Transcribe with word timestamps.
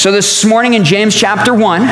So, 0.00 0.10
this 0.10 0.46
morning 0.46 0.72
in 0.72 0.82
James 0.82 1.14
chapter 1.14 1.52
1, 1.52 1.82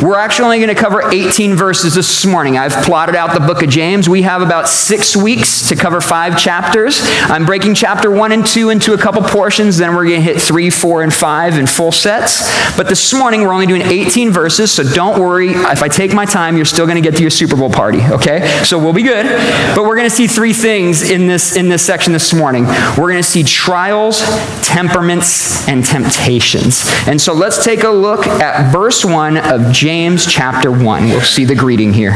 we're 0.00 0.14
actually 0.14 0.44
only 0.44 0.58
going 0.58 0.68
to 0.68 0.80
cover 0.80 1.10
18 1.10 1.56
verses 1.56 1.96
this 1.96 2.24
morning. 2.24 2.56
I've 2.56 2.84
plotted 2.84 3.16
out 3.16 3.34
the 3.34 3.44
book 3.44 3.60
of 3.64 3.68
James. 3.68 4.08
We 4.08 4.22
have 4.22 4.40
about 4.40 4.68
six 4.68 5.16
weeks 5.16 5.68
to 5.70 5.74
cover 5.74 6.00
five 6.00 6.38
chapters. 6.38 7.00
I'm 7.02 7.44
breaking 7.44 7.74
chapter 7.74 8.08
1 8.08 8.30
and 8.30 8.46
2 8.46 8.70
into 8.70 8.94
a 8.94 8.96
couple 8.96 9.20
portions, 9.22 9.78
then 9.78 9.96
we're 9.96 10.04
going 10.04 10.20
to 10.20 10.22
hit 10.22 10.40
3, 10.40 10.70
4, 10.70 11.02
and 11.02 11.12
5 11.12 11.58
in 11.58 11.66
full 11.66 11.90
sets. 11.90 12.76
But 12.76 12.88
this 12.88 13.12
morning, 13.12 13.40
we're 13.42 13.52
only 13.52 13.66
doing 13.66 13.82
18 13.82 14.30
verses, 14.30 14.70
so 14.70 14.84
don't 14.84 15.20
worry. 15.20 15.48
If 15.48 15.82
I 15.82 15.88
take 15.88 16.14
my 16.14 16.24
time, 16.24 16.54
you're 16.54 16.66
still 16.66 16.86
going 16.86 17.02
to 17.02 17.10
get 17.10 17.16
to 17.16 17.22
your 17.22 17.32
Super 17.32 17.56
Bowl 17.56 17.70
party, 17.70 17.98
okay? 18.00 18.62
So, 18.62 18.78
we'll 18.78 18.92
be 18.92 19.02
good. 19.02 19.26
But 19.74 19.82
we're 19.82 19.96
going 19.96 20.08
to 20.08 20.14
see 20.14 20.28
three 20.28 20.52
things 20.52 21.10
in 21.10 21.26
this, 21.26 21.56
in 21.56 21.68
this 21.68 21.84
section 21.84 22.12
this 22.12 22.32
morning. 22.32 22.66
We're 22.96 23.10
going 23.10 23.16
to 23.16 23.24
see 23.24 23.42
trials, 23.42 24.20
temperaments, 24.62 25.66
and 25.66 25.84
temptations. 25.84 26.84
And 27.08 27.20
so, 27.20 27.34
let's 27.34 27.55
take 27.62 27.84
a 27.84 27.88
look 27.88 28.26
at 28.26 28.72
verse 28.72 29.04
1 29.04 29.36
of 29.36 29.72
James 29.72 30.26
chapter 30.26 30.70
1. 30.70 31.04
We'll 31.04 31.20
see 31.20 31.44
the 31.44 31.54
greeting 31.54 31.92
here. 31.92 32.12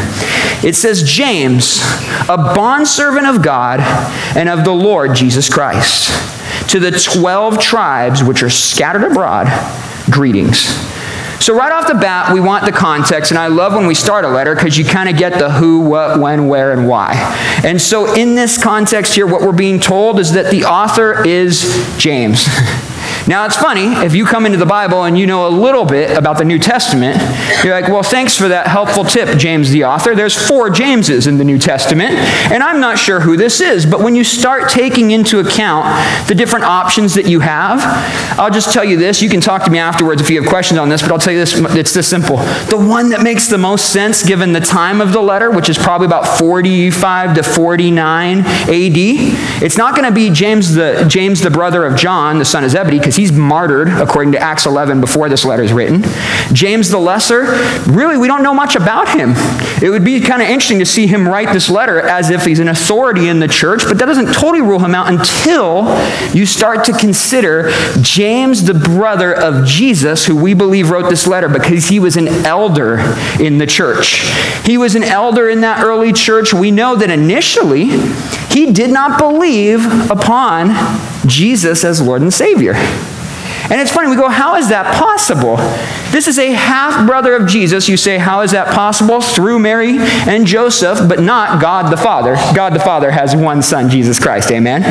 It 0.62 0.74
says, 0.77 1.02
James, 1.02 1.80
a 2.28 2.37
bondservant 2.37 3.27
of 3.27 3.42
God 3.42 3.80
and 4.37 4.48
of 4.48 4.65
the 4.65 4.73
Lord 4.73 5.15
Jesus 5.15 5.48
Christ, 5.48 6.10
to 6.70 6.80
the 6.80 6.91
12 6.91 7.59
tribes 7.60 8.23
which 8.23 8.42
are 8.42 8.51
scattered 8.51 9.05
abroad, 9.05 9.46
greetings. 10.10 10.66
So, 11.41 11.57
right 11.57 11.73
off 11.73 11.88
the 11.88 11.95
bat, 11.95 12.34
we 12.34 12.41
want 12.41 12.66
the 12.66 12.73
context, 12.73 13.30
and 13.30 13.38
I 13.38 13.46
love 13.46 13.73
when 13.73 13.87
we 13.87 13.95
start 13.95 14.27
a 14.27 14.29
letter 14.29 14.54
because 14.54 14.77
you 14.77 14.84
kind 14.84 15.09
of 15.09 15.16
get 15.16 15.38
the 15.38 15.51
who, 15.51 15.80
what, 15.80 16.20
when, 16.20 16.48
where, 16.48 16.73
and 16.73 16.87
why. 16.87 17.15
And 17.65 17.80
so, 17.80 18.15
in 18.15 18.34
this 18.34 18.62
context 18.62 19.15
here, 19.15 19.27
what 19.27 19.41
we're 19.41 19.52
being 19.52 19.80
told 19.80 20.20
is 20.20 20.32
that 20.34 20.51
the 20.51 20.65
author 20.65 21.27
is 21.27 21.62
James. 21.96 22.46
Now, 23.27 23.47
it's 23.47 23.56
funny, 23.56 23.92
if 24.05 24.15
you 24.15 24.24
come 24.24 24.47
into 24.47 24.59
the 24.59 24.66
Bible 24.66 25.05
and 25.05 25.19
you 25.19 25.27
know 25.27 25.47
a 25.47 25.51
little 25.51 25.84
bit 25.84 26.16
about 26.16 26.38
the 26.38 26.45
New 26.45 26.59
Testament, 26.59 27.20
you're 27.65 27.74
like, 27.74 27.88
well, 27.88 28.02
thanks 28.02 28.37
for 28.37 28.48
that 28.48 28.66
helpful 28.66 29.04
tip, 29.04 29.38
James 29.38 29.71
the 29.71 29.85
author. 29.85 30.15
There's 30.15 30.37
four 30.37 30.71
Jameses 30.71 31.26
in 31.26 31.38
the 31.38 31.45
New 31.45 31.59
Testament, 31.59 32.13
and 32.51 32.63
I'm 32.63 32.80
not 32.80 32.98
sure 32.98 33.21
who 33.21 33.37
this 33.37 33.60
is. 33.60 33.87
But 33.87 34.01
when 34.01 34.15
you 34.15 34.24
start 34.24 34.71
taking 34.71 35.10
into 35.10 35.41
account 35.41 35.87
the 36.29 36.35
different 36.35 36.65
options 36.65 37.15
that 37.15 37.26
you 37.26 37.41
have, 37.41 37.80
I'll 38.38 38.51
just 38.51 38.73
tell 38.73 38.85
you 38.85 38.96
this. 38.96 39.23
You 39.23 39.29
can 39.29 39.41
talk 39.41 39.65
to 39.65 39.71
me 39.71 39.79
afterwards 39.79 40.21
if 40.21 40.30
you 40.30 40.41
have 40.41 40.48
questions 40.48 40.79
on 40.79 40.88
this, 40.88 41.02
but 41.02 41.13
I'll 41.13 41.18
tell 41.18 41.32
you 41.32 41.38
this 41.38 41.54
it's 41.76 41.93
this 41.93 42.09
simple. 42.09 42.38
The 42.68 42.76
one 42.76 43.10
that 43.10 43.23
makes 43.23 43.48
the 43.48 43.59
most 43.59 43.93
sense 43.93 44.23
given 44.23 44.52
the 44.52 44.60
time 44.60 45.01
of 45.01 45.13
the 45.13 45.21
letter, 45.21 45.51
which 45.51 45.68
is 45.68 45.79
probably 45.79 46.07
about 46.07 46.38
45 46.38 47.35
to 47.35 47.43
49 47.43 48.38
AD, 48.38 48.46
it's 49.63 49.76
not 49.76 49.95
going 49.95 50.09
to 50.09 50.15
be 50.15 50.30
James 50.30 50.74
the, 50.74 51.04
James, 51.09 51.41
the 51.41 51.51
brother 51.51 51.85
of 51.85 51.96
John, 51.96 52.38
the 52.38 52.45
son 52.45 52.65
of 52.65 52.71
Zebedee, 52.71 52.98
because 53.11 53.16
he's 53.16 53.33
martyred, 53.33 53.89
according 53.89 54.30
to 54.30 54.39
Acts 54.39 54.66
11, 54.66 55.01
before 55.01 55.29
this 55.29 55.45
letter 55.45 55.65
is 55.65 55.73
written. 55.73 56.05
James 56.53 56.91
the 56.91 56.99
Lesser, 56.99 57.43
really, 57.91 58.16
we 58.16 58.29
don't 58.29 58.45
know 58.45 58.55
much 58.55 58.77
about 58.77 59.09
him. 59.09 59.33
It 59.83 59.91
would 59.91 60.05
be 60.05 60.21
kind 60.21 60.41
of 60.41 60.47
interesting 60.47 60.79
to 60.79 60.87
see 60.87 61.09
him 61.09 61.27
write 61.27 61.53
this 61.53 61.69
letter 61.69 62.01
as 62.01 62.31
if 62.31 62.45
he's 62.45 62.61
an 62.61 62.69
authority 62.69 63.27
in 63.27 63.41
the 63.41 63.49
church, 63.49 63.83
but 63.83 63.99
that 63.99 64.06
doesn't 64.06 64.33
totally 64.33 64.61
rule 64.61 64.78
him 64.78 64.94
out 64.94 65.12
until 65.12 65.88
you 66.33 66.47
start 66.47 66.84
to 66.84 66.93
consider 66.93 67.72
James, 68.00 68.62
the 68.62 68.75
brother 68.75 69.34
of 69.34 69.66
Jesus, 69.66 70.27
who 70.27 70.41
we 70.41 70.55
believe 70.55 70.91
wrote 70.91 71.11
this 71.11 71.27
letter 71.27 71.49
because 71.49 71.88
he 71.88 71.99
was 71.99 72.16
an 72.16 72.28
elder 72.28 73.00
in 73.41 73.59
the 73.59 73.66
church. 73.66 74.21
He 74.65 74.78
was 74.78 74.94
an 74.94 75.03
elder 75.03 75.49
in 75.49 75.62
that 75.62 75.83
early 75.83 76.12
church. 76.12 76.55
We 76.55 76.71
know 76.71 76.94
that 76.94 77.11
initially 77.11 77.87
he 78.50 78.72
did 78.72 78.93
not 78.93 79.19
believe 79.19 79.84
upon 80.12 80.69
Jesus 81.26 81.84
as 81.84 82.00
Lord 82.00 82.22
and 82.22 82.32
Savior. 82.32 82.75
And 82.75 83.81
it's 83.81 83.93
funny, 83.93 84.09
we 84.09 84.16
go, 84.16 84.28
how 84.28 84.56
is 84.56 84.69
that 84.71 84.94
possible? 84.97 85.56
This 86.11 86.27
is 86.27 86.39
a 86.39 86.50
half 86.50 87.06
brother 87.06 87.37
of 87.37 87.47
Jesus. 87.47 87.89
You 87.89 87.97
say, 87.97 88.19
how 88.19 88.41
is 88.41 88.50
that 88.50 88.75
possible? 88.75 89.21
Through 89.21 89.61
Mary 89.61 89.99
and 89.99 90.44
Joseph, 90.44 91.09
but 91.09 91.21
not 91.21 91.62
God 91.62 91.93
the 91.93 91.97
Father. 91.97 92.34
God 92.55 92.75
the 92.75 92.81
Father 92.81 93.12
has 93.12 93.37
one 93.37 93.62
son, 93.62 93.88
Jesus 93.88 94.19
Christ. 94.19 94.50
Amen? 94.50 94.82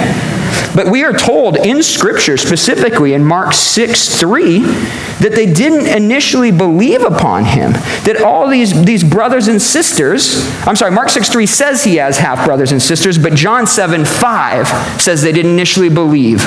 But 0.74 0.88
we 0.88 1.04
are 1.04 1.12
told 1.12 1.58
in 1.58 1.84
Scripture, 1.84 2.38
specifically 2.38 3.14
in 3.14 3.26
Mark 3.26 3.54
6 3.54 4.20
3, 4.20 4.60
that 4.60 5.32
they 5.34 5.52
didn't 5.52 5.88
initially 5.88 6.52
believe 6.52 7.02
upon 7.02 7.44
him. 7.44 7.74
That 8.04 8.22
all 8.24 8.48
these, 8.48 8.86
these 8.86 9.04
brothers 9.04 9.50
and 9.50 9.62
sisters, 9.62 10.48
I'm 10.66 10.78
sorry, 10.78 10.92
Mark 10.92 11.10
6 11.10 11.30
3 11.30 11.46
says 11.46 11.84
he 11.84 11.98
has 11.98 12.18
half 12.18 12.46
brothers 12.46 12.72
and 12.72 12.82
sisters, 12.82 13.18
but 13.18 13.34
John 13.34 13.68
7 13.68 14.06
5 14.06 15.02
says 15.02 15.22
they 15.22 15.34
didn't 15.34 15.52
initially 15.52 15.90
believe. 15.90 16.46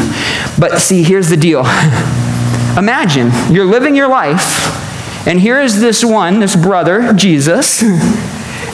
But 0.59 0.78
see, 0.78 1.03
here's 1.03 1.28
the 1.28 1.37
deal. 1.37 1.65
Imagine 2.77 3.31
you're 3.53 3.66
living 3.66 3.94
your 3.94 4.09
life, 4.09 5.27
and 5.27 5.38
here 5.38 5.60
is 5.60 5.78
this 5.81 6.03
one, 6.03 6.41
this 6.41 6.56
brother, 6.56 7.12
Jesus. 7.12 7.83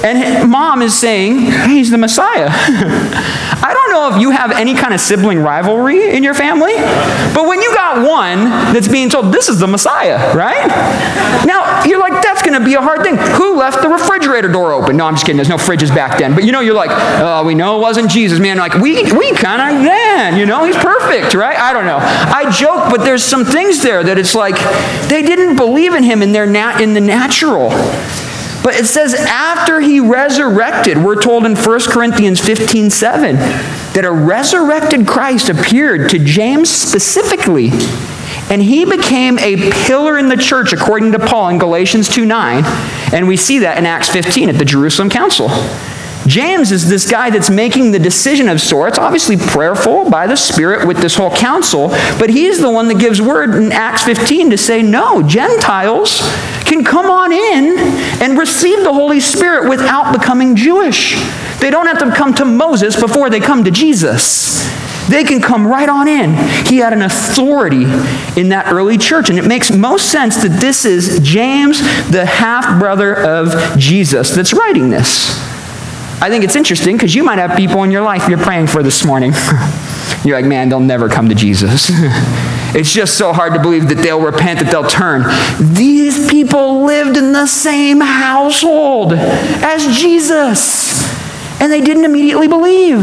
And 0.05 0.49
mom 0.51 0.83
is 0.83 0.97
saying, 0.97 1.51
he's 1.69 1.91
the 1.91 1.99
Messiah. 1.99 2.49
I 2.51 3.73
don't 3.75 3.91
know 3.91 4.15
if 4.15 4.23
you 4.23 4.31
have 4.31 4.53
any 4.53 4.75
kind 4.75 4.95
of 4.95 5.01
sibling 5.01 5.41
rivalry 5.41 6.15
in 6.15 6.23
your 6.23 6.35
family, 6.35 6.75
but 7.35 7.47
when 7.47 7.61
you 7.61 7.75
got 7.75 8.07
one 8.07 8.45
that's 8.73 8.87
being 8.87 9.11
told, 9.11 9.33
this 9.35 9.49
is 9.49 9.59
the 9.59 9.67
Messiah, 9.67 10.35
right? 10.37 10.69
Now, 11.45 11.85
you're 11.85 11.99
like, 11.99 12.23
that's 12.23 12.43
going 12.43 12.59
to 12.59 12.65
be 12.65 12.75
a 12.75 12.81
hard 12.81 13.03
thing. 13.03 13.17
Who 13.17 13.57
left 13.57 13.83
the 13.83 13.89
refrigerator 13.89 14.49
door 14.49 14.73
open? 14.73 14.97
No, 14.97 15.07
I'm 15.07 15.15
just 15.15 15.27
kidding. 15.27 15.37
There's 15.37 15.49
no 15.49 15.57
fridges 15.57 15.93
back 15.93 16.19
then. 16.19 16.35
But 16.35 16.45
you 16.45 16.53
know, 16.53 16.61
you're 16.61 16.75
like, 16.75 16.91
oh, 16.93 17.45
we 17.45 17.55
know 17.55 17.79
it 17.79 17.81
wasn't 17.81 18.11
Jesus, 18.11 18.39
man. 18.39 18.57
Like, 18.59 18.75
we, 18.75 19.03
we 19.13 19.33
kind 19.33 19.77
of, 19.77 19.83
man, 19.83 20.39
you 20.39 20.47
know, 20.47 20.65
he's 20.65 20.77
perfect, 20.77 21.35
right? 21.35 21.59
I 21.59 21.73
don't 21.73 21.87
know. 21.87 21.99
I 22.01 22.51
joke, 22.51 22.91
but 22.91 23.05
there's 23.05 23.25
some 23.25 23.45
things 23.45 23.83
there 23.83 24.05
that 24.05 24.19
it's 24.19 24.35
like 24.35 24.57
they 25.09 25.23
didn't 25.23 25.57
believe 25.57 25.95
in 25.95 26.05
him 26.05 26.23
in, 26.23 26.33
their 26.33 26.47
nat- 26.47 26.81
in 26.81 26.95
the 26.95 27.01
natural. 27.01 27.71
But 28.69 28.77
it 28.77 28.85
says 28.85 29.15
after 29.15 29.81
he 29.81 29.99
resurrected, 29.99 30.99
we're 30.99 31.23
told 31.23 31.47
in 31.47 31.57
1 31.57 31.81
Corinthians 31.85 32.39
15 32.39 32.91
7 32.91 33.37
that 33.37 34.05
a 34.05 34.11
resurrected 34.11 35.07
Christ 35.07 35.49
appeared 35.49 36.11
to 36.11 36.19
James 36.19 36.69
specifically. 36.69 37.71
And 38.51 38.61
he 38.61 38.85
became 38.85 39.39
a 39.39 39.71
pillar 39.87 40.19
in 40.19 40.29
the 40.29 40.37
church, 40.37 40.75
according 40.75 41.13
to 41.13 41.19
Paul 41.19 41.49
in 41.49 41.59
Galatians 41.59 42.11
2 42.11 42.27
9. 42.27 42.63
And 43.15 43.27
we 43.27 43.39
see 43.39 43.61
that 43.61 43.79
in 43.79 43.87
Acts 43.87 44.11
15 44.11 44.51
at 44.51 44.59
the 44.59 44.67
Jerusalem 44.67 45.09
Council. 45.09 45.49
James 46.29 46.71
is 46.71 46.89
this 46.89 47.11
guy 47.11 47.31
that's 47.31 47.51
making 47.51 47.91
the 47.91 47.99
decision 47.99 48.49
of 48.49 48.61
sorts, 48.61 48.99
obviously 48.99 49.37
prayerful 49.37 50.11
by 50.11 50.27
the 50.27 50.37
Spirit 50.37 50.87
with 50.87 50.99
this 50.99 51.17
whole 51.17 51.35
council, 51.35 51.89
but 52.19 52.31
he's 52.31 52.61
the 52.61 52.71
one 52.71 52.89
that 52.89 52.99
gives 52.99 53.21
word 53.21 53.55
in 53.55 53.73
Acts 53.73 54.05
15 54.05 54.51
to 54.51 54.59
say, 54.59 54.83
no, 54.83 55.23
Gentiles 55.23 56.21
can 56.65 56.85
come 56.85 57.11
on 57.11 57.33
in 57.33 57.79
and 58.23 58.39
receive 58.39 58.85
the 58.85 58.93
Holy 58.93 59.21
Spirit 59.21 59.69
without 59.69 60.13
becoming 60.13 60.55
Jewish. 60.55 61.15
They 61.61 61.71
don't 61.71 61.87
have 61.87 61.99
to 61.99 62.15
come 62.15 62.35
to 62.35 62.45
Moses 62.45 62.99
before 63.01 63.31
they 63.31 63.41
come 63.41 63.65
to 63.65 63.71
Jesus. 63.71 64.69
They 65.09 65.25
can 65.25 65.41
come 65.41 65.67
right 65.67 65.89
on 65.89 66.07
in. 66.07 66.35
He 66.67 66.77
had 66.79 66.93
an 66.93 67.01
authority 67.01 67.85
in 68.39 68.51
that 68.51 68.67
early 68.71 68.99
church, 68.99 69.31
and 69.31 69.39
it 69.39 69.47
makes 69.47 69.71
most 69.71 70.13
sense 70.13 70.37
that 70.43 70.61
this 70.61 70.85
is 70.85 71.19
James, 71.21 71.81
the 72.11 72.27
half 72.27 72.79
brother 72.79 73.17
of 73.17 73.79
Jesus, 73.79 74.31
that's 74.31 74.53
writing 74.53 74.91
this. 74.91 75.48
I 76.21 76.31
think 76.31 76.43
it's 76.43 76.57
interesting 76.57 76.97
because 76.97 77.15
you 77.15 77.23
might 77.23 77.39
have 77.39 77.57
people 77.57 77.85
in 77.85 77.93
your 77.93 78.03
life 78.03 78.29
you're 78.29 78.39
praying 78.39 78.67
for 78.67 78.83
this 78.83 79.05
morning. 79.05 79.33
you're 80.25 80.37
like, 80.37 80.45
man, 80.45 80.69
they'll 80.69 80.81
never 80.81 81.09
come 81.09 81.29
to 81.29 81.35
Jesus. 81.35 81.91
it's 82.75 82.93
just 82.93 83.17
so 83.17 83.33
hard 83.33 83.55
to 83.55 83.61
believe 83.61 83.89
that 83.89 83.99
they'll 83.99 84.21
repent, 84.21 84.59
that 84.59 84.71
they'll 84.71 84.89
turn. 84.89 85.23
These 85.75 86.29
people 86.29 86.85
lived 86.85 87.17
in 87.17 87.33
the 87.33 87.47
same 87.47 88.01
household 88.01 89.13
as 89.13 89.97
Jesus, 89.97 91.03
and 91.61 91.71
they 91.71 91.81
didn't 91.81 92.05
immediately 92.05 92.49
believe. 92.49 92.99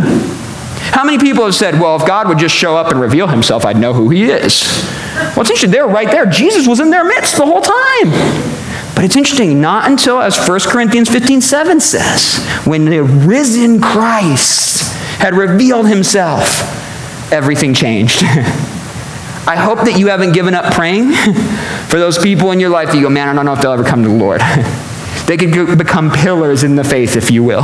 How 0.91 1.05
many 1.05 1.17
people 1.17 1.45
have 1.45 1.55
said, 1.55 1.79
well, 1.79 1.95
if 1.95 2.05
God 2.05 2.27
would 2.27 2.37
just 2.37 2.53
show 2.53 2.75
up 2.75 2.91
and 2.91 2.99
reveal 2.99 3.27
himself, 3.27 3.65
I'd 3.65 3.77
know 3.77 3.93
who 3.93 4.09
he 4.09 4.25
is? 4.25 4.61
Well, 5.15 5.41
it's 5.41 5.49
interesting. 5.49 5.71
They're 5.71 5.87
right 5.87 6.11
there. 6.11 6.25
Jesus 6.25 6.67
was 6.67 6.81
in 6.81 6.89
their 6.89 7.05
midst 7.05 7.37
the 7.37 7.45
whole 7.45 7.61
time. 7.61 8.54
But 8.95 9.03
it's 9.03 9.17
interesting, 9.17 9.59
not 9.59 9.89
until, 9.89 10.21
as 10.21 10.47
1 10.47 10.59
Corinthians 10.61 11.09
15 11.09 11.41
7 11.41 11.79
says, 11.81 12.45
when 12.65 12.85
the 12.85 13.03
risen 13.03 13.81
Christ 13.81 14.93
had 15.19 15.35
revealed 15.35 15.87
himself, 15.87 16.61
everything 17.31 17.73
changed. 17.73 18.23
I 19.47 19.57
hope 19.57 19.79
that 19.85 19.99
you 19.99 20.07
haven't 20.07 20.31
given 20.31 20.55
up 20.55 20.73
praying 20.73 21.11
for 21.87 21.99
those 21.99 22.17
people 22.17 22.51
in 22.51 22.59
your 22.59 22.69
life 22.69 22.87
that 22.87 22.95
you 22.95 23.03
go, 23.03 23.09
man, 23.09 23.27
I 23.27 23.33
don't 23.33 23.45
know 23.45 23.53
if 23.53 23.61
they'll 23.61 23.73
ever 23.73 23.83
come 23.83 24.01
to 24.01 24.09
the 24.09 24.15
Lord. 24.15 24.41
they 25.27 25.37
could 25.37 25.77
become 25.77 26.09
pillars 26.09 26.63
in 26.63 26.75
the 26.75 26.83
faith, 26.83 27.15
if 27.15 27.29
you 27.29 27.43
will. 27.43 27.63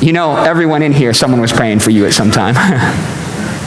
You 0.00 0.12
know, 0.12 0.36
everyone 0.36 0.82
in 0.82 0.92
here, 0.92 1.12
someone 1.12 1.40
was 1.40 1.52
praying 1.52 1.80
for 1.80 1.90
you 1.90 2.06
at 2.06 2.12
some 2.12 2.30
time. 2.30 2.54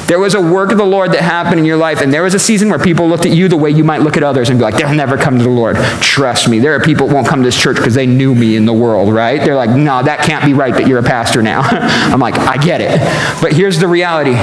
There 0.10 0.18
was 0.18 0.34
a 0.34 0.42
work 0.42 0.72
of 0.72 0.80
the 0.80 0.86
Lord 0.86 1.12
that 1.12 1.22
happened 1.22 1.60
in 1.60 1.66
your 1.66 1.78
life, 1.78 2.02
and 2.02 2.12
there 2.12 2.24
was 2.24 2.34
a 2.34 2.40
season 2.40 2.68
where 2.70 2.80
people 2.80 3.08
looked 3.08 3.28
at 3.28 3.32
you 3.32 3.48
the 3.48 3.56
way 3.56 3.70
you 3.70 3.84
might 3.84 4.02
look 4.02 4.18
at 4.18 4.24
others 4.24 4.50
and 4.50 4.58
be 4.58 4.64
like, 4.64 4.76
they'll 4.76 4.92
never 4.92 5.18
come 5.18 5.38
to 5.38 5.44
the 5.44 5.52
Lord. 5.52 5.76
Trust 6.02 6.50
me. 6.50 6.58
There 6.58 6.74
are 6.74 6.80
people 6.80 7.08
who 7.08 7.14
won't 7.14 7.28
come 7.28 7.42
to 7.42 7.46
this 7.46 7.56
church 7.56 7.78
because 7.78 7.94
they 7.94 8.08
knew 8.08 8.34
me 8.34 8.56
in 8.56 8.66
the 8.66 8.74
world, 8.74 9.14
right? 9.14 9.40
They're 9.40 9.56
like, 9.56 9.70
no, 9.70 10.02
that 10.02 10.26
can't 10.26 10.44
be 10.44 10.56
right 10.56 10.74
that 10.74 10.88
you're 10.88 10.98
a 10.98 11.04
pastor 11.04 11.44
now. 11.44 11.62
I'm 11.62 12.20
like, 12.20 12.40
I 12.40 12.58
get 12.58 12.82
it. 12.82 13.00
But 13.40 13.54
here's 13.54 13.78
the 13.78 13.88
reality 13.88 14.34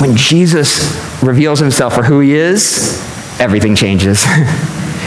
when 0.00 0.14
Jesus 0.14 0.94
reveals 1.20 1.58
himself 1.58 1.92
for 1.92 2.04
who 2.04 2.20
he 2.20 2.34
is, 2.34 3.00
everything 3.40 3.74
changes. 3.74 4.24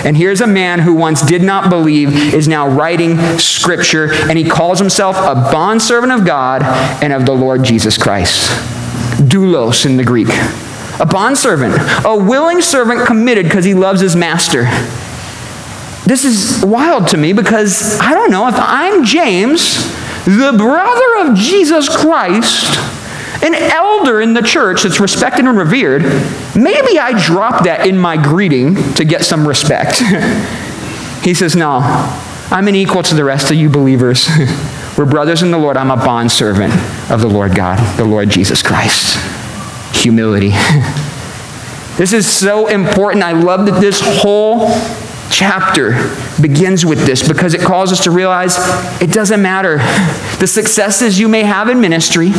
And 0.06 0.16
here's 0.16 0.40
a 0.40 0.48
man 0.48 0.80
who 0.80 0.94
once 0.94 1.22
did 1.22 1.42
not 1.42 1.70
believe 1.70 2.34
is 2.34 2.48
now 2.48 2.70
writing 2.70 3.18
scripture, 3.38 4.14
and 4.14 4.38
he 4.38 4.46
calls 4.46 4.80
himself 4.80 5.18
a 5.18 5.36
bondservant 5.52 6.14
of 6.14 6.26
God 6.26 6.64
and 7.04 7.12
of 7.12 7.26
the 7.26 7.34
Lord 7.34 7.64
Jesus 7.64 7.98
Christ. 7.98 8.79
Doulos 9.30 9.86
in 9.86 9.98
the 9.98 10.04
Greek. 10.04 10.30
A 11.00 11.06
bondservant, 11.06 11.76
a 12.06 12.16
willing 12.16 12.62
servant 12.62 13.06
committed 13.06 13.46
because 13.46 13.64
he 13.64 13.74
loves 13.74 14.02
his 14.02 14.16
master. 14.16 14.64
This 16.06 16.26
is 16.26 16.66
wild 16.66 17.08
to 17.10 17.18
me 17.18 17.34
because 17.34 18.00
I 18.00 18.14
don't 18.14 18.32
know 18.32 18.48
if 18.48 18.56
I'm 18.58 19.06
James, 19.06 19.78
the 20.26 20.54
brother 20.58 21.30
of 21.30 21.38
Jesus 21.38 21.88
Christ, 21.88 22.78
an 23.44 23.54
elder 23.54 24.20
in 24.20 24.34
the 24.34 24.42
church 24.42 24.84
that's 24.84 25.00
respected 25.00 25.46
and 25.46 25.58
revered, 25.58 26.02
maybe 26.56 27.00
I 27.00 27.14
drop 27.24 27.64
that 27.64 27.88
in 27.88 27.98
my 27.98 28.18
greeting 28.18 28.76
to 28.96 29.06
get 29.06 29.24
some 29.24 29.48
respect. 29.48 30.00
he 31.24 31.34
says, 31.34 31.56
No, 31.56 31.80
I'm 32.52 32.68
an 32.68 32.76
equal 32.76 33.04
to 33.04 33.16
the 33.16 33.24
rest 33.24 33.52
of 33.52 33.58
you 33.58 33.70
believers. 33.70 34.28
We're 35.00 35.06
brothers 35.06 35.44
in 35.44 35.52
the 35.52 35.58
Lord. 35.58 35.78
I'm 35.78 35.92
a 35.92 35.96
bondservant 35.96 36.74
of 37.10 37.22
the 37.22 37.30
Lord 37.30 37.56
God, 37.56 37.80
the 37.98 38.04
Lord 38.04 38.30
Jesus 38.30 38.62
Christ. 38.62 39.18
Humility. 39.96 40.50
this 41.96 42.12
is 42.12 42.30
so 42.30 42.68
important. 42.68 43.24
I 43.24 43.32
love 43.32 43.66
that 43.68 43.80
this 43.80 44.02
whole 44.04 44.68
chapter 45.32 45.92
begins 46.42 46.86
with 46.86 47.06
this 47.06 47.26
because 47.26 47.54
it 47.54 47.62
calls 47.62 47.94
us 47.94 48.04
to 48.04 48.12
realize 48.12 48.58
it 49.02 49.14
doesn't 49.14 49.42
matter. 49.42 49.78
The 50.40 50.48
successes 50.48 51.18
you 51.18 51.30
may 51.30 51.44
have 51.44 51.70
in 51.70 51.80
ministry, 51.80 52.32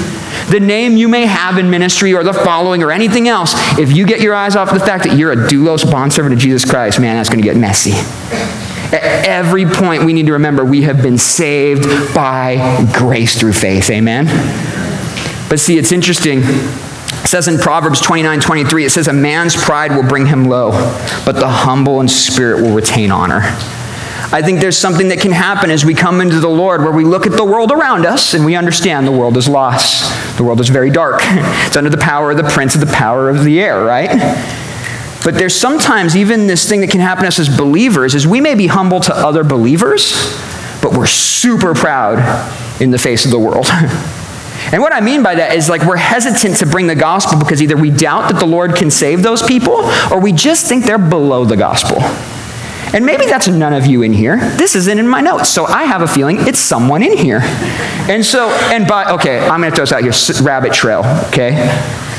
the 0.51 0.61
name 0.61 0.99
you 0.99 1.09
may 1.09 1.25
have 1.25 1.57
in 1.57 1.71
ministry, 1.71 2.13
or 2.13 2.23
the 2.23 2.35
following, 2.35 2.83
or 2.83 2.91
anything 2.93 3.27
else, 3.27 3.55
if 3.79 3.91
you 3.91 4.05
get 4.05 4.21
your 4.21 4.35
eyes 4.35 4.55
off 4.55 4.71
the 4.71 4.81
fact 4.81 5.05
that 5.05 5.17
you're 5.17 5.33
a 5.33 5.49
doulos 5.49 5.91
bondservant 5.91 6.35
of 6.35 6.39
Jesus 6.39 6.71
Christ, 6.71 7.01
man, 7.01 7.17
that's 7.17 7.31
going 7.31 7.41
to 7.41 7.49
get 7.49 7.57
messy. 7.57 7.93
At 8.93 9.27
every 9.27 9.67
point, 9.67 10.05
we 10.05 10.13
need 10.13 10.27
to 10.27 10.33
remember 10.33 10.65
we 10.65 10.83
have 10.83 11.03
been 11.03 11.19
saved 11.19 11.85
by 12.15 12.89
grace 12.93 13.39
through 13.39 13.53
faith. 13.53 13.89
Amen? 13.91 14.27
But 15.49 15.61
see, 15.61 15.79
it's 15.79 15.93
interesting 15.93 16.43
it 17.23 17.29
says 17.29 17.49
in 17.49 17.59
Proverbs 17.59 18.01
29 18.01 18.41
23, 18.41 18.85
it 18.85 18.91
says, 18.91 19.07
A 19.07 19.13
man's 19.13 19.55
pride 19.55 19.93
will 19.93 20.03
bring 20.03 20.27
him 20.27 20.45
low, 20.45 20.71
but 21.25 21.37
the 21.37 21.49
humble 21.49 22.01
in 22.01 22.09
spirit 22.09 22.63
will 22.63 22.75
retain 22.75 23.11
honor. 23.11 23.41
I 24.33 24.43
think 24.43 24.61
there's 24.61 24.79
something 24.79 25.09
that 25.09 25.21
can 25.21 25.33
happen 25.33 25.71
as 25.71 25.85
we 25.85 25.95
come 25.95 26.21
into 26.21 26.39
the 26.39 26.49
Lord 26.49 26.83
where 26.83 26.93
we 26.93 27.05
look 27.05 27.27
at 27.27 27.33
the 27.33 27.45
world 27.45 27.73
around 27.73 28.07
us 28.07 28.33
and 28.33 28.45
we 28.45 28.55
understand 28.55 29.07
the 29.07 29.13
world 29.13 29.37
is 29.37 29.49
lost. 29.49 30.37
The 30.37 30.45
world 30.45 30.61
is 30.61 30.69
very 30.69 30.91
dark. 30.91 31.21
It's 31.67 31.77
under 31.77 31.91
the 31.91 31.99
power 31.99 32.31
of 32.31 32.37
the 32.37 32.45
prince 32.45 32.75
of 32.75 32.81
the 32.81 32.93
power 32.93 33.29
of 33.29 33.45
the 33.45 33.61
air, 33.61 33.85
right? 33.85 34.11
But 35.23 35.35
there's 35.35 35.55
sometimes 35.55 36.17
even 36.17 36.47
this 36.47 36.69
thing 36.69 36.81
that 36.81 36.91
can 36.91 37.01
happen 37.01 37.25
to 37.25 37.29
us 37.29 37.39
as 37.39 37.55
believers 37.55 38.15
is 38.15 38.27
we 38.27 38.41
may 38.41 38.55
be 38.55 38.67
humble 38.67 39.01
to 39.01 39.15
other 39.15 39.45
believers, 39.45 40.13
but 40.81 40.93
we're 40.93 41.07
super 41.07 41.75
proud 41.75 42.19
in 42.81 42.91
the 42.91 42.99
face 42.99 43.25
of 43.25 43.31
the 43.31 43.39
world. 43.39 43.67
And 44.73 44.83
what 44.83 44.93
I 44.93 45.01
mean 45.01 45.23
by 45.23 45.35
that 45.35 45.57
is 45.57 45.69
like 45.69 45.83
we're 45.85 45.97
hesitant 45.97 46.59
to 46.59 46.67
bring 46.67 46.87
the 46.87 46.95
gospel 46.95 47.39
because 47.39 47.63
either 47.63 47.77
we 47.77 47.91
doubt 47.91 48.31
that 48.31 48.39
the 48.39 48.47
Lord 48.47 48.77
can 48.77 48.91
save 48.91 49.23
those 49.23 49.43
people 49.43 49.77
or 50.13 50.21
we 50.21 50.33
just 50.33 50.67
think 50.67 50.85
they're 50.85 50.99
below 50.99 51.45
the 51.45 51.57
gospel. 51.57 51.97
And 52.93 53.07
maybe 53.07 53.25
that's 53.25 53.49
none 53.49 53.73
of 53.73 53.87
you 53.87 54.03
in 54.03 54.13
here. 54.13 54.37
This 54.57 54.75
isn't 54.75 54.99
in 54.99 55.09
my 55.09 55.21
notes, 55.21 55.49
so 55.49 55.65
I 55.65 55.85
have 55.85 56.03
a 56.03 56.09
feeling 56.09 56.39
it's 56.41 56.59
someone 56.59 57.03
in 57.03 57.17
here. 57.17 57.41
And 57.43 58.25
so, 58.25 58.51
and 58.73 58.87
by, 58.87 59.13
okay, 59.13 59.39
I'm 59.41 59.61
going 59.61 59.71
to 59.71 59.77
throw 59.77 59.85
this 59.85 59.93
out 59.93 60.03
here 60.03 60.45
rabbit 60.45 60.73
trail, 60.73 61.03
okay? 61.29 61.53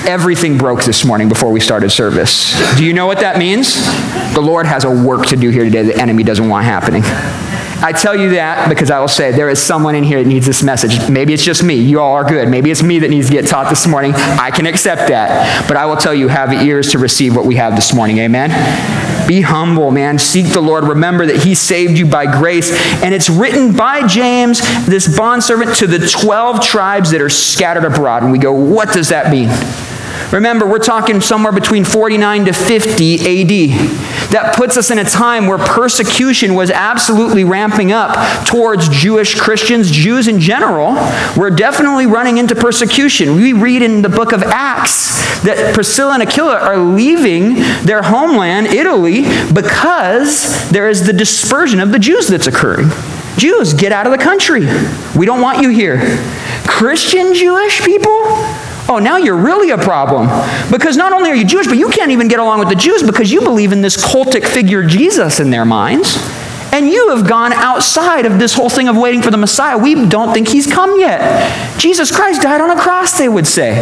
Everything 0.07 0.57
broke 0.57 0.83
this 0.83 1.05
morning 1.05 1.29
before 1.29 1.51
we 1.51 1.59
started 1.59 1.91
service. 1.91 2.55
Do 2.75 2.83
you 2.83 2.93
know 2.93 3.05
what 3.05 3.19
that 3.19 3.37
means? 3.37 3.75
The 4.33 4.41
Lord 4.41 4.65
has 4.65 4.83
a 4.83 4.89
work 4.89 5.27
to 5.27 5.35
do 5.35 5.49
here 5.49 5.63
today 5.63 5.83
the 5.83 5.95
enemy 5.95 6.23
doesn't 6.23 6.47
want 6.47 6.65
happening. 6.65 7.03
I 7.83 7.93
tell 7.93 8.15
you 8.15 8.31
that 8.31 8.69
because 8.69 8.91
I 8.91 8.99
will 8.99 9.07
say 9.07 9.31
there 9.31 9.49
is 9.49 9.59
someone 9.59 9.95
in 9.95 10.03
here 10.03 10.21
that 10.21 10.27
needs 10.29 10.45
this 10.45 10.61
message. 10.61 11.09
Maybe 11.09 11.33
it's 11.33 11.43
just 11.43 11.63
me. 11.63 11.75
You 11.75 11.99
all 11.99 12.13
are 12.13 12.23
good. 12.23 12.47
Maybe 12.47 12.69
it's 12.69 12.83
me 12.83 12.99
that 12.99 13.09
needs 13.09 13.27
to 13.27 13.33
get 13.33 13.47
taught 13.47 13.69
this 13.69 13.87
morning. 13.87 14.13
I 14.13 14.51
can 14.51 14.67
accept 14.67 15.07
that. 15.09 15.67
But 15.67 15.77
I 15.77 15.87
will 15.87 15.97
tell 15.97 16.13
you, 16.13 16.27
have 16.27 16.53
ears 16.53 16.91
to 16.91 16.99
receive 16.99 17.35
what 17.35 17.45
we 17.45 17.55
have 17.55 17.75
this 17.75 17.91
morning. 17.91 18.19
Amen. 18.19 18.51
Be 19.27 19.41
humble, 19.41 19.89
man. 19.89 20.19
Seek 20.19 20.53
the 20.53 20.61
Lord. 20.61 20.83
Remember 20.83 21.25
that 21.25 21.43
He 21.43 21.55
saved 21.55 21.97
you 21.97 22.05
by 22.05 22.25
grace. 22.25 22.71
And 23.03 23.15
it's 23.15 23.29
written 23.29 23.75
by 23.75 24.05
James, 24.05 24.61
this 24.85 25.17
bondservant, 25.17 25.75
to 25.77 25.87
the 25.87 26.07
12 26.07 26.63
tribes 26.63 27.09
that 27.11 27.21
are 27.21 27.29
scattered 27.29 27.85
abroad. 27.85 28.21
And 28.21 28.31
we 28.31 28.37
go, 28.37 28.53
what 28.53 28.93
does 28.93 29.09
that 29.09 29.31
mean? 29.31 29.49
Remember, 30.31 30.65
we're 30.65 30.79
talking 30.79 31.19
somewhere 31.19 31.51
between 31.51 31.83
49 31.83 32.45
to 32.45 32.53
50 32.53 33.15
AD. 33.15 33.69
That 34.31 34.55
puts 34.55 34.77
us 34.77 34.89
in 34.89 34.97
a 34.97 35.03
time 35.03 35.47
where 35.47 35.57
persecution 35.57 36.55
was 36.55 36.71
absolutely 36.71 37.43
ramping 37.43 37.91
up 37.91 38.47
towards 38.47 38.87
Jewish 38.87 39.37
Christians, 39.37 39.91
Jews 39.91 40.29
in 40.29 40.39
general. 40.39 40.93
We're 41.35 41.49
definitely 41.49 42.05
running 42.05 42.37
into 42.37 42.55
persecution. 42.55 43.35
We 43.35 43.51
read 43.51 43.81
in 43.81 44.01
the 44.01 44.09
book 44.09 44.31
of 44.31 44.41
Acts 44.43 45.19
that 45.43 45.73
Priscilla 45.73 46.13
and 46.13 46.23
Aquila 46.23 46.59
are 46.59 46.77
leaving 46.77 47.55
their 47.83 48.01
homeland, 48.01 48.67
Italy, 48.67 49.23
because 49.53 50.69
there 50.69 50.87
is 50.87 51.05
the 51.05 51.13
dispersion 51.13 51.81
of 51.81 51.91
the 51.91 51.99
Jews 51.99 52.27
that's 52.27 52.47
occurring. 52.47 52.89
Jews, 53.37 53.73
get 53.73 53.91
out 53.91 54.05
of 54.05 54.11
the 54.11 54.17
country. 54.17 54.61
We 55.17 55.25
don't 55.25 55.41
want 55.41 55.61
you 55.61 55.69
here. 55.69 55.99
Christian 56.67 57.33
Jewish 57.33 57.81
people? 57.81 58.21
Oh, 58.89 58.99
now 58.99 59.17
you're 59.17 59.37
really 59.37 59.69
a 59.69 59.77
problem. 59.77 60.27
Because 60.71 60.97
not 60.97 61.13
only 61.13 61.29
are 61.29 61.35
you 61.35 61.45
Jewish, 61.45 61.67
but 61.67 61.77
you 61.77 61.89
can't 61.89 62.11
even 62.11 62.27
get 62.27 62.39
along 62.39 62.59
with 62.59 62.69
the 62.69 62.75
Jews 62.75 63.03
because 63.03 63.31
you 63.31 63.41
believe 63.41 63.71
in 63.71 63.81
this 63.81 63.97
cultic 63.97 64.45
figure 64.45 64.83
Jesus 64.83 65.39
in 65.39 65.49
their 65.49 65.65
minds. 65.65 66.17
And 66.73 66.87
you 66.89 67.09
have 67.09 67.27
gone 67.27 67.51
outside 67.51 68.25
of 68.25 68.39
this 68.39 68.53
whole 68.53 68.69
thing 68.69 68.87
of 68.87 68.97
waiting 68.97 69.21
for 69.21 69.29
the 69.29 69.37
Messiah. 69.37 69.77
We 69.77 70.07
don't 70.07 70.33
think 70.33 70.47
he's 70.47 70.67
come 70.67 70.99
yet. 70.99 71.79
Jesus 71.79 72.15
Christ 72.15 72.41
died 72.41 72.61
on 72.61 72.71
a 72.71 72.79
cross, 72.79 73.17
they 73.17 73.27
would 73.27 73.45
say. 73.45 73.75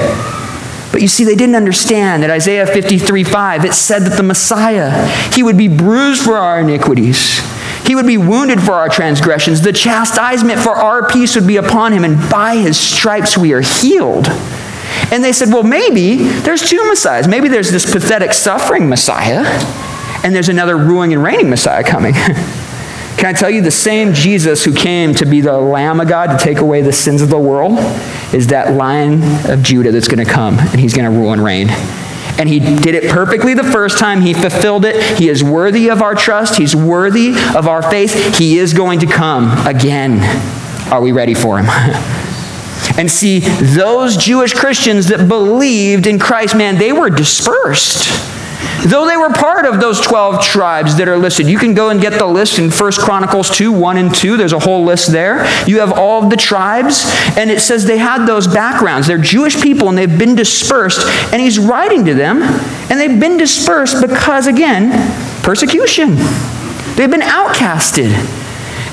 But 0.92 1.02
you 1.02 1.08
see, 1.08 1.24
they 1.24 1.36
didn't 1.36 1.56
understand 1.56 2.24
that 2.24 2.32
Isaiah 2.32 2.66
53 2.66 3.24
5, 3.24 3.66
it 3.66 3.74
said 3.74 4.00
that 4.04 4.18
the 4.18 4.24
Messiah, 4.24 5.08
he 5.32 5.44
would 5.44 5.58
be 5.58 5.68
bruised 5.68 6.24
for 6.24 6.38
our 6.38 6.62
iniquities. 6.62 7.40
He 7.86 7.96
would 7.96 8.08
be 8.08 8.18
wounded 8.18 8.62
for 8.62 8.74
our 8.74 8.90
transgressions. 8.90 9.62
The 9.62 9.74
chastisement 9.74 10.60
for 10.60 10.76
our 10.76 11.08
peace 11.08 11.36
would 11.36 11.48
be 11.48 11.58
upon 11.58 11.94
him, 11.94 12.04
and 12.04 12.30
by 12.30 12.58
his 12.58 12.80
stripes 12.80 13.38
we 13.38 13.54
are 13.54 13.62
healed. 13.62 14.28
And 15.12 15.24
they 15.24 15.34
said, 15.34 15.50
well, 15.50 15.64
maybe 15.64 16.18
there's 16.18 16.68
two 16.70 16.88
messiahs. 16.88 17.28
Maybe 17.28 17.48
there's 17.48 17.72
this 17.72 17.90
pathetic 17.90 18.34
suffering 18.34 18.90
messiah, 18.90 19.44
and 20.24 20.36
there's 20.36 20.50
another 20.50 20.78
ruling 20.78 21.14
and 21.14 21.24
reigning 21.24 21.50
messiah 21.50 21.84
coming. 21.84 22.14
Can 23.20 23.26
I 23.26 23.34
tell 23.34 23.50
you, 23.50 23.62
the 23.62 23.70
same 23.70 24.14
Jesus 24.14 24.64
who 24.64 24.74
came 24.74 25.14
to 25.16 25.26
be 25.26 25.42
the 25.42 25.58
Lamb 25.58 26.00
of 26.00 26.08
God 26.08 26.28
to 26.28 26.38
take 26.42 26.60
away 26.60 26.82
the 26.82 26.94
sins 26.94 27.22
of 27.22 27.30
the 27.30 27.38
world 27.38 27.78
is 28.34 28.48
that 28.48 28.76
Lion 28.76 29.22
of 29.52 29.62
Judah 29.62 29.92
that's 29.92 30.08
going 30.08 30.26
to 30.26 30.32
come, 30.32 30.58
and 30.58 30.80
he's 30.80 30.94
going 30.94 31.04
to 31.04 31.12
rule 31.12 31.34
and 31.34 31.44
reign. 31.44 31.68
And 32.40 32.48
he 32.48 32.60
did 32.60 32.96
it 32.96 33.12
perfectly 33.12 33.54
the 33.54 33.64
first 33.66 33.98
time. 33.98 34.22
He 34.22 34.34
fulfilled 34.34 34.86
it. 34.86 35.18
He 35.18 35.28
is 35.28 35.44
worthy 35.44 35.90
of 35.90 36.02
our 36.02 36.16
trust. 36.16 36.58
He's 36.58 36.74
worthy 36.74 37.32
of 37.58 37.68
our 37.68 37.82
faith. 37.82 38.38
He 38.38 38.58
is 38.58 38.74
going 38.74 39.00
to 39.00 39.06
come 39.06 39.68
again. 39.68 40.22
Are 40.90 41.02
we 41.02 41.12
ready 41.12 41.34
for 41.34 41.60
him? 41.60 41.66
And 43.00 43.10
see, 43.10 43.40
those 43.40 44.18
Jewish 44.18 44.54
Christians 44.54 45.08
that 45.08 45.30
believed 45.30 46.06
in 46.06 46.20
Christ, 46.20 46.54
man, 46.54 46.78
they 46.78 46.92
were 46.92 47.10
dispersed. 47.10 48.10
Though 48.86 49.08
they 49.08 49.16
were 49.16 49.30
part 49.30 49.66
of 49.66 49.80
those 49.80 50.02
12 50.02 50.44
tribes 50.44 50.98
that 50.98 51.08
are 51.08 51.18
listed. 51.18 51.48
You 51.48 51.58
can 51.58 51.74
go 51.74 51.92
and 51.92 52.02
get 52.02 52.20
the 52.20 52.26
list 52.26 52.60
in 52.60 52.70
1 52.70 52.92
Chronicles 52.94 53.50
2, 53.52 53.72
1 53.72 53.98
and 53.98 54.14
2. 54.14 54.36
There's 54.36 54.52
a 54.52 54.60
whole 54.60 54.84
list 54.84 55.14
there. 55.14 55.46
You 55.66 55.80
have 55.80 55.98
all 55.98 56.26
of 56.26 56.30
the 56.30 56.36
tribes, 56.36 57.06
and 57.38 57.50
it 57.50 57.62
says 57.62 57.86
they 57.86 57.98
had 57.98 58.26
those 58.26 58.48
backgrounds. 58.48 59.08
They're 59.08 59.18
Jewish 59.18 59.62
people, 59.62 59.88
and 59.88 59.98
they've 59.98 60.20
been 60.20 60.36
dispersed. 60.36 61.08
And 61.32 61.42
he's 61.42 61.58
writing 61.58 62.04
to 62.04 62.14
them, 62.14 62.42
and 62.42 63.00
they've 63.00 63.18
been 63.18 63.38
dispersed 63.38 64.02
because, 64.02 64.46
again, 64.46 64.92
persecution. 65.42 66.16
They've 66.96 67.10
been 67.10 67.22
outcasted. 67.22 68.12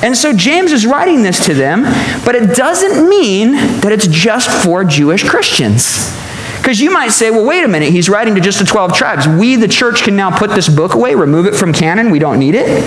And 0.03 0.17
so 0.17 0.33
James 0.33 0.73
is 0.73 0.87
writing 0.87 1.23
this 1.23 1.45
to 1.47 1.55
them, 1.55 1.83
but 2.25 2.35
it 2.35 2.55
doesn't 2.57 3.09
mean 3.09 3.53
that 3.53 3.93
it's 3.93 4.07
just 4.07 4.51
for 4.65 4.85
Jewish 4.85 5.27
Christians. 5.27 6.15
Because 6.59 6.81
you 6.81 6.91
might 6.91 7.09
say, 7.09 7.31
well, 7.31 7.45
wait 7.45 7.65
a 7.65 7.69
minute, 7.69 7.91
he's 7.91 8.09
writing 8.09 8.35
to 8.35 8.41
just 8.41 8.59
the 8.59 8.65
12 8.65 8.93
tribes. 8.93 9.27
We, 9.27 9.57
the 9.57 9.69
church, 9.69 10.03
can 10.03 10.17
now 10.17 10.37
put 10.37 10.51
this 10.51 10.69
book 10.69 10.95
away, 10.95 11.15
remove 11.15 11.47
it 11.47 11.55
from 11.55 11.73
canon, 11.73 12.11
we 12.11 12.19
don't 12.19 12.39
need 12.39 12.55
it. 12.57 12.83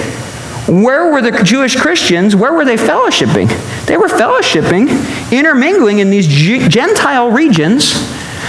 Where 0.67 1.11
were 1.11 1.21
the 1.21 1.31
Jewish 1.43 1.75
Christians? 1.75 2.35
Where 2.35 2.53
were 2.53 2.65
they 2.65 2.75
fellowshipping? 2.75 3.47
They 3.85 3.97
were 3.97 4.07
fellowshipping, 4.07 5.31
intermingling 5.31 5.99
in 5.99 6.11
these 6.11 6.27
Gentile 6.27 7.31
regions 7.31 7.93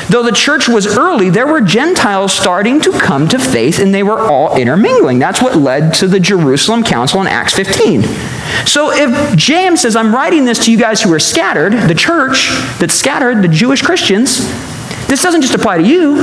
Though 0.08 0.22
the 0.22 0.32
church 0.32 0.68
was 0.68 0.86
early, 0.86 1.30
there 1.30 1.46
were 1.46 1.60
Gentiles 1.60 2.32
starting 2.32 2.80
to 2.80 2.92
come 2.92 3.28
to 3.28 3.38
faith, 3.38 3.78
and 3.78 3.94
they 3.94 4.02
were 4.02 4.20
all 4.20 4.56
intermingling. 4.56 5.18
That's 5.18 5.42
what 5.42 5.56
led 5.56 5.94
to 5.94 6.08
the 6.08 6.20
Jerusalem 6.20 6.82
Council 6.82 7.20
in 7.20 7.26
Acts 7.26 7.54
15. 7.54 8.02
So 8.66 8.90
if 8.92 9.36
James 9.36 9.82
says, 9.82 9.96
I'm 9.96 10.14
writing 10.14 10.44
this 10.44 10.64
to 10.64 10.72
you 10.72 10.78
guys 10.78 11.02
who 11.02 11.12
are 11.12 11.18
scattered, 11.18 11.72
the 11.88 11.94
church 11.94 12.48
that's 12.78 12.94
scattered, 12.94 13.42
the 13.42 13.48
Jewish 13.48 13.82
Christians, 13.82 14.40
This 15.10 15.24
doesn't 15.24 15.40
just 15.42 15.54
apply 15.54 15.78
to 15.78 15.82
you, 15.82 16.14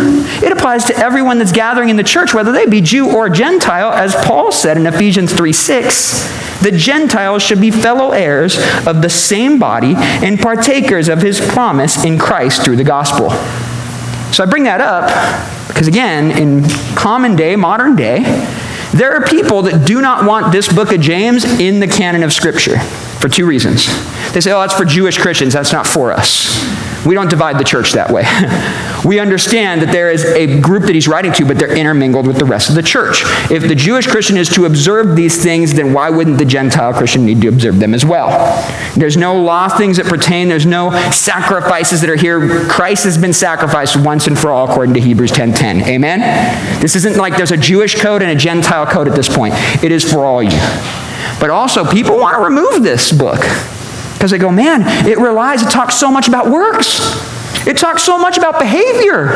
it 0.41 0.53
applies 0.53 0.85
to 0.85 0.95
everyone 0.95 1.39
that's 1.39 1.51
gathering 1.51 1.89
in 1.89 1.97
the 1.97 2.05
church, 2.05 2.33
whether 2.33 2.53
they 2.53 2.65
be 2.65 2.79
Jew 2.79 3.13
or 3.13 3.27
Gentile, 3.27 3.91
as 3.91 4.15
Paul 4.15 4.53
said 4.53 4.77
in 4.77 4.87
Ephesians 4.87 5.33
3 5.33 5.51
6. 5.51 6.61
The 6.61 6.71
Gentiles 6.71 7.43
should 7.43 7.59
be 7.59 7.69
fellow 7.69 8.11
heirs 8.11 8.57
of 8.87 9.01
the 9.01 9.09
same 9.09 9.59
body 9.59 9.93
and 9.97 10.39
partakers 10.39 11.09
of 11.09 11.21
his 11.21 11.41
promise 11.41 12.05
in 12.05 12.17
Christ 12.17 12.63
through 12.63 12.77
the 12.77 12.85
gospel. 12.85 13.31
So 14.31 14.41
I 14.41 14.45
bring 14.49 14.63
that 14.63 14.79
up 14.79 15.09
because, 15.67 15.89
again, 15.89 16.31
in 16.31 16.63
common 16.95 17.35
day, 17.35 17.57
modern 17.57 17.97
day, 17.97 18.23
there 18.93 19.13
are 19.13 19.25
people 19.25 19.63
that 19.63 19.85
do 19.85 19.99
not 19.99 20.25
want 20.25 20.53
this 20.53 20.71
book 20.71 20.93
of 20.93 21.01
James 21.01 21.43
in 21.43 21.81
the 21.81 21.87
canon 21.87 22.23
of 22.23 22.31
Scripture 22.31 22.79
for 23.19 23.27
two 23.27 23.45
reasons. 23.45 23.85
They 24.31 24.39
say, 24.39 24.53
oh, 24.53 24.61
that's 24.61 24.73
for 24.73 24.85
Jewish 24.85 25.17
Christians, 25.17 25.51
that's 25.51 25.73
not 25.73 25.85
for 25.85 26.13
us. 26.13 26.86
We 27.07 27.13
don't 27.13 27.29
divide 27.29 27.57
the 27.57 27.63
church 27.63 27.93
that 27.93 28.11
way. 28.11 28.23
we 29.07 29.19
understand 29.19 29.81
that 29.81 29.93
there 29.93 30.11
is 30.11 30.25
a 30.25 30.59
group 30.59 30.83
that 30.83 30.93
he's 30.93 31.07
writing 31.07 31.31
to, 31.33 31.45
but 31.45 31.57
they're 31.57 31.73
intermingled 31.73 32.27
with 32.27 32.37
the 32.37 32.43
rest 32.43 32.67
of 32.67 32.75
the 32.75 32.83
church. 32.83 33.21
If 33.49 33.67
the 33.67 33.75
Jewish 33.75 34.07
Christian 34.07 34.35
is 34.35 34.49
to 34.49 34.65
observe 34.65 35.15
these 35.15 35.41
things, 35.41 35.73
then 35.73 35.93
why 35.93 36.09
wouldn't 36.09 36.37
the 36.37 36.45
Gentile 36.45 36.93
Christian 36.93 37.25
need 37.25 37.39
to 37.41 37.47
observe 37.47 37.79
them 37.79 37.93
as 37.93 38.05
well? 38.05 38.27
There's 38.95 39.15
no 39.15 39.41
law 39.41 39.69
things 39.69 39.95
that 39.97 40.07
pertain, 40.07 40.49
there's 40.49 40.65
no 40.65 40.91
sacrifices 41.11 42.01
that 42.01 42.09
are 42.09 42.17
here. 42.17 42.67
Christ 42.67 43.05
has 43.05 43.17
been 43.17 43.33
sacrificed 43.33 43.95
once 43.95 44.27
and 44.27 44.37
for 44.37 44.51
all 44.51 44.69
according 44.69 44.93
to 44.95 44.99
Hebrews 44.99 45.31
10:10. 45.31 45.83
Amen? 45.83 46.19
This 46.81 46.95
isn't 46.97 47.15
like 47.15 47.37
there's 47.37 47.51
a 47.51 47.57
Jewish 47.57 47.95
code 47.95 48.21
and 48.21 48.31
a 48.31 48.35
Gentile 48.35 48.85
code 48.85 49.07
at 49.07 49.15
this 49.15 49.33
point. 49.33 49.53
It 49.81 49.93
is 49.93 50.03
for 50.03 50.25
all 50.25 50.43
you. 50.43 50.59
But 51.39 51.51
also, 51.51 51.85
people 51.85 52.17
want 52.17 52.35
to 52.35 52.43
remove 52.43 52.83
this 52.83 53.13
book. 53.13 53.39
Because 54.17 54.31
they 54.31 54.39
go, 54.39 54.51
man, 54.51 54.81
it 55.07 55.19
relies, 55.19 55.61
it 55.61 55.69
talks 55.69 55.95
so 55.95 56.09
much 56.09 56.27
about 56.27 56.49
works. 56.49 56.99
It 57.67 57.77
talks 57.77 58.01
so 58.01 58.17
much 58.17 58.35
about 58.35 58.57
behavior. 58.57 59.29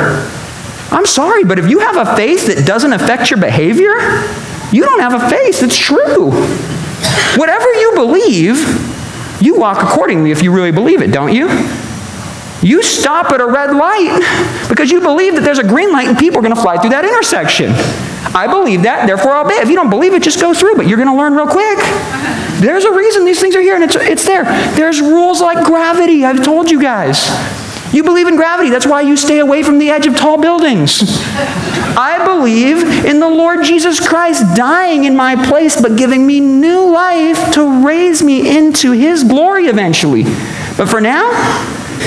I'm 0.90 1.06
sorry, 1.06 1.44
but 1.44 1.60
if 1.60 1.70
you 1.70 1.80
have 1.80 2.08
a 2.08 2.16
faith 2.16 2.48
that 2.48 2.66
doesn't 2.66 2.92
affect 2.92 3.30
your 3.30 3.40
behavior, 3.40 3.94
you 4.72 4.84
don't 4.84 5.02
have 5.02 5.14
a 5.14 5.30
faith 5.30 5.62
It's 5.62 5.78
true. 5.78 6.32
Whatever 7.38 7.72
you 7.74 7.92
believe, 7.94 9.42
you 9.42 9.56
walk 9.56 9.84
accordingly 9.84 10.32
if 10.32 10.42
you 10.42 10.52
really 10.52 10.72
believe 10.72 11.04
it, 11.04 11.12
don't 11.12 11.34
you? 11.34 11.48
You 12.62 12.82
stop 12.82 13.32
at 13.32 13.40
a 13.40 13.46
red 13.46 13.76
light 13.76 14.66
because 14.68 14.90
you 14.90 15.00
believe 15.02 15.36
that 15.36 15.42
there's 15.42 15.60
a 15.60 15.68
green 15.68 15.92
light 15.92 16.08
and 16.08 16.18
people 16.18 16.40
are 16.40 16.44
going 16.44 16.56
to 16.56 16.62
fly 16.62 16.78
through 16.78 16.92
that 16.92 17.06
intersection. 17.06 17.72
I 18.34 18.48
believe 18.48 18.84
that, 18.84 19.08
therefore 19.08 19.34
I'll 19.34 19.46
obey. 19.46 19.56
If 19.56 19.70
you 19.70 19.76
don't 19.76 19.90
believe 19.90 20.14
it, 20.14 20.22
just 20.22 20.40
go 20.40 20.54
through, 20.54 20.76
but 20.76 20.88
you're 20.88 20.98
going 20.98 21.10
to 21.10 21.16
learn 21.16 21.34
real 21.34 21.48
quick. 21.48 21.80
There's 22.62 22.86
a 22.86 22.92
reason 22.92 23.26
these 23.26 23.42
things 23.42 23.56
are 23.56 23.62
here, 23.62 23.76
and 23.76 23.84
it's, 23.84 23.96
it's 23.96 24.26
there. 24.26 24.44
There's 24.76 25.02
rules 25.02 25.42
like 25.42 25.66
gravity, 25.66 26.24
I've 26.24 26.44
told 26.44 26.70
you 26.70 26.80
guys. 26.80 27.28
You 27.94 28.04
believe 28.04 28.28
in 28.28 28.38
gravity, 28.38 28.70
that's 28.70 28.86
why 28.86 29.02
you 29.02 29.18
stay 29.18 29.40
away 29.40 29.64
from 29.64 29.80
the 29.80 29.90
edge 29.90 30.08
of 30.08 30.16
tall 30.16 30.40
buildings. 30.40 31.02
I 31.98 32.22
believe 32.24 33.06
in 33.06 33.20
the 33.20 33.28
Lord 33.28 33.64
Jesus 33.64 34.06
Christ 34.06 34.56
dying 34.56 35.04
in 35.04 35.16
my 35.16 35.36
place, 35.48 35.82
but 35.82 35.98
giving 35.98 36.26
me 36.26 36.40
new 36.40 36.90
life 36.90 37.54
to 37.56 37.86
raise 37.86 38.24
me 38.24 38.58
into 38.58 38.92
his 38.92 39.26
glory 39.26 39.66
eventually. 39.66 40.24
But 40.78 40.88
for 40.88 41.02
now, 41.02 41.32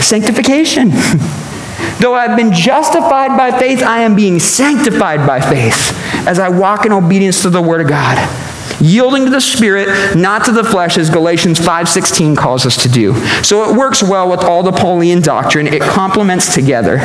sanctification. 0.00 0.90
Though 2.00 2.14
I've 2.14 2.36
been 2.36 2.52
justified 2.52 3.36
by 3.36 3.56
faith, 3.58 3.82
I 3.82 4.00
am 4.00 4.14
being 4.14 4.38
sanctified 4.38 5.26
by 5.26 5.40
faith 5.40 5.92
as 6.26 6.38
I 6.38 6.48
walk 6.48 6.86
in 6.86 6.92
obedience 6.92 7.42
to 7.42 7.50
the 7.50 7.62
Word 7.62 7.80
of 7.80 7.88
God. 7.88 8.18
Yielding 8.80 9.24
to 9.24 9.30
the 9.30 9.40
Spirit, 9.40 10.16
not 10.16 10.44
to 10.46 10.52
the 10.52 10.64
flesh, 10.64 10.98
as 10.98 11.08
Galatians 11.08 11.58
5.16 11.60 12.36
calls 12.36 12.66
us 12.66 12.82
to 12.82 12.88
do. 12.88 13.14
So 13.42 13.70
it 13.70 13.76
works 13.76 14.02
well 14.02 14.28
with 14.28 14.40
all 14.40 14.62
the 14.62 14.72
Pauline 14.72 15.20
doctrine. 15.20 15.66
It 15.66 15.82
complements 15.82 16.52
together. 16.52 16.98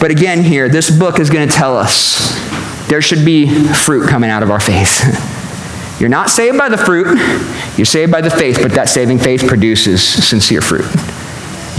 But 0.00 0.10
again 0.10 0.42
here, 0.42 0.68
this 0.68 0.90
book 0.90 1.20
is 1.20 1.30
going 1.30 1.48
to 1.48 1.54
tell 1.54 1.76
us 1.76 2.34
there 2.88 3.02
should 3.02 3.24
be 3.24 3.48
fruit 3.72 4.08
coming 4.08 4.30
out 4.30 4.42
of 4.42 4.50
our 4.50 4.60
faith. 4.60 5.04
You're 6.00 6.08
not 6.08 6.30
saved 6.30 6.56
by 6.56 6.70
the 6.70 6.78
fruit, 6.78 7.18
you're 7.76 7.84
saved 7.84 8.10
by 8.10 8.22
the 8.22 8.30
faith, 8.30 8.60
but 8.62 8.72
that 8.72 8.88
saving 8.88 9.18
faith 9.18 9.46
produces 9.46 10.02
sincere 10.02 10.62
fruit. 10.62 10.86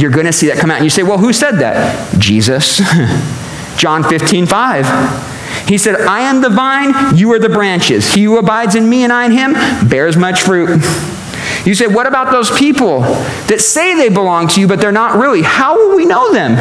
You're 0.01 0.11
going 0.11 0.25
to 0.25 0.33
see 0.33 0.47
that 0.47 0.57
come 0.57 0.71
out. 0.71 0.77
And 0.77 0.83
you 0.83 0.89
say, 0.89 1.03
well, 1.03 1.19
who 1.19 1.31
said 1.31 1.59
that? 1.59 2.19
Jesus. 2.19 2.77
John 3.77 4.03
15, 4.03 4.47
5. 4.47 5.67
He 5.67 5.77
said, 5.77 5.95
I 6.01 6.21
am 6.21 6.41
the 6.41 6.49
vine, 6.49 7.15
you 7.15 7.31
are 7.33 7.39
the 7.39 7.49
branches. 7.49 8.13
He 8.13 8.23
who 8.23 8.37
abides 8.37 8.75
in 8.75 8.89
me 8.89 9.03
and 9.03 9.13
I 9.13 9.25
in 9.25 9.31
him 9.31 9.53
bears 9.87 10.17
much 10.17 10.41
fruit. 10.41 10.81
You 11.65 11.75
say, 11.75 11.85
what 11.85 12.07
about 12.07 12.31
those 12.31 12.49
people 12.57 13.01
that 13.01 13.59
say 13.59 13.93
they 13.93 14.09
belong 14.09 14.47
to 14.47 14.59
you, 14.59 14.67
but 14.67 14.79
they're 14.79 14.91
not 14.91 15.19
really? 15.19 15.43
How 15.43 15.75
will 15.75 15.95
we 15.95 16.05
know 16.05 16.33
them? 16.33 16.55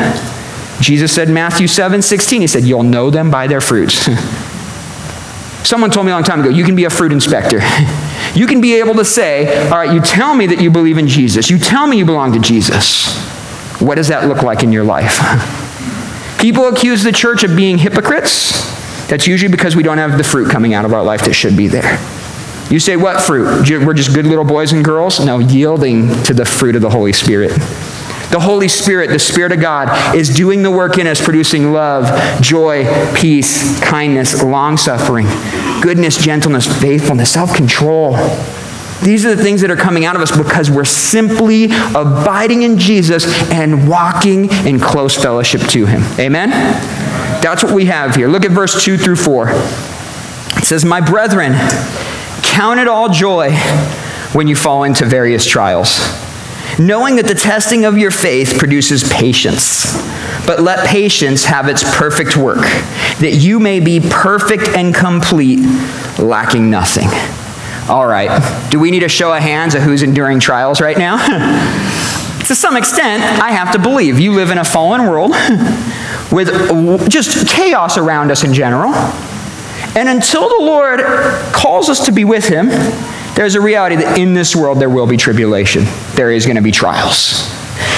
Jesus 0.82 1.10
said, 1.12 1.30
Matthew 1.30 1.68
7, 1.68 2.02
16, 2.02 2.42
he 2.42 2.46
said, 2.46 2.64
You'll 2.64 2.82
know 2.82 3.08
them 3.08 3.30
by 3.30 3.46
their 3.46 3.62
fruits. 3.62 3.94
Someone 5.66 5.90
told 5.90 6.04
me 6.04 6.12
a 6.12 6.14
long 6.14 6.24
time 6.24 6.40
ago, 6.40 6.50
you 6.50 6.64
can 6.64 6.76
be 6.76 6.84
a 6.84 6.90
fruit 6.90 7.12
inspector. 7.12 7.60
You 8.34 8.46
can 8.46 8.60
be 8.60 8.74
able 8.78 8.94
to 8.94 9.04
say, 9.04 9.68
all 9.68 9.78
right, 9.78 9.92
you 9.92 10.00
tell 10.00 10.34
me 10.34 10.46
that 10.46 10.60
you 10.60 10.70
believe 10.70 10.98
in 10.98 11.08
Jesus. 11.08 11.50
You 11.50 11.58
tell 11.58 11.86
me 11.86 11.98
you 11.98 12.04
belong 12.04 12.32
to 12.32 12.38
Jesus. 12.38 13.16
What 13.80 13.96
does 13.96 14.08
that 14.08 14.28
look 14.28 14.42
like 14.42 14.62
in 14.62 14.72
your 14.72 14.84
life? 14.84 15.18
People 16.40 16.68
accuse 16.68 17.02
the 17.02 17.12
church 17.12 17.44
of 17.44 17.56
being 17.56 17.78
hypocrites. 17.78 18.50
That's 19.08 19.26
usually 19.26 19.50
because 19.50 19.74
we 19.74 19.82
don't 19.82 19.98
have 19.98 20.16
the 20.16 20.24
fruit 20.24 20.50
coming 20.50 20.72
out 20.72 20.84
of 20.84 20.92
our 20.92 21.02
life 21.02 21.24
that 21.24 21.34
should 21.34 21.56
be 21.56 21.68
there. 21.68 21.98
You 22.70 22.78
say, 22.78 22.96
what 22.96 23.20
fruit? 23.20 23.68
We're 23.68 23.94
just 23.94 24.14
good 24.14 24.26
little 24.26 24.44
boys 24.44 24.72
and 24.72 24.84
girls? 24.84 25.18
No, 25.18 25.40
yielding 25.40 26.22
to 26.22 26.32
the 26.32 26.44
fruit 26.44 26.76
of 26.76 26.82
the 26.82 26.90
Holy 26.90 27.12
Spirit. 27.12 27.50
The 28.30 28.38
Holy 28.38 28.68
Spirit, 28.68 29.10
the 29.10 29.18
Spirit 29.18 29.50
of 29.50 29.60
God, 29.60 30.14
is 30.14 30.32
doing 30.32 30.62
the 30.62 30.70
work 30.70 30.96
in 30.96 31.08
us, 31.08 31.20
producing 31.20 31.72
love, 31.72 32.40
joy, 32.40 32.84
peace, 33.12 33.80
kindness, 33.80 34.40
long 34.44 34.76
suffering, 34.76 35.26
goodness, 35.80 36.16
gentleness, 36.16 36.66
faithfulness, 36.80 37.32
self 37.32 37.54
control. 37.54 38.12
These 39.02 39.24
are 39.24 39.34
the 39.34 39.42
things 39.42 39.62
that 39.62 39.70
are 39.70 39.76
coming 39.76 40.04
out 40.04 40.14
of 40.14 40.22
us 40.22 40.36
because 40.36 40.70
we're 40.70 40.84
simply 40.84 41.64
abiding 41.64 42.62
in 42.62 42.78
Jesus 42.78 43.26
and 43.50 43.88
walking 43.88 44.50
in 44.66 44.78
close 44.78 45.16
fellowship 45.16 45.62
to 45.70 45.86
Him. 45.86 46.02
Amen? 46.18 46.50
That's 47.40 47.64
what 47.64 47.72
we 47.72 47.86
have 47.86 48.14
here. 48.14 48.28
Look 48.28 48.44
at 48.44 48.50
verse 48.50 48.84
2 48.84 48.98
through 48.98 49.16
4. 49.16 49.48
It 49.48 50.64
says, 50.64 50.84
My 50.84 51.00
brethren, 51.00 51.52
count 52.42 52.78
it 52.78 52.88
all 52.88 53.08
joy 53.08 53.52
when 54.32 54.48
you 54.48 54.56
fall 54.56 54.84
into 54.84 55.06
various 55.06 55.46
trials 55.46 56.29
knowing 56.80 57.16
that 57.16 57.26
the 57.26 57.34
testing 57.34 57.84
of 57.84 57.98
your 57.98 58.10
faith 58.10 58.58
produces 58.58 59.06
patience. 59.12 59.94
But 60.46 60.60
let 60.60 60.86
patience 60.86 61.44
have 61.44 61.68
its 61.68 61.84
perfect 61.96 62.36
work, 62.36 62.62
that 63.20 63.34
you 63.34 63.60
may 63.60 63.80
be 63.80 64.00
perfect 64.00 64.68
and 64.68 64.94
complete, 64.94 65.60
lacking 66.18 66.70
nothing. 66.70 67.08
All 67.88 68.06
right, 68.06 68.68
do 68.70 68.80
we 68.80 68.90
need 68.90 69.02
a 69.02 69.08
show 69.08 69.34
of 69.34 69.42
hands 69.42 69.74
of 69.74 69.82
who's 69.82 70.02
enduring 70.02 70.40
trials 70.40 70.80
right 70.80 70.96
now? 70.96 71.18
to 72.46 72.54
some 72.54 72.76
extent, 72.76 73.22
I 73.22 73.50
have 73.50 73.72
to 73.72 73.78
believe. 73.78 74.18
You 74.18 74.32
live 74.32 74.50
in 74.50 74.58
a 74.58 74.64
fallen 74.64 75.02
world 75.02 75.30
with 76.32 77.10
just 77.10 77.46
chaos 77.46 77.98
around 77.98 78.30
us 78.30 78.42
in 78.42 78.54
general. 78.54 78.94
And 79.96 80.08
until 80.08 80.48
the 80.48 80.64
Lord 80.64 81.00
calls 81.52 81.88
us 81.88 82.06
to 82.06 82.12
be 82.12 82.24
with 82.24 82.48
Him, 82.48 82.70
there's 83.40 83.54
a 83.54 83.60
reality 83.62 83.96
that 83.96 84.18
in 84.18 84.34
this 84.34 84.54
world 84.54 84.78
there 84.78 84.90
will 84.90 85.06
be 85.06 85.16
tribulation. 85.16 85.84
There 86.12 86.30
is 86.30 86.44
going 86.44 86.56
to 86.56 86.62
be 86.62 86.72
trials. 86.72 87.50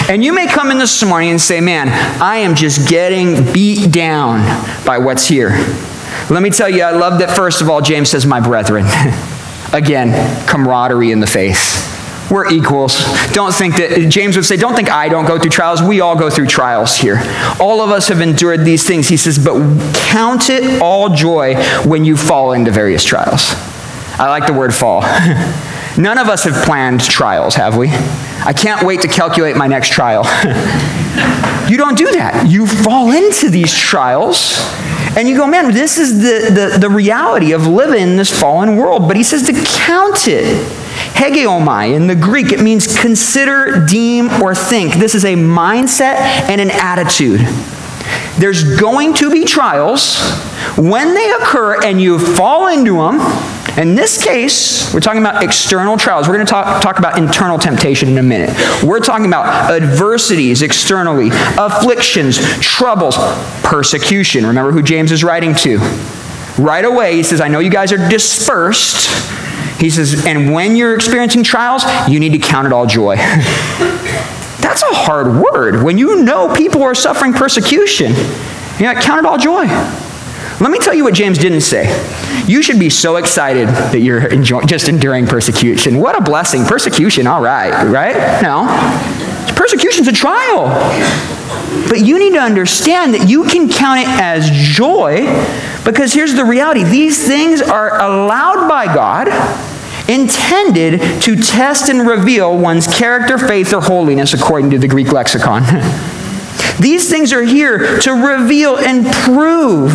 And 0.09 0.23
you 0.23 0.33
may 0.33 0.47
come 0.47 0.71
in 0.71 0.79
this 0.79 1.03
morning 1.03 1.31
and 1.31 1.41
say, 1.41 1.61
Man, 1.61 1.89
I 2.23 2.37
am 2.37 2.55
just 2.55 2.89
getting 2.89 3.53
beat 3.53 3.91
down 3.91 4.45
by 4.87 4.99
what's 4.99 5.27
here. 5.27 5.49
Let 6.31 6.45
me 6.45 6.51
tell 6.51 6.69
you, 6.69 6.85
I 6.85 6.93
love 6.93 7.19
that, 7.19 7.37
first 7.37 7.61
of 7.61 7.69
all, 7.69 7.81
James 7.81 8.09
says, 8.09 8.25
My 8.25 8.39
brethren. 8.39 8.87
Again, 9.73 10.47
camaraderie 10.47 11.11
in 11.11 11.19
the 11.19 11.27
faith. 11.27 12.31
We're 12.31 12.49
equals. 12.49 13.03
Don't 13.33 13.53
think 13.53 13.75
that, 13.79 14.09
James 14.11 14.37
would 14.37 14.45
say, 14.45 14.57
don't 14.57 14.77
think 14.77 14.93
I 14.93 15.09
don't 15.09 15.27
go 15.27 15.41
through 15.41 15.51
trials. 15.51 15.83
We 15.83 16.01
all 16.01 16.17
go 16.17 16.31
through 16.31 16.47
trials 16.47 16.95
here. 16.95 17.21
All 17.59 17.81
of 17.81 17.91
us 17.91 18.07
have 18.09 18.21
endured 18.21 18.65
these 18.65 18.87
things. 18.87 19.09
He 19.09 19.17
says, 19.17 19.45
but 19.45 19.55
count 20.07 20.51
it 20.51 20.81
all 20.81 21.09
joy 21.09 21.57
when 21.83 22.05
you 22.05 22.17
fall 22.17 22.53
into 22.53 22.71
various 22.71 23.03
trials. 23.03 23.55
I 24.19 24.29
like 24.29 24.47
the 24.47 24.53
word 24.53 24.75
fall. 24.75 25.03
None 25.99 26.19
of 26.19 26.29
us 26.29 26.45
have 26.45 26.65
planned 26.65 27.01
trials, 27.01 27.55
have 27.55 27.77
we? 27.77 27.89
I 27.91 28.53
can't 28.57 28.83
wait 28.83 29.03
to 29.03 29.09
calculate 29.09 29.57
my 29.57 29.67
next 29.67 29.91
trial. 29.91 30.25
you 31.69 31.77
don't 31.77 31.97
do 31.97 32.11
that. 32.13 32.47
You 32.49 32.67
fall 32.67 33.13
into 33.13 33.51
these 33.51 33.75
trials 33.77 34.59
and 35.17 35.29
you 35.29 35.37
go, 35.37 35.47
man, 35.47 35.73
this 35.73 35.99
is 35.99 36.23
the, 36.23 36.51
the, 36.51 36.79
the 36.79 36.89
reality 36.89 37.53
of 37.53 37.67
living 37.67 38.01
in 38.01 38.17
this 38.17 38.31
fallen 38.31 38.77
world. 38.77 39.07
But 39.07 39.17
he 39.17 39.23
says 39.23 39.43
to 39.45 39.53
count 39.53 40.27
it. 40.27 40.67
Hegeomai 41.15 41.95
in 41.95 42.07
the 42.07 42.15
Greek, 42.15 42.53
it 42.53 42.61
means 42.61 42.99
consider, 42.99 43.85
deem, 43.87 44.31
or 44.43 44.55
think. 44.55 44.95
This 44.95 45.15
is 45.15 45.25
a 45.25 45.35
mindset 45.35 46.17
and 46.49 46.61
an 46.61 46.71
attitude. 46.71 47.41
There's 48.39 48.79
going 48.79 49.15
to 49.15 49.31
be 49.31 49.45
trials. 49.45 50.19
When 50.77 51.15
they 51.15 51.31
occur 51.33 51.83
and 51.85 52.01
you 52.01 52.19
fall 52.19 52.69
into 52.69 52.95
them, 52.95 53.19
In 53.77 53.95
this 53.95 54.23
case, 54.23 54.93
we're 54.93 55.01
talking 55.01 55.23
about 55.23 55.43
external 55.43 55.97
trials. 55.97 56.29
We're 56.29 56.35
going 56.35 56.47
to 56.47 56.51
talk, 56.51 56.83
talk 56.83 56.99
about 56.99 57.17
internal 57.17 57.59
temptation 57.59 58.11
in 58.11 58.19
a 58.19 58.23
minute. 58.23 58.51
We're 58.85 59.01
talking 59.01 59.25
about 59.25 59.47
adversities 59.71 60.61
externally, 60.61 61.31
afflictions, 61.57 62.39
troubles, 62.61 63.17
persecution. 63.63 64.45
Remember 64.45 64.73
who 64.73 64.83
James 64.83 65.11
is 65.11 65.25
writing 65.25 65.55
to. 65.57 65.79
Right 66.59 66.85
away, 66.85 67.17
he 67.17 67.23
says, 67.23 67.41
I 67.41 67.49
know 67.49 67.61
you 67.61 67.71
guys 67.71 67.93
are 67.93 68.09
dispersed. 68.11 69.09
He 69.81 69.89
says, 69.89 70.27
and 70.27 70.53
when 70.53 70.77
you're 70.77 70.95
experiencing 70.95 71.43
trials, 71.43 71.83
you 72.09 72.21
need 72.21 72.33
to 72.33 72.39
count 72.39 72.67
it 72.67 72.75
all 72.75 72.87
joy. 72.87 73.17
That's 74.61 74.83
a 74.83 74.95
hard 74.95 75.43
word. 75.43 75.83
When 75.83 75.97
you 75.97 76.23
know 76.23 76.55
people 76.55 76.83
are 76.83 76.95
suffering 76.95 77.33
persecution, 77.33 78.13
you 78.79 78.85
know, 78.85 78.95
count 79.01 79.21
it 79.21 79.25
all 79.25 79.39
joy. 79.39 79.67
Let 80.61 80.71
me 80.71 80.79
tell 80.79 80.95
you 80.95 81.05
what 81.05 81.15
James 81.15 81.39
didn't 81.39 81.63
say. 81.63 81.87
You 82.47 82.63
should 82.63 82.79
be 82.79 82.91
so 82.91 83.17
excited 83.17 83.69
that 83.69 84.01
you're 84.01 84.29
just 84.43 84.89
enduring 84.89 85.27
persecution. 85.27 85.99
What 85.99 86.17
a 86.17 86.23
blessing. 86.23 86.65
Persecution, 86.65 87.27
all 87.27 87.43
right, 87.43 87.85
right? 87.87 88.43
No. 88.43 88.67
Persecution's 89.57 90.09
a 90.09 90.13
trial. 90.13 90.67
But 91.89 92.01
you 92.01 92.19
need 92.19 92.33
to 92.33 92.41
understand 92.41 93.15
that 93.15 93.29
you 93.29 93.45
can 93.45 93.69
count 93.69 94.01
it 94.01 94.09
as 94.09 94.51
joy 94.51 95.27
because 95.85 96.13
here's 96.13 96.35
the 96.35 96.45
reality 96.45 96.85
these 96.85 97.27
things 97.27 97.61
are 97.61 98.01
allowed 98.01 98.69
by 98.69 98.87
God, 98.87 99.29
intended 100.09 101.01
to 101.23 101.37
test 101.37 101.89
and 101.89 102.07
reveal 102.07 102.57
one's 102.57 102.87
character, 102.87 103.37
faith, 103.37 103.73
or 103.73 103.81
holiness 103.81 104.33
according 104.33 104.71
to 104.71 104.79
the 104.79 104.89
Greek 104.89 105.11
lexicon. 105.13 105.63
These 106.81 107.11
things 107.11 107.33
are 107.33 107.43
here 107.43 107.99
to 108.01 108.13
reveal 108.13 108.79
and 108.79 109.07
prove 109.07 109.93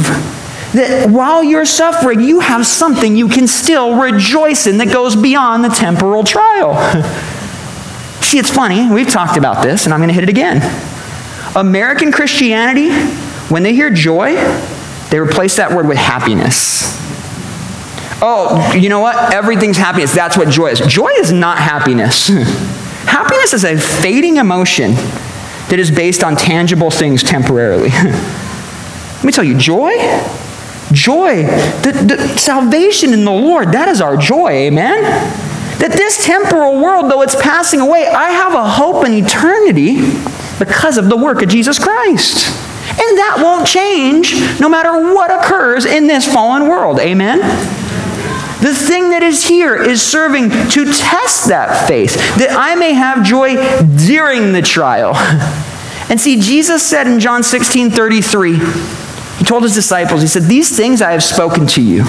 that 0.73 1.09
while 1.09 1.43
you're 1.43 1.65
suffering, 1.65 2.21
you 2.21 2.39
have 2.39 2.65
something 2.65 3.15
you 3.15 3.29
can 3.29 3.47
still 3.47 3.99
rejoice 4.01 4.67
in 4.67 4.77
that 4.79 4.91
goes 4.91 5.15
beyond 5.15 5.63
the 5.63 5.69
temporal 5.69 6.23
trial. 6.23 6.75
See, 8.21 8.37
it's 8.37 8.51
funny. 8.51 8.89
We've 8.91 9.09
talked 9.09 9.37
about 9.37 9.63
this, 9.63 9.85
and 9.85 9.93
I'm 9.93 9.99
going 9.99 10.09
to 10.09 10.13
hit 10.13 10.23
it 10.23 10.29
again. 10.29 10.61
American 11.55 12.11
Christianity, 12.11 12.91
when 13.49 13.63
they 13.63 13.73
hear 13.73 13.89
joy, 13.89 14.35
they 15.09 15.19
replace 15.19 15.55
that 15.55 15.71
word 15.71 15.87
with 15.87 15.97
happiness. 15.97 16.95
Oh, 18.21 18.73
you 18.75 18.89
know 18.89 18.99
what? 18.99 19.33
Everything's 19.33 19.77
happiness. 19.77 20.13
That's 20.13 20.35
what 20.35 20.49
joy 20.49 20.71
is. 20.71 20.81
Joy 20.81 21.09
is 21.19 21.31
not 21.31 21.57
happiness. 21.57 22.27
happiness 23.07 23.53
is 23.53 23.63
a 23.63 23.77
fading 23.77 24.37
emotion 24.37 24.91
that 25.69 25.75
is 25.77 25.91
based 25.91 26.23
on 26.23 26.35
tangible 26.35 26.91
things 26.91 27.23
temporarily. 27.23 27.89
Let 27.93 29.23
me 29.23 29.31
tell 29.31 29.43
you, 29.43 29.57
joy 29.57 29.91
Joy, 30.91 31.43
the, 31.83 31.91
the 32.07 32.37
salvation 32.37 33.13
in 33.13 33.25
the 33.25 33.31
Lord, 33.31 33.73
that 33.73 33.89
is 33.89 33.99
our 33.99 34.15
joy, 34.15 34.51
amen? 34.51 35.03
That 35.79 35.91
this 35.91 36.25
temporal 36.25 36.79
world, 36.81 37.11
though 37.11 37.21
it's 37.21 37.35
passing 37.35 37.81
away, 37.81 38.07
I 38.07 38.29
have 38.29 38.53
a 38.53 38.67
hope 38.67 39.05
in 39.05 39.13
eternity 39.13 39.97
because 40.59 40.97
of 40.97 41.09
the 41.09 41.17
work 41.17 41.41
of 41.41 41.49
Jesus 41.49 41.77
Christ. 41.77 42.47
And 42.89 43.17
that 43.17 43.39
won't 43.43 43.67
change 43.67 44.33
no 44.59 44.69
matter 44.69 45.13
what 45.13 45.29
occurs 45.29 45.85
in 45.85 46.07
this 46.07 46.31
fallen 46.31 46.67
world. 46.67 46.99
Amen? 46.99 47.39
The 48.61 48.73
thing 48.73 49.11
that 49.11 49.21
is 49.21 49.47
here 49.47 49.75
is 49.75 50.01
serving 50.01 50.49
to 50.49 50.85
test 50.85 51.49
that 51.49 51.87
faith, 51.87 52.15
that 52.37 52.55
I 52.57 52.73
may 52.73 52.93
have 52.93 53.23
joy 53.23 53.55
during 54.07 54.53
the 54.53 54.61
trial. 54.61 55.13
And 56.09 56.21
see, 56.21 56.39
Jesus 56.39 56.87
said 56.87 57.05
in 57.05 57.19
John 57.19 57.43
16 57.43 57.91
33, 57.91 58.59
he 59.37 59.45
told 59.45 59.63
his 59.63 59.73
disciples, 59.73 60.21
He 60.21 60.27
said, 60.27 60.43
These 60.43 60.75
things 60.75 61.01
I 61.01 61.11
have 61.11 61.23
spoken 61.23 61.67
to 61.67 61.81
you. 61.81 62.03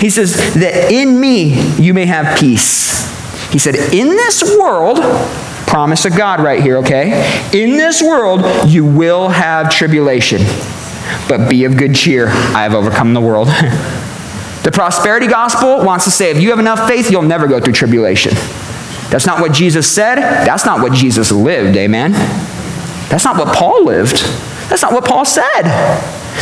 He 0.00 0.10
says, 0.10 0.34
That 0.54 0.92
in 0.92 1.18
me 1.18 1.60
you 1.76 1.94
may 1.94 2.06
have 2.06 2.38
peace. 2.38 3.08
He 3.50 3.58
said, 3.58 3.74
In 3.74 4.08
this 4.08 4.56
world, 4.58 4.98
promise 5.66 6.04
of 6.04 6.16
God 6.16 6.40
right 6.40 6.62
here, 6.62 6.78
okay? 6.78 7.40
In 7.52 7.76
this 7.76 8.02
world 8.02 8.68
you 8.68 8.84
will 8.84 9.28
have 9.28 9.70
tribulation, 9.70 10.42
but 11.28 11.48
be 11.48 11.64
of 11.64 11.76
good 11.76 11.94
cheer. 11.94 12.28
I 12.28 12.62
have 12.62 12.74
overcome 12.74 13.14
the 13.14 13.20
world. 13.20 13.48
the 14.62 14.70
prosperity 14.72 15.26
gospel 15.26 15.84
wants 15.84 16.04
to 16.04 16.10
say 16.10 16.30
if 16.30 16.40
you 16.42 16.50
have 16.50 16.58
enough 16.58 16.86
faith, 16.86 17.10
you'll 17.10 17.22
never 17.22 17.46
go 17.46 17.60
through 17.60 17.74
tribulation. 17.74 18.32
That's 19.10 19.26
not 19.26 19.40
what 19.40 19.52
Jesus 19.52 19.90
said. 19.90 20.16
That's 20.16 20.66
not 20.66 20.82
what 20.82 20.92
Jesus 20.92 21.32
lived, 21.32 21.76
amen? 21.78 22.12
That's 23.08 23.24
not 23.24 23.38
what 23.38 23.56
Paul 23.56 23.86
lived. 23.86 24.22
That's 24.68 24.82
not 24.82 24.92
what 24.92 25.06
Paul 25.06 25.24
said. 25.24 25.62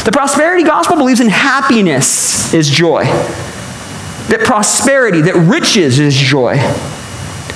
The 0.05 0.11
prosperity 0.13 0.63
gospel 0.63 0.97
believes 0.97 1.21
in 1.21 1.29
happiness 1.29 2.53
is 2.55 2.69
joy, 2.69 3.05
that 3.05 4.41
prosperity, 4.45 5.23
that 5.23 5.35
riches 5.35 5.99
is 5.99 6.15
joy. 6.15 6.59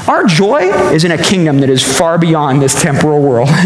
Our 0.09 0.27
joy 0.27 0.73
is 0.93 1.05
in 1.05 1.13
a 1.13 1.19
kingdom 1.19 1.59
that 1.59 1.71
is 1.71 1.83
far 1.83 2.19
beyond 2.19 2.61
this 2.61 2.81
temporal 2.81 3.21
world. 3.21 3.49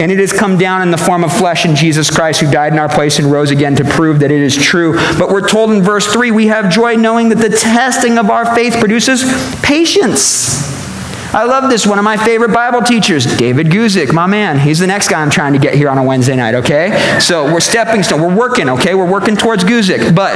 and 0.00 0.10
it 0.10 0.18
has 0.18 0.32
come 0.32 0.56
down 0.56 0.82
in 0.82 0.90
the 0.90 0.96
form 0.96 1.22
of 1.22 1.32
flesh 1.32 1.66
in 1.66 1.76
Jesus 1.76 2.10
Christ, 2.10 2.40
who 2.40 2.50
died 2.50 2.72
in 2.72 2.78
our 2.78 2.88
place 2.88 3.18
and 3.18 3.30
rose 3.30 3.50
again 3.50 3.76
to 3.76 3.84
prove 3.84 4.20
that 4.20 4.30
it 4.30 4.40
is 4.40 4.56
true. 4.56 4.94
But 5.18 5.28
we're 5.28 5.46
told 5.46 5.70
in 5.70 5.82
verse 5.82 6.10
3 6.10 6.30
we 6.30 6.46
have 6.46 6.72
joy 6.72 6.96
knowing 6.96 7.28
that 7.28 7.38
the 7.38 7.50
testing 7.50 8.18
of 8.18 8.30
our 8.30 8.54
faith 8.54 8.80
produces 8.80 9.22
patience. 9.62 10.79
I 11.32 11.44
love 11.44 11.70
this. 11.70 11.86
One 11.86 11.98
of 11.98 12.04
my 12.04 12.16
favorite 12.16 12.52
Bible 12.52 12.82
teachers, 12.82 13.24
David 13.36 13.68
Guzik, 13.68 14.12
my 14.12 14.26
man. 14.26 14.58
He's 14.58 14.80
the 14.80 14.86
next 14.88 15.08
guy 15.08 15.22
I'm 15.22 15.30
trying 15.30 15.52
to 15.52 15.60
get 15.60 15.74
here 15.74 15.88
on 15.88 15.96
a 15.96 16.02
Wednesday 16.02 16.34
night, 16.34 16.56
okay? 16.56 17.18
So 17.20 17.44
we're 17.44 17.60
stepping 17.60 18.02
stone. 18.02 18.20
We're 18.20 18.36
working, 18.36 18.68
okay? 18.70 18.94
We're 18.94 19.10
working 19.10 19.36
towards 19.36 19.62
Guzik. 19.62 20.12
But 20.12 20.34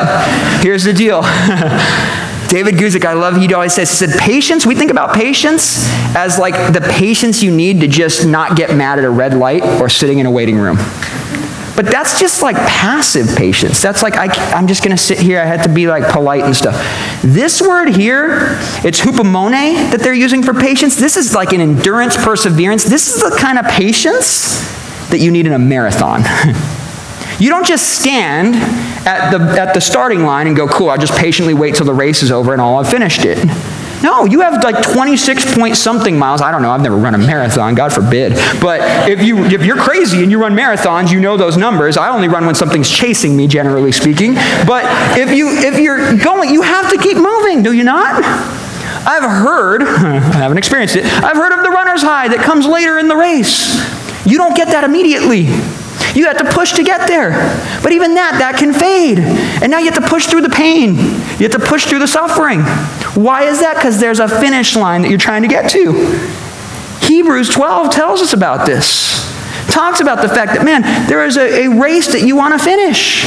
here's 0.62 0.84
the 0.84 0.92
deal. 0.92 1.22
David 2.48 2.76
Guzik, 2.76 3.04
I 3.04 3.14
love, 3.14 3.36
he 3.36 3.52
always 3.52 3.72
says, 3.72 3.90
he 3.90 3.96
said, 4.06 4.20
patience, 4.20 4.64
we 4.64 4.76
think 4.76 4.92
about 4.92 5.16
patience 5.16 5.84
as 6.14 6.38
like 6.38 6.54
the 6.72 6.80
patience 6.92 7.42
you 7.42 7.50
need 7.50 7.80
to 7.80 7.88
just 7.88 8.24
not 8.24 8.56
get 8.56 8.76
mad 8.76 9.00
at 9.00 9.04
a 9.04 9.10
red 9.10 9.34
light 9.34 9.64
or 9.80 9.88
sitting 9.88 10.20
in 10.20 10.26
a 10.26 10.30
waiting 10.30 10.58
room. 10.58 10.76
But 11.76 11.86
that's 11.86 12.20
just 12.20 12.40
like 12.42 12.56
passive 12.56 13.36
patience. 13.36 13.82
That's 13.82 14.02
like, 14.02 14.16
I, 14.16 14.26
am 14.56 14.68
just 14.68 14.84
going 14.84 14.96
to 14.96 15.02
sit 15.02 15.18
here. 15.18 15.40
I 15.40 15.44
had 15.44 15.64
to 15.64 15.68
be 15.68 15.88
like 15.88 16.08
polite 16.12 16.44
and 16.44 16.54
stuff. 16.54 16.74
This 17.22 17.60
word 17.60 17.88
here, 17.88 18.58
it's 18.84 19.00
hupomone 19.00 19.90
that 19.90 20.00
they're 20.00 20.14
using 20.14 20.42
for 20.42 20.54
patience. 20.54 20.96
This 20.96 21.16
is 21.16 21.34
like 21.34 21.52
an 21.52 21.60
endurance, 21.60 22.16
perseverance. 22.16 22.84
This 22.84 23.14
is 23.14 23.22
the 23.22 23.36
kind 23.36 23.58
of 23.58 23.66
patience 23.66 24.60
that 25.10 25.18
you 25.18 25.32
need 25.32 25.46
in 25.46 25.52
a 25.52 25.58
marathon. 25.58 26.20
you 27.40 27.50
don't 27.50 27.66
just 27.66 27.98
stand 28.00 28.54
at 29.06 29.30
the, 29.30 29.60
at 29.60 29.74
the 29.74 29.80
starting 29.80 30.22
line 30.22 30.46
and 30.46 30.56
go, 30.56 30.68
cool, 30.68 30.90
I'll 30.90 30.98
just 30.98 31.18
patiently 31.18 31.54
wait 31.54 31.74
till 31.74 31.86
the 31.86 31.94
race 31.94 32.22
is 32.22 32.30
over 32.30 32.52
and 32.52 32.60
all 32.60 32.78
I've 32.78 32.88
finished 32.88 33.24
it. 33.24 33.38
No, 34.02 34.24
you 34.24 34.40
have 34.40 34.62
like 34.62 34.82
26 34.82 35.54
point 35.54 35.76
something 35.76 36.18
miles. 36.18 36.40
I 36.40 36.50
don't 36.50 36.62
know. 36.62 36.70
I've 36.70 36.82
never 36.82 36.96
run 36.96 37.14
a 37.14 37.18
marathon, 37.18 37.74
God 37.74 37.92
forbid. 37.92 38.32
But 38.60 39.08
if, 39.08 39.22
you, 39.22 39.44
if 39.44 39.64
you're 39.64 39.76
crazy 39.76 40.22
and 40.22 40.30
you 40.30 40.40
run 40.40 40.54
marathons, 40.54 41.10
you 41.10 41.20
know 41.20 41.36
those 41.36 41.56
numbers. 41.56 41.96
I 41.96 42.10
only 42.10 42.28
run 42.28 42.46
when 42.46 42.54
something's 42.54 42.90
chasing 42.90 43.36
me, 43.36 43.46
generally 43.46 43.92
speaking. 43.92 44.34
But 44.66 44.84
if, 45.18 45.30
you, 45.32 45.48
if 45.50 45.78
you're 45.78 46.16
going, 46.18 46.50
you 46.50 46.62
have 46.62 46.90
to 46.90 46.98
keep 46.98 47.16
moving, 47.16 47.62
do 47.62 47.72
you 47.72 47.84
not? 47.84 48.22
I've 49.06 49.22
heard, 49.22 49.82
I 49.82 50.18
haven't 50.18 50.58
experienced 50.58 50.96
it, 50.96 51.04
I've 51.04 51.36
heard 51.36 51.52
of 51.52 51.64
the 51.64 51.70
runner's 51.70 52.02
high 52.02 52.28
that 52.28 52.40
comes 52.40 52.66
later 52.66 52.98
in 52.98 53.08
the 53.08 53.16
race. 53.16 53.74
You 54.26 54.38
don't 54.38 54.56
get 54.56 54.68
that 54.68 54.84
immediately. 54.84 55.48
You 56.14 56.26
have 56.26 56.38
to 56.38 56.50
push 56.52 56.72
to 56.74 56.84
get 56.84 57.08
there. 57.08 57.32
But 57.82 57.92
even 57.92 58.14
that, 58.14 58.38
that 58.38 58.56
can 58.56 58.72
fade. 58.72 59.18
And 59.18 59.70
now 59.70 59.78
you 59.78 59.90
have 59.90 60.00
to 60.02 60.08
push 60.08 60.26
through 60.26 60.42
the 60.42 60.48
pain. 60.48 60.94
You 61.38 61.48
have 61.48 61.52
to 61.52 61.66
push 61.66 61.86
through 61.86 61.98
the 61.98 62.06
suffering. 62.06 62.60
Why 63.20 63.44
is 63.44 63.60
that? 63.60 63.74
Because 63.74 63.98
there's 63.98 64.20
a 64.20 64.28
finish 64.28 64.76
line 64.76 65.02
that 65.02 65.08
you're 65.08 65.18
trying 65.18 65.42
to 65.42 65.48
get 65.48 65.70
to. 65.70 65.92
Hebrews 67.02 67.48
12 67.50 67.92
tells 67.92 68.22
us 68.22 68.32
about 68.32 68.66
this. 68.66 69.24
Talks 69.68 70.00
about 70.00 70.22
the 70.22 70.28
fact 70.28 70.54
that, 70.54 70.64
man, 70.64 70.82
there 71.08 71.24
is 71.24 71.36
a, 71.36 71.64
a 71.64 71.80
race 71.80 72.12
that 72.12 72.22
you 72.22 72.36
want 72.36 72.56
to 72.56 72.64
finish. 72.64 73.24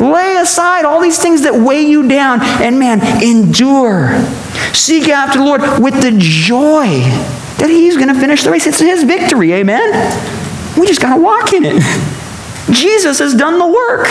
Lay 0.00 0.36
aside 0.36 0.84
all 0.84 1.00
these 1.00 1.20
things 1.20 1.42
that 1.42 1.54
weigh 1.54 1.82
you 1.82 2.08
down 2.08 2.40
and, 2.42 2.78
man, 2.78 3.00
endure. 3.22 4.10
Seek 4.72 5.08
after 5.08 5.38
the 5.38 5.44
Lord 5.44 5.60
with 5.80 6.02
the 6.02 6.12
joy 6.18 6.88
that 7.58 7.68
He's 7.68 7.96
going 7.96 8.08
to 8.08 8.18
finish 8.18 8.42
the 8.42 8.50
race. 8.50 8.66
It's 8.66 8.80
His 8.80 9.04
victory, 9.04 9.52
amen? 9.52 9.92
We 10.76 10.86
just 10.86 11.00
got 11.00 11.14
to 11.14 11.22
walk 11.22 11.52
in 11.52 11.64
it. 11.64 11.82
Jesus 12.70 13.20
has 13.20 13.34
done 13.34 13.58
the 13.58 13.66
work. 13.66 14.08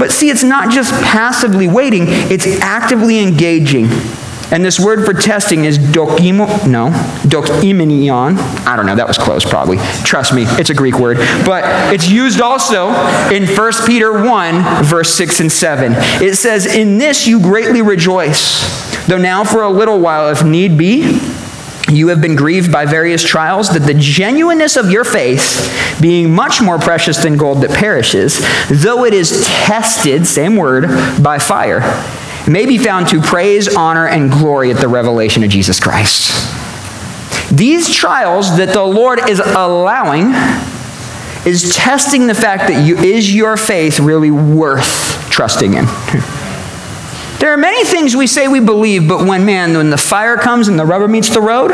But 0.00 0.10
see, 0.12 0.30
it's 0.30 0.42
not 0.42 0.72
just 0.72 0.92
passively 1.04 1.68
waiting, 1.68 2.04
it's 2.08 2.46
actively 2.62 3.18
engaging. 3.20 3.86
And 4.50 4.64
this 4.64 4.80
word 4.80 5.04
for 5.04 5.12
testing 5.12 5.66
is 5.66 5.78
dokimo, 5.78 6.66
no, 6.66 6.88
dokimenion. 7.28 8.38
I 8.66 8.76
don't 8.76 8.86
know, 8.86 8.96
that 8.96 9.06
was 9.06 9.18
close 9.18 9.44
probably. 9.44 9.76
Trust 10.02 10.32
me, 10.32 10.44
it's 10.46 10.70
a 10.70 10.74
Greek 10.74 10.98
word. 10.98 11.18
But 11.44 11.92
it's 11.94 12.08
used 12.08 12.40
also 12.40 12.88
in 13.30 13.46
1 13.46 13.72
Peter 13.86 14.24
1, 14.24 14.84
verse 14.84 15.14
6 15.14 15.40
and 15.40 15.52
7. 15.52 15.92
It 16.24 16.36
says, 16.36 16.64
In 16.64 16.96
this 16.96 17.26
you 17.26 17.38
greatly 17.38 17.82
rejoice, 17.82 19.06
though 19.06 19.18
now 19.18 19.44
for 19.44 19.62
a 19.62 19.70
little 19.70 20.00
while, 20.00 20.30
if 20.30 20.42
need 20.42 20.78
be, 20.78 21.20
you 21.90 22.08
have 22.08 22.20
been 22.20 22.36
grieved 22.36 22.72
by 22.72 22.86
various 22.86 23.22
trials, 23.22 23.70
that 23.70 23.80
the 23.80 23.94
genuineness 23.94 24.76
of 24.76 24.90
your 24.90 25.04
faith, 25.04 25.98
being 26.00 26.32
much 26.32 26.62
more 26.62 26.78
precious 26.78 27.18
than 27.18 27.36
gold 27.36 27.62
that 27.62 27.70
perishes, 27.70 28.38
though 28.68 29.04
it 29.04 29.14
is 29.14 29.46
tested, 29.46 30.26
same 30.26 30.56
word, 30.56 30.86
by 31.22 31.38
fire, 31.38 31.80
may 32.48 32.66
be 32.66 32.78
found 32.78 33.08
to 33.08 33.20
praise, 33.20 33.74
honor, 33.74 34.06
and 34.06 34.30
glory 34.30 34.70
at 34.70 34.78
the 34.78 34.88
revelation 34.88 35.42
of 35.42 35.50
Jesus 35.50 35.78
Christ. 35.80 36.30
These 37.50 37.94
trials 37.94 38.56
that 38.58 38.72
the 38.72 38.84
Lord 38.84 39.28
is 39.28 39.40
allowing 39.40 40.32
is 41.46 41.74
testing 41.74 42.26
the 42.26 42.34
fact 42.34 42.68
that 42.68 42.86
you, 42.86 42.96
is 42.96 43.34
your 43.34 43.56
faith 43.56 43.98
really 43.98 44.30
worth 44.30 45.28
trusting 45.30 45.74
in? 45.74 45.84
There 47.40 47.54
are 47.54 47.56
many 47.56 47.84
things 47.84 48.14
we 48.14 48.26
say 48.26 48.48
we 48.48 48.60
believe, 48.60 49.08
but 49.08 49.26
when, 49.26 49.46
man, 49.46 49.74
when 49.74 49.88
the 49.88 49.96
fire 49.96 50.36
comes 50.36 50.68
and 50.68 50.78
the 50.78 50.84
rubber 50.84 51.08
meets 51.08 51.30
the 51.30 51.40
road, 51.40 51.70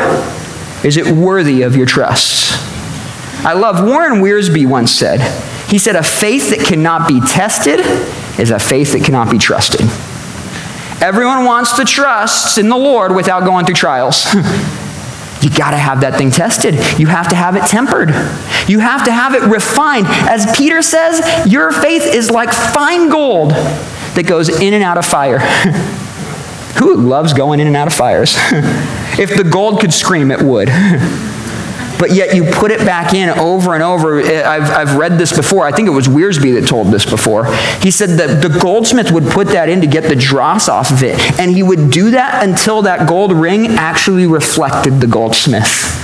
is 0.85 0.95
it 0.95 1.07
worthy 1.07 1.63
of 1.63 1.75
your 1.75 1.85
trust? 1.85 2.53
I 3.45 3.51
love 3.51 3.85
Warren 3.85 4.21
Wiersbe 4.21 4.65
once 4.65 4.93
said, 4.93 5.19
he 5.67 5.77
said, 5.77 5.97
a 5.97 6.03
faith 6.03 6.51
that 6.51 6.65
cannot 6.65 7.05
be 7.05 7.19
tested 7.19 7.81
is 8.39 8.49
a 8.49 8.59
faith 8.59 8.93
that 8.93 9.03
cannot 9.03 9.29
be 9.29 9.37
trusted. 9.37 9.81
Everyone 11.03 11.43
wants 11.43 11.73
to 11.73 11.83
trust 11.83 12.57
in 12.57 12.69
the 12.69 12.77
Lord 12.77 13.13
without 13.13 13.43
going 13.43 13.65
through 13.65 13.75
trials. 13.75 14.25
You 15.39 15.51
got 15.51 15.69
to 15.69 15.77
have 15.77 16.01
that 16.01 16.17
thing 16.17 16.31
tested. 16.31 16.73
You 16.99 17.05
have 17.05 17.29
to 17.29 17.35
have 17.35 17.55
it 17.55 17.63
tempered. 17.67 18.09
You 18.67 18.79
have 18.79 19.05
to 19.05 19.11
have 19.11 19.35
it 19.35 19.43
refined. 19.43 20.07
As 20.07 20.57
Peter 20.57 20.81
says, 20.81 21.21
your 21.45 21.71
faith 21.71 22.07
is 22.07 22.31
like 22.31 22.51
fine 22.51 23.07
gold 23.09 23.53
that 24.17 24.25
goes 24.25 24.49
in 24.49 24.73
and 24.73 24.83
out 24.83 24.97
of 24.97 25.05
fire. 25.05 25.37
Who 26.79 26.95
loves 26.95 27.33
going 27.33 27.59
in 27.59 27.67
and 27.67 27.75
out 27.75 27.85
of 27.85 27.93
fires? 27.93 28.33
if 29.19 29.37
the 29.37 29.43
gold 29.43 29.79
could 29.79 29.93
scream, 29.93 30.31
it 30.31 30.41
would. 30.41 30.67
but 31.99 32.11
yet 32.11 32.35
you 32.35 32.43
put 32.43 32.71
it 32.71 32.79
back 32.79 33.13
in 33.13 33.29
over 33.29 33.75
and 33.75 33.83
over. 33.83 34.19
Eh, 34.19 34.43
I've, 34.43 34.69
I've 34.71 34.95
read 34.95 35.19
this 35.19 35.35
before. 35.35 35.67
I 35.67 35.71
think 35.71 35.87
it 35.87 35.91
was 35.91 36.07
Wiersbe 36.07 36.59
that 36.59 36.67
told 36.67 36.87
this 36.87 37.05
before. 37.05 37.45
He 37.81 37.91
said 37.91 38.17
that 38.17 38.41
the 38.41 38.59
goldsmith 38.59 39.11
would 39.11 39.25
put 39.25 39.49
that 39.49 39.69
in 39.69 39.81
to 39.81 39.87
get 39.87 40.05
the 40.05 40.15
dross 40.15 40.67
off 40.67 40.89
of 40.89 41.03
it, 41.03 41.19
and 41.39 41.51
he 41.51 41.61
would 41.61 41.91
do 41.91 42.11
that 42.11 42.43
until 42.43 42.81
that 42.83 43.07
gold 43.07 43.31
ring 43.33 43.67
actually 43.67 44.25
reflected 44.25 44.99
the 44.99 45.07
goldsmith. 45.07 45.96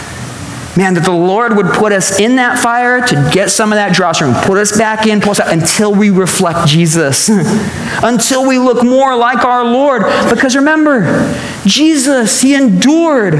Man, 0.75 0.95
that 0.95 1.03
the 1.03 1.11
Lord 1.11 1.55
would 1.55 1.67
put 1.67 1.91
us 1.91 2.19
in 2.19 2.37
that 2.37 2.57
fire 2.57 3.05
to 3.05 3.29
get 3.31 3.51
some 3.51 3.71
of 3.71 3.75
that 3.75 3.93
dross 3.93 4.21
ring, 4.21 4.33
put 4.33 4.57
us 4.57 4.75
back 4.75 5.05
in, 5.05 5.21
pull 5.21 5.31
us 5.31 5.39
out 5.39 5.53
until 5.53 5.93
we 5.93 6.09
reflect 6.09 6.67
Jesus, 6.67 7.29
until 8.03 8.47
we 8.47 8.57
look 8.57 8.83
more 8.83 9.15
like 9.15 9.45
our 9.45 9.63
Lord. 9.63 10.03
Because 10.29 10.55
remember, 10.55 11.35
Jesus, 11.65 12.41
He 12.41 12.55
endured 12.55 13.33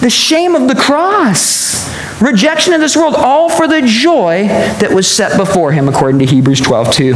the 0.00 0.08
shame 0.08 0.54
of 0.54 0.68
the 0.68 0.74
cross 0.74 1.90
rejection 2.20 2.74
of 2.74 2.80
this 2.80 2.96
world, 2.96 3.14
all 3.14 3.48
for 3.48 3.66
the 3.66 3.82
joy 3.82 4.46
that 4.46 4.92
was 4.92 5.08
set 5.08 5.36
before 5.36 5.72
him, 5.72 5.88
according 5.88 6.18
to 6.20 6.26
Hebrews 6.26 6.60
12 6.60 6.92
2. 6.92 7.14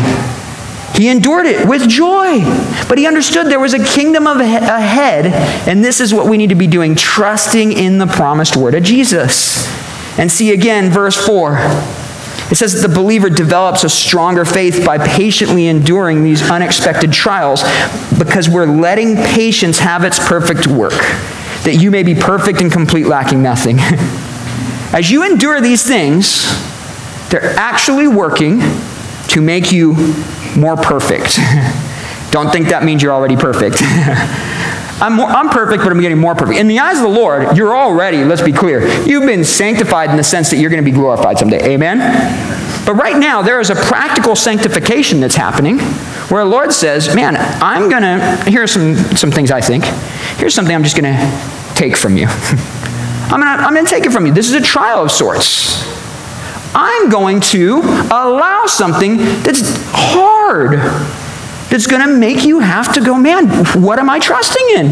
He 0.94 1.08
endured 1.08 1.46
it 1.46 1.66
with 1.68 1.88
joy, 1.88 2.44
but 2.88 2.98
he 2.98 3.06
understood 3.06 3.48
there 3.48 3.58
was 3.58 3.74
a 3.74 3.84
kingdom 3.84 4.28
of 4.28 4.38
ahead, 4.38 5.26
and 5.68 5.84
this 5.84 6.00
is 6.00 6.14
what 6.14 6.28
we 6.28 6.36
need 6.36 6.50
to 6.50 6.54
be 6.54 6.68
doing 6.68 6.94
trusting 6.94 7.72
in 7.72 7.98
the 7.98 8.06
promised 8.06 8.56
word 8.56 8.74
of 8.74 8.84
Jesus. 8.84 9.66
And 10.18 10.30
see 10.30 10.52
again, 10.52 10.90
verse 10.90 11.16
4. 11.16 11.56
It 12.50 12.56
says 12.56 12.80
that 12.80 12.86
the 12.86 12.94
believer 12.94 13.28
develops 13.28 13.82
a 13.82 13.88
stronger 13.88 14.44
faith 14.44 14.86
by 14.86 14.98
patiently 14.98 15.66
enduring 15.66 16.22
these 16.22 16.48
unexpected 16.48 17.12
trials 17.12 17.64
because 18.16 18.48
we're 18.48 18.66
letting 18.66 19.16
patience 19.16 19.80
have 19.80 20.04
its 20.04 20.20
perfect 20.20 20.68
work, 20.68 20.92
that 21.64 21.78
you 21.80 21.90
may 21.90 22.04
be 22.04 22.14
perfect 22.14 22.60
and 22.60 22.70
complete, 22.70 23.06
lacking 23.06 23.42
nothing. 23.42 23.78
As 24.92 25.10
you 25.10 25.24
endure 25.24 25.60
these 25.60 25.84
things, 25.84 26.44
they're 27.30 27.56
actually 27.56 28.06
working 28.06 28.60
to 29.28 29.40
make 29.40 29.72
you 29.72 29.96
more 30.56 30.76
perfect. 30.76 31.36
Don't 32.30 32.50
think 32.50 32.68
that 32.68 32.82
means 32.82 33.02
you're 33.02 33.12
already 33.12 33.36
perfect. 33.36 33.76
I'm, 35.00 35.14
more, 35.14 35.28
I'm 35.28 35.50
perfect, 35.50 35.82
but 35.82 35.92
I'm 35.92 36.00
getting 36.00 36.18
more 36.18 36.34
perfect. 36.34 36.58
In 36.58 36.68
the 36.68 36.78
eyes 36.78 36.96
of 36.96 37.02
the 37.02 37.08
Lord, 37.08 37.56
you're 37.56 37.76
already, 37.76 38.24
let's 38.24 38.42
be 38.42 38.52
clear, 38.52 38.86
you've 39.04 39.26
been 39.26 39.44
sanctified 39.44 40.10
in 40.10 40.16
the 40.16 40.24
sense 40.24 40.50
that 40.50 40.56
you're 40.56 40.70
going 40.70 40.82
to 40.82 40.88
be 40.88 40.94
glorified 40.94 41.38
someday. 41.38 41.74
Amen? 41.74 41.98
But 42.86 42.94
right 42.94 43.16
now, 43.16 43.42
there 43.42 43.60
is 43.60 43.70
a 43.70 43.74
practical 43.74 44.36
sanctification 44.36 45.20
that's 45.20 45.34
happening 45.34 45.78
where 46.28 46.44
the 46.44 46.50
Lord 46.50 46.72
says, 46.72 47.14
Man, 47.14 47.36
I'm 47.36 47.88
going 47.88 48.02
to, 48.02 48.50
here's 48.50 48.72
some, 48.72 48.94
some 49.16 49.30
things 49.30 49.50
I 49.50 49.60
think. 49.60 49.84
Here's 50.38 50.54
something 50.54 50.74
I'm 50.74 50.82
just 50.82 50.96
going 50.96 51.12
to 51.12 51.74
take 51.74 51.96
from 51.96 52.16
you. 52.16 52.26
I'm 53.26 53.40
going 53.40 53.58
to 53.58 53.64
I'm 53.64 53.74
going 53.74 53.86
to 53.86 53.90
take 53.90 54.04
it 54.04 54.12
from 54.12 54.26
you. 54.26 54.32
This 54.32 54.48
is 54.48 54.54
a 54.54 54.60
trial 54.60 55.02
of 55.02 55.10
sorts. 55.10 55.82
I'm 56.74 57.08
going 57.08 57.40
to 57.40 57.80
allow 58.10 58.64
something 58.66 59.16
that's 59.16 59.62
hard, 59.92 60.78
that's 61.70 61.86
going 61.86 62.06
to 62.06 62.12
make 62.12 62.44
you 62.44 62.60
have 62.60 62.94
to 62.94 63.00
go, 63.00 63.16
man, 63.16 63.48
what 63.80 63.98
am 63.98 64.10
I 64.10 64.18
trusting 64.18 64.66
in? 64.76 64.90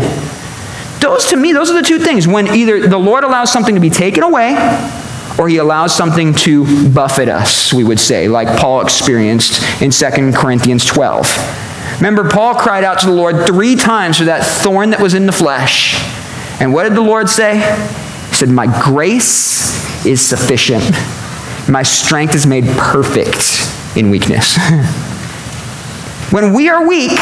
Those, 1.01 1.27
to 1.27 1.37
me, 1.37 1.53
those 1.53 1.71
are 1.71 1.75
the 1.75 1.87
two 1.87 1.99
things. 1.99 2.29
When 2.29 2.47
either 2.47 2.87
the 2.87 2.99
Lord 2.99 3.25
allows 3.25 3.53
something 3.53 3.75
to 3.75 3.81
be 3.81 3.91
taken 3.91 4.23
away, 4.23 4.55
or 5.39 5.49
he 5.49 5.57
allows 5.57 5.95
something 5.95 6.35
to 6.35 6.91
buffet 6.91 7.29
us, 7.29 7.73
we 7.73 7.83
would 7.83 7.99
say, 7.99 8.29
like 8.29 8.57
Paul 8.59 8.83
experienced 8.83 9.63
in 9.83 9.91
2 9.91 10.33
Corinthians 10.33 10.85
12. 10.85 11.97
Remember, 11.97 12.29
Paul 12.29 12.55
cried 12.55 12.85
out 12.85 13.01
to 13.01 13.07
the 13.07 13.13
Lord 13.13 13.47
three 13.47 13.75
times 13.75 14.19
for 14.19 14.25
that 14.25 14.45
thorn 14.45 14.91
that 14.91 15.01
was 15.01 15.15
in 15.15 15.27
the 15.27 15.33
flesh. 15.33 15.95
And 16.61 16.73
what 16.73 16.85
did 16.85 16.95
the 16.95 17.03
Lord 17.03 17.29
say? 17.29 17.57
He 18.29 18.35
said, 18.35 18.49
My 18.49 18.67
grace 18.85 20.07
is 20.07 20.21
sufficient. 20.21 20.85
My 21.69 21.83
strength 21.83 22.35
is 22.35 22.47
made 22.47 22.65
perfect 22.77 23.97
in 23.97 24.11
weakness. 24.11 24.57
when 26.31 26.53
we 26.53 26.69
are 26.69 26.87
weak, 26.87 27.19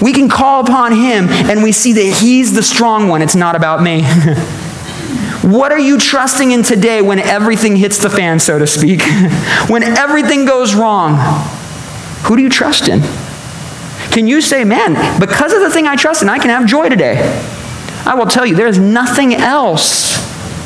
we 0.00 0.12
can 0.12 0.28
call 0.28 0.64
upon 0.64 0.92
Him 0.92 1.28
and 1.28 1.62
we 1.62 1.72
see 1.72 1.92
that 1.92 2.18
He's 2.20 2.54
the 2.54 2.62
strong 2.62 3.08
one. 3.08 3.22
It's 3.22 3.34
not 3.34 3.54
about 3.54 3.82
me. 3.82 4.02
what 5.42 5.72
are 5.72 5.78
you 5.78 5.98
trusting 5.98 6.52
in 6.52 6.62
today 6.62 7.02
when 7.02 7.18
everything 7.18 7.76
hits 7.76 7.98
the 7.98 8.10
fan, 8.10 8.38
so 8.38 8.58
to 8.58 8.66
speak? 8.66 9.02
when 9.68 9.82
everything 9.82 10.44
goes 10.44 10.74
wrong? 10.74 11.16
Who 12.24 12.36
do 12.36 12.42
you 12.42 12.50
trust 12.50 12.88
in? 12.88 13.02
Can 14.10 14.26
you 14.26 14.40
say, 14.40 14.64
man, 14.64 15.20
because 15.20 15.52
of 15.52 15.60
the 15.60 15.70
thing 15.70 15.86
I 15.86 15.96
trust 15.96 16.22
in, 16.22 16.28
I 16.28 16.38
can 16.38 16.50
have 16.50 16.66
joy 16.66 16.88
today? 16.88 17.18
I 18.04 18.14
will 18.14 18.26
tell 18.26 18.44
you, 18.44 18.54
there 18.54 18.66
is 18.66 18.78
nothing 18.78 19.34
else 19.34 20.12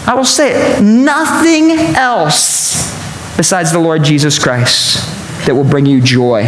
I 0.06 0.14
will 0.14 0.24
say 0.24 0.52
it 0.54 0.82
nothing 0.82 1.72
else 1.96 2.85
besides 3.36 3.72
the 3.72 3.78
Lord 3.78 4.02
Jesus 4.02 4.38
Christ 4.38 4.96
that 5.46 5.54
will 5.54 5.64
bring 5.64 5.86
you 5.86 6.00
joy 6.00 6.44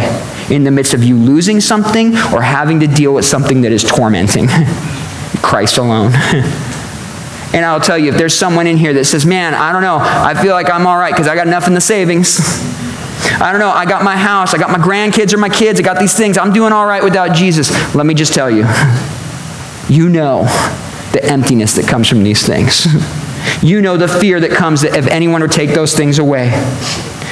in 0.49 0.63
the 0.63 0.71
midst 0.71 0.93
of 0.93 1.03
you 1.03 1.15
losing 1.15 1.61
something 1.61 2.09
or 2.33 2.41
having 2.41 2.79
to 2.81 2.87
deal 2.87 3.13
with 3.13 3.25
something 3.25 3.61
that 3.61 3.71
is 3.71 3.83
tormenting. 3.83 4.47
Christ 5.41 5.77
alone. 5.77 6.11
and 7.53 7.63
I'll 7.63 7.79
tell 7.79 7.97
you, 7.97 8.11
if 8.11 8.17
there's 8.17 8.33
someone 8.33 8.67
in 8.67 8.77
here 8.77 8.93
that 8.93 9.05
says, 9.05 9.25
Man, 9.25 9.53
I 9.53 9.71
don't 9.71 9.81
know, 9.81 9.97
I 9.99 10.33
feel 10.33 10.53
like 10.53 10.69
I'm 10.69 10.85
all 10.85 10.97
right 10.97 11.13
because 11.13 11.27
I 11.27 11.35
got 11.35 11.47
enough 11.47 11.67
in 11.67 11.73
the 11.73 11.81
savings. 11.81 12.39
I 13.41 13.51
don't 13.51 13.59
know, 13.59 13.69
I 13.69 13.85
got 13.85 14.03
my 14.03 14.17
house, 14.17 14.53
I 14.53 14.57
got 14.57 14.69
my 14.69 14.77
grandkids 14.77 15.33
or 15.33 15.37
my 15.37 15.49
kids, 15.49 15.79
I 15.79 15.83
got 15.83 15.99
these 15.99 16.15
things, 16.15 16.37
I'm 16.37 16.51
doing 16.51 16.73
all 16.73 16.85
right 16.85 17.03
without 17.03 17.35
Jesus. 17.35 17.69
Let 17.95 18.05
me 18.05 18.13
just 18.13 18.33
tell 18.33 18.49
you, 18.49 18.65
you 19.87 20.09
know 20.09 20.43
the 21.11 21.23
emptiness 21.23 21.75
that 21.75 21.87
comes 21.87 22.07
from 22.07 22.23
these 22.23 22.45
things. 22.45 22.85
You 23.61 23.81
know 23.81 23.97
the 23.97 24.07
fear 24.07 24.39
that 24.39 24.51
comes 24.51 24.83
if 24.83 25.07
anyone 25.07 25.41
would 25.41 25.51
take 25.51 25.71
those 25.71 25.93
things 25.95 26.19
away. 26.19 26.49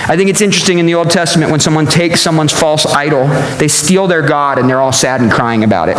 I 0.10 0.16
think 0.16 0.30
it's 0.30 0.42
interesting 0.42 0.80
in 0.80 0.86
the 0.86 0.96
Old 0.96 1.10
Testament 1.10 1.52
when 1.52 1.60
someone 1.60 1.86
takes 1.86 2.22
someone's 2.22 2.54
false 2.54 2.86
idol, 2.86 3.28
they 3.58 3.68
steal 3.68 4.08
their 4.08 4.22
God 4.22 4.58
and 4.58 4.70
they're 4.70 4.80
all 4.80 4.94
sad 4.94 5.22
and 5.22 5.32
crying 5.32 5.64
about 5.64 5.90
it. 5.90 5.98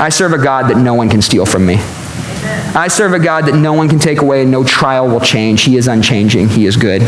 I 0.00 0.08
serve 0.08 0.32
a 0.32 0.38
God 0.38 0.70
that 0.70 0.78
no 0.78 0.94
one 0.94 1.08
can 1.08 1.20
steal 1.20 1.44
from 1.44 1.66
me. 1.66 1.76
I 2.76 2.88
serve 2.88 3.12
a 3.12 3.18
God 3.18 3.46
that 3.46 3.54
no 3.54 3.72
one 3.72 3.88
can 3.88 3.98
take 3.98 4.20
away 4.20 4.42
and 4.42 4.50
no 4.50 4.64
trial 4.64 5.08
will 5.08 5.20
change. 5.20 5.62
He 5.62 5.76
is 5.76 5.88
unchanging, 5.88 6.48
He 6.48 6.66
is 6.66 6.76
good. 6.76 7.02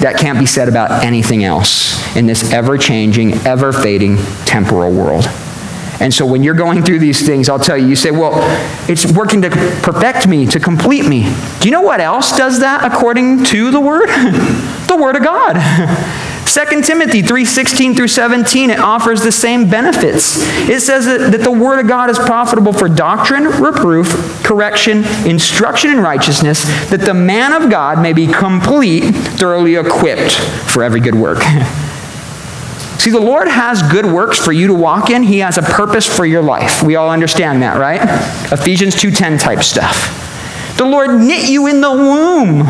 That 0.00 0.16
can't 0.18 0.38
be 0.38 0.46
said 0.46 0.68
about 0.68 1.04
anything 1.04 1.44
else 1.44 2.16
in 2.16 2.26
this 2.26 2.52
ever 2.52 2.76
changing, 2.76 3.34
ever 3.46 3.72
fading 3.72 4.16
temporal 4.44 4.92
world. 4.92 5.24
And 6.04 6.12
so 6.12 6.26
when 6.26 6.42
you're 6.42 6.52
going 6.52 6.82
through 6.82 6.98
these 6.98 7.24
things, 7.24 7.48
I'll 7.48 7.58
tell 7.58 7.78
you, 7.78 7.86
you 7.86 7.96
say, 7.96 8.10
well, 8.10 8.32
it's 8.90 9.10
working 9.10 9.40
to 9.40 9.48
perfect 9.48 10.28
me, 10.28 10.44
to 10.48 10.60
complete 10.60 11.06
me. 11.06 11.22
Do 11.60 11.66
you 11.66 11.70
know 11.70 11.80
what 11.80 11.98
else 11.98 12.36
does 12.36 12.60
that 12.60 12.84
according 12.84 13.44
to 13.44 13.70
the 13.70 13.80
Word? 13.80 14.08
the 14.86 14.98
Word 15.00 15.16
of 15.16 15.24
God. 15.24 15.54
2 16.44 16.82
Timothy 16.82 17.22
3:16 17.22 17.96
through 17.96 18.08
17 18.08 18.68
it 18.68 18.78
offers 18.78 19.22
the 19.22 19.32
same 19.32 19.70
benefits. 19.70 20.36
It 20.68 20.82
says 20.82 21.06
that, 21.06 21.32
that 21.32 21.40
the 21.40 21.50
word 21.50 21.80
of 21.80 21.88
God 21.88 22.10
is 22.10 22.18
profitable 22.18 22.74
for 22.74 22.86
doctrine, 22.86 23.44
reproof, 23.44 24.42
correction, 24.44 25.04
instruction 25.26 25.90
in 25.90 26.00
righteousness, 26.00 26.64
that 26.90 27.00
the 27.00 27.14
man 27.14 27.54
of 27.54 27.70
God 27.70 28.00
may 28.02 28.12
be 28.12 28.26
complete, 28.26 29.14
thoroughly 29.14 29.76
equipped 29.76 30.32
for 30.32 30.82
every 30.84 31.00
good 31.00 31.14
work. 31.14 31.38
See, 33.04 33.10
the 33.10 33.20
Lord 33.20 33.48
has 33.48 33.82
good 33.82 34.06
works 34.06 34.38
for 34.38 34.50
you 34.50 34.68
to 34.68 34.72
walk 34.72 35.10
in. 35.10 35.24
He 35.24 35.40
has 35.40 35.58
a 35.58 35.62
purpose 35.62 36.06
for 36.06 36.24
your 36.24 36.40
life. 36.40 36.82
We 36.82 36.96
all 36.96 37.10
understand 37.10 37.60
that, 37.60 37.76
right? 37.76 38.00
Ephesians 38.50 38.94
2:10 38.94 39.36
type 39.36 39.62
stuff. 39.62 40.08
The 40.78 40.86
Lord 40.86 41.20
knit 41.20 41.50
you 41.50 41.66
in 41.66 41.82
the 41.82 41.90
womb, 41.90 42.66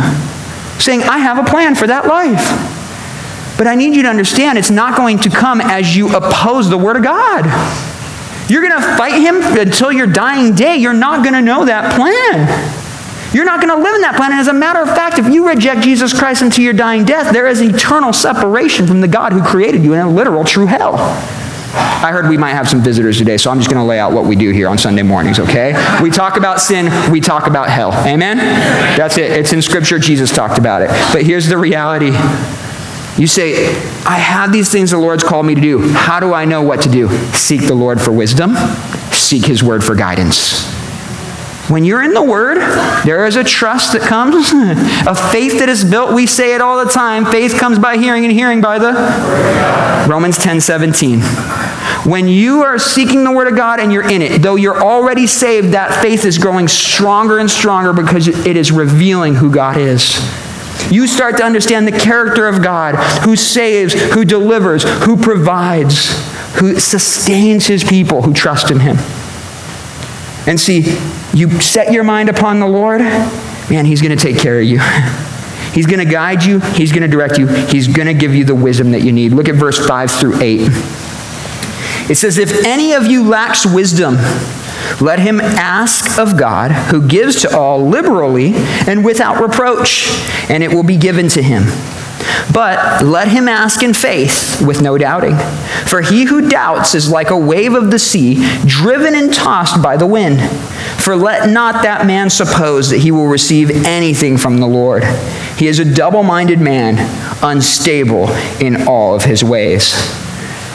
saying, 0.80 1.04
"I 1.04 1.18
have 1.18 1.38
a 1.38 1.44
plan 1.44 1.76
for 1.76 1.86
that 1.86 2.08
life." 2.08 2.50
But 3.56 3.68
I 3.68 3.76
need 3.76 3.94
you 3.94 4.02
to 4.02 4.08
understand 4.08 4.58
it's 4.58 4.72
not 4.72 4.96
going 4.96 5.20
to 5.20 5.30
come 5.30 5.60
as 5.60 5.96
you 5.96 6.08
oppose 6.12 6.68
the 6.68 6.78
word 6.78 6.96
of 6.96 7.04
God. 7.04 7.46
You're 8.48 8.68
going 8.68 8.82
to 8.82 8.96
fight 8.96 9.14
him 9.14 9.40
until 9.40 9.92
your 9.92 10.08
dying 10.08 10.56
day. 10.56 10.74
You're 10.74 10.94
not 10.94 11.22
going 11.22 11.34
to 11.34 11.42
know 11.42 11.64
that 11.64 11.94
plan. 11.94 12.83
You're 13.34 13.44
not 13.44 13.60
going 13.60 13.76
to 13.76 13.82
live 13.82 13.96
in 13.96 14.02
that 14.02 14.14
planet. 14.14 14.38
As 14.38 14.46
a 14.46 14.52
matter 14.52 14.80
of 14.80 14.88
fact, 14.88 15.18
if 15.18 15.26
you 15.26 15.48
reject 15.48 15.82
Jesus 15.82 16.16
Christ 16.16 16.40
until 16.40 16.62
your 16.62 16.72
dying 16.72 17.04
death, 17.04 17.32
there 17.32 17.48
is 17.48 17.60
eternal 17.60 18.12
separation 18.12 18.86
from 18.86 19.00
the 19.00 19.08
God 19.08 19.32
who 19.32 19.42
created 19.42 19.82
you 19.82 19.92
in 19.92 19.98
a 19.98 20.08
literal 20.08 20.44
true 20.44 20.66
hell. 20.66 20.94
I 21.74 22.12
heard 22.12 22.28
we 22.28 22.36
might 22.36 22.52
have 22.52 22.68
some 22.68 22.80
visitors 22.80 23.18
today, 23.18 23.36
so 23.36 23.50
I'm 23.50 23.58
just 23.58 23.68
going 23.68 23.82
to 23.82 23.86
lay 23.86 23.98
out 23.98 24.12
what 24.12 24.26
we 24.26 24.36
do 24.36 24.50
here 24.50 24.68
on 24.68 24.78
Sunday 24.78 25.02
mornings, 25.02 25.40
okay? 25.40 25.72
We 26.00 26.10
talk 26.10 26.36
about 26.36 26.60
sin, 26.60 27.10
we 27.10 27.20
talk 27.20 27.48
about 27.48 27.68
hell. 27.68 27.92
Amen? 28.06 28.36
That's 28.36 29.18
it. 29.18 29.32
It's 29.32 29.52
in 29.52 29.60
Scripture. 29.60 29.98
Jesus 29.98 30.30
talked 30.32 30.56
about 30.56 30.82
it. 30.82 30.90
But 31.12 31.24
here's 31.24 31.48
the 31.48 31.58
reality. 31.58 32.12
You 33.20 33.26
say, 33.26 33.74
I 34.04 34.18
have 34.18 34.52
these 34.52 34.70
things 34.70 34.92
the 34.92 34.98
Lord's 34.98 35.24
called 35.24 35.46
me 35.46 35.56
to 35.56 35.60
do. 35.60 35.88
How 35.88 36.20
do 36.20 36.32
I 36.32 36.44
know 36.44 36.62
what 36.62 36.82
to 36.82 36.88
do? 36.88 37.08
Seek 37.32 37.62
the 37.62 37.74
Lord 37.74 38.00
for 38.00 38.12
wisdom, 38.12 38.54
seek 39.10 39.46
His 39.46 39.62
word 39.62 39.82
for 39.82 39.96
guidance. 39.96 40.73
When 41.68 41.84
you're 41.84 42.02
in 42.02 42.12
the 42.12 42.22
Word, 42.22 42.58
there 43.06 43.24
is 43.26 43.36
a 43.36 43.44
trust 43.44 43.94
that 43.94 44.02
comes, 44.02 44.52
a 45.06 45.14
faith 45.32 45.60
that 45.60 45.68
is 45.70 45.82
built. 45.82 46.12
We 46.12 46.26
say 46.26 46.54
it 46.54 46.60
all 46.60 46.84
the 46.84 46.90
time 46.90 47.24
faith 47.24 47.54
comes 47.54 47.78
by 47.78 47.96
hearing, 47.96 48.24
and 48.24 48.32
hearing 48.32 48.60
by 48.60 48.78
the 48.78 48.92
Romans 50.08 50.36
10 50.36 50.60
17. 50.60 51.20
When 52.04 52.28
you 52.28 52.62
are 52.62 52.78
seeking 52.78 53.24
the 53.24 53.32
Word 53.32 53.48
of 53.48 53.56
God 53.56 53.80
and 53.80 53.90
you're 53.90 54.08
in 54.08 54.20
it, 54.20 54.42
though 54.42 54.56
you're 54.56 54.82
already 54.82 55.26
saved, 55.26 55.72
that 55.72 56.02
faith 56.02 56.26
is 56.26 56.36
growing 56.36 56.68
stronger 56.68 57.38
and 57.38 57.50
stronger 57.50 57.94
because 57.94 58.28
it 58.28 58.58
is 58.58 58.70
revealing 58.70 59.34
who 59.34 59.50
God 59.50 59.78
is. 59.78 60.20
You 60.90 61.06
start 61.06 61.38
to 61.38 61.44
understand 61.44 61.88
the 61.88 61.98
character 61.98 62.46
of 62.46 62.62
God 62.62 62.96
who 63.22 63.36
saves, 63.36 63.94
who 63.94 64.26
delivers, 64.26 64.84
who 65.04 65.16
provides, 65.16 66.10
who 66.56 66.78
sustains 66.78 67.66
his 67.66 67.82
people 67.82 68.20
who 68.20 68.34
trust 68.34 68.70
in 68.70 68.80
him. 68.80 68.98
And 70.46 70.60
see, 70.60 70.98
you 71.32 71.60
set 71.60 71.92
your 71.92 72.04
mind 72.04 72.28
upon 72.28 72.60
the 72.60 72.66
Lord, 72.66 73.00
man, 73.00 73.86
He's 73.86 74.02
going 74.02 74.16
to 74.16 74.22
take 74.22 74.38
care 74.38 74.58
of 74.58 74.64
you. 74.64 74.80
He's 75.72 75.86
going 75.86 75.98
to 75.98 76.04
guide 76.04 76.44
you, 76.44 76.60
He's 76.60 76.92
going 76.92 77.02
to 77.02 77.08
direct 77.08 77.38
you, 77.38 77.46
He's 77.46 77.88
going 77.88 78.06
to 78.06 78.14
give 78.14 78.34
you 78.34 78.44
the 78.44 78.54
wisdom 78.54 78.92
that 78.92 79.02
you 79.02 79.12
need. 79.12 79.32
Look 79.32 79.48
at 79.48 79.56
verse 79.56 79.84
5 79.84 80.10
through 80.10 80.40
8. 80.40 80.68
It 82.10 82.16
says, 82.16 82.38
If 82.38 82.64
any 82.64 82.92
of 82.92 83.06
you 83.06 83.26
lacks 83.26 83.64
wisdom, 83.66 84.16
let 85.00 85.18
him 85.18 85.40
ask 85.40 86.18
of 86.18 86.36
God, 86.36 86.70
who 86.70 87.06
gives 87.08 87.42
to 87.42 87.56
all 87.56 87.88
liberally 87.88 88.52
and 88.54 89.04
without 89.04 89.42
reproach, 89.42 90.08
and 90.48 90.62
it 90.62 90.72
will 90.72 90.82
be 90.82 90.96
given 90.96 91.28
to 91.30 91.42
him. 91.42 91.64
But 92.52 93.04
let 93.04 93.28
him 93.28 93.48
ask 93.48 93.82
in 93.82 93.94
faith 93.94 94.62
with 94.64 94.82
no 94.82 94.98
doubting. 94.98 95.36
For 95.86 96.02
he 96.02 96.24
who 96.24 96.48
doubts 96.48 96.94
is 96.94 97.10
like 97.10 97.30
a 97.30 97.38
wave 97.38 97.74
of 97.74 97.90
the 97.90 97.98
sea, 97.98 98.36
driven 98.66 99.14
and 99.14 99.32
tossed 99.32 99.82
by 99.82 99.96
the 99.96 100.06
wind. 100.06 100.40
For 101.00 101.16
let 101.16 101.50
not 101.50 101.82
that 101.82 102.06
man 102.06 102.30
suppose 102.30 102.90
that 102.90 102.98
he 102.98 103.10
will 103.10 103.26
receive 103.26 103.84
anything 103.84 104.36
from 104.36 104.58
the 104.58 104.66
Lord. 104.66 105.04
He 105.56 105.66
is 105.66 105.78
a 105.78 105.84
double 105.84 106.22
minded 106.22 106.60
man, 106.60 106.96
unstable 107.42 108.30
in 108.60 108.86
all 108.88 109.14
of 109.14 109.24
his 109.24 109.44
ways. 109.44 109.92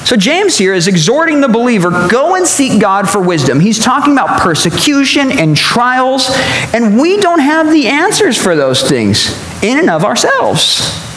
So, 0.05 0.15
James 0.15 0.57
here 0.57 0.73
is 0.73 0.87
exhorting 0.87 1.41
the 1.41 1.47
believer 1.47 2.07
go 2.09 2.35
and 2.35 2.47
seek 2.47 2.81
God 2.81 3.07
for 3.07 3.21
wisdom. 3.21 3.59
He's 3.59 3.77
talking 3.77 4.13
about 4.13 4.39
persecution 4.41 5.31
and 5.31 5.55
trials, 5.55 6.29
and 6.73 6.99
we 6.99 7.17
don't 7.17 7.41
have 7.41 7.71
the 7.71 7.87
answers 7.87 8.35
for 8.35 8.55
those 8.55 8.81
things 8.81 9.37
in 9.61 9.77
and 9.77 9.89
of 9.89 10.05
ourselves. 10.05 11.08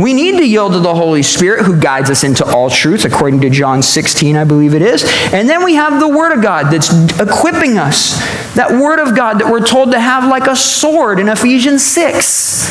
We 0.00 0.14
need 0.14 0.38
to 0.38 0.46
yield 0.46 0.72
to 0.72 0.78
the 0.78 0.94
Holy 0.94 1.22
Spirit 1.22 1.66
who 1.66 1.78
guides 1.78 2.08
us 2.08 2.24
into 2.24 2.42
all 2.42 2.70
truth, 2.70 3.04
according 3.04 3.42
to 3.42 3.50
John 3.50 3.82
16, 3.82 4.34
I 4.34 4.44
believe 4.44 4.72
it 4.72 4.80
is. 4.80 5.04
And 5.32 5.46
then 5.46 5.62
we 5.62 5.74
have 5.74 6.00
the 6.00 6.08
Word 6.08 6.32
of 6.32 6.42
God 6.42 6.72
that's 6.72 6.90
equipping 7.20 7.76
us. 7.76 8.18
That 8.54 8.70
Word 8.80 8.98
of 8.98 9.14
God 9.14 9.40
that 9.40 9.52
we're 9.52 9.64
told 9.64 9.92
to 9.92 10.00
have 10.00 10.26
like 10.26 10.46
a 10.46 10.56
sword 10.56 11.20
in 11.20 11.28
Ephesians 11.28 11.84
6. 11.84 12.68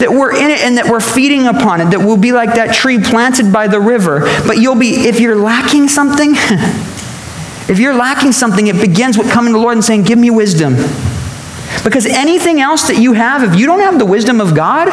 That 0.00 0.10
we're 0.10 0.34
in 0.34 0.50
it 0.50 0.62
and 0.62 0.76
that 0.76 0.86
we're 0.86 0.98
feeding 0.98 1.46
upon 1.46 1.80
it, 1.80 1.90
that 1.90 2.00
we'll 2.00 2.16
be 2.16 2.32
like 2.32 2.54
that 2.56 2.74
tree 2.74 2.98
planted 2.98 3.52
by 3.52 3.68
the 3.68 3.78
river. 3.78 4.20
But 4.44 4.58
you'll 4.58 4.74
be, 4.74 5.06
if 5.06 5.20
you're 5.20 5.36
lacking 5.36 5.86
something, 5.86 6.30
if 7.68 7.78
you're 7.78 7.94
lacking 7.94 8.32
something, 8.32 8.66
it 8.66 8.80
begins 8.80 9.16
with 9.16 9.30
coming 9.30 9.52
to 9.52 9.58
the 9.58 9.62
Lord 9.62 9.76
and 9.76 9.84
saying, 9.84 10.02
Give 10.02 10.18
me 10.18 10.30
wisdom. 10.30 10.74
Because 11.84 12.04
anything 12.06 12.60
else 12.60 12.88
that 12.88 12.98
you 12.98 13.12
have, 13.12 13.44
if 13.44 13.56
you 13.56 13.66
don't 13.66 13.80
have 13.80 14.00
the 14.00 14.06
wisdom 14.06 14.40
of 14.40 14.56
God, 14.56 14.88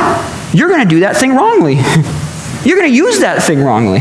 you're 0.54 0.70
going 0.70 0.82
to 0.82 0.90
do 0.90 1.02
that 1.02 1.18
thing 1.18 1.36
wrongly. 1.36 1.76
you're 2.68 2.78
going 2.78 2.90
to 2.90 2.96
use 2.96 3.20
that 3.20 3.44
thing 3.44 3.64
wrongly. 3.64 4.00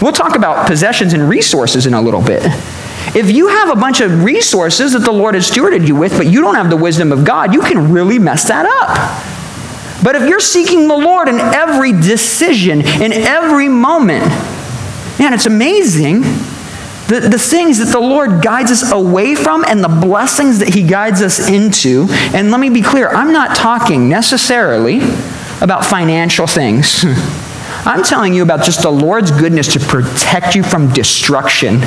We'll 0.00 0.12
talk 0.12 0.36
about 0.36 0.66
possessions 0.66 1.12
and 1.12 1.28
resources 1.28 1.86
in 1.86 1.94
a 1.94 2.00
little 2.00 2.22
bit. 2.22 2.42
If 3.14 3.30
you 3.30 3.48
have 3.48 3.70
a 3.70 3.76
bunch 3.76 4.00
of 4.00 4.24
resources 4.24 4.92
that 4.92 5.00
the 5.00 5.12
Lord 5.12 5.34
has 5.34 5.50
stewarded 5.50 5.86
you 5.86 5.94
with, 5.94 6.16
but 6.16 6.26
you 6.26 6.40
don't 6.40 6.54
have 6.54 6.70
the 6.70 6.76
wisdom 6.76 7.12
of 7.12 7.24
God, 7.24 7.52
you 7.52 7.60
can 7.60 7.92
really 7.92 8.18
mess 8.18 8.48
that 8.48 8.66
up. 8.66 10.02
But 10.02 10.16
if 10.16 10.28
you're 10.28 10.40
seeking 10.40 10.88
the 10.88 10.96
Lord 10.96 11.28
in 11.28 11.38
every 11.38 11.92
decision, 11.92 12.80
in 12.80 13.12
every 13.12 13.68
moment, 13.68 14.26
man, 15.18 15.32
it's 15.32 15.46
amazing 15.46 16.22
the, 17.12 17.28
the 17.30 17.38
things 17.38 17.78
that 17.78 17.92
the 17.92 18.00
Lord 18.00 18.42
guides 18.42 18.70
us 18.70 18.90
away 18.90 19.34
from 19.34 19.64
and 19.66 19.84
the 19.84 19.88
blessings 19.88 20.58
that 20.60 20.74
He 20.74 20.82
guides 20.82 21.20
us 21.20 21.48
into. 21.48 22.06
And 22.34 22.50
let 22.50 22.58
me 22.58 22.70
be 22.70 22.82
clear, 22.82 23.08
I'm 23.08 23.32
not 23.32 23.54
talking 23.54 24.08
necessarily 24.08 25.00
about 25.62 25.84
financial 25.84 26.46
things. 26.46 27.04
I'm 27.84 28.02
telling 28.02 28.34
you 28.34 28.42
about 28.42 28.64
just 28.64 28.82
the 28.82 28.90
Lord's 28.90 29.30
goodness 29.30 29.72
to 29.72 29.80
protect 29.80 30.54
you 30.54 30.62
from 30.62 30.92
destruction 30.92 31.80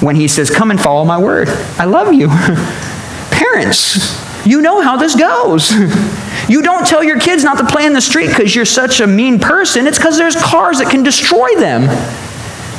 when 0.00 0.16
He 0.16 0.28
says, 0.28 0.50
Come 0.50 0.70
and 0.70 0.80
follow 0.80 1.04
my 1.04 1.18
word. 1.18 1.48
I 1.78 1.84
love 1.84 2.14
you. 2.14 2.28
Parents, 3.30 4.46
you 4.46 4.62
know 4.62 4.80
how 4.80 4.96
this 4.96 5.14
goes. 5.14 5.72
You 6.48 6.62
don't 6.62 6.84
tell 6.84 7.04
your 7.04 7.20
kids 7.20 7.44
not 7.44 7.58
to 7.58 7.64
play 7.64 7.86
in 7.86 7.92
the 7.92 8.00
street 8.00 8.26
because 8.26 8.56
you're 8.56 8.64
such 8.64 8.98
a 8.98 9.06
mean 9.06 9.38
person. 9.38 9.86
It's 9.86 9.98
because 9.98 10.18
there's 10.18 10.34
cars 10.34 10.78
that 10.78 10.90
can 10.90 11.04
destroy 11.04 11.54
them. 11.54 11.82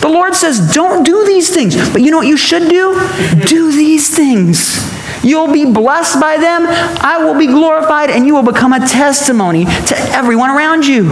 The 0.01 0.09
Lord 0.09 0.35
says, 0.35 0.73
don't 0.73 1.03
do 1.05 1.25
these 1.25 1.53
things. 1.53 1.75
But 1.91 2.01
you 2.01 2.11
know 2.11 2.17
what 2.17 2.27
you 2.27 2.35
should 2.35 2.69
do? 2.69 2.99
Do 3.47 3.71
these 3.71 4.13
things. 4.13 4.81
You'll 5.23 5.51
be 5.51 5.71
blessed 5.71 6.19
by 6.19 6.37
them. 6.37 6.65
I 6.65 7.23
will 7.23 7.37
be 7.37 7.47
glorified, 7.47 8.09
and 8.09 8.25
you 8.25 8.33
will 8.33 8.43
become 8.43 8.73
a 8.73 8.79
testimony 8.79 9.65
to 9.65 9.95
everyone 10.13 10.49
around 10.49 10.85
you. 10.85 11.11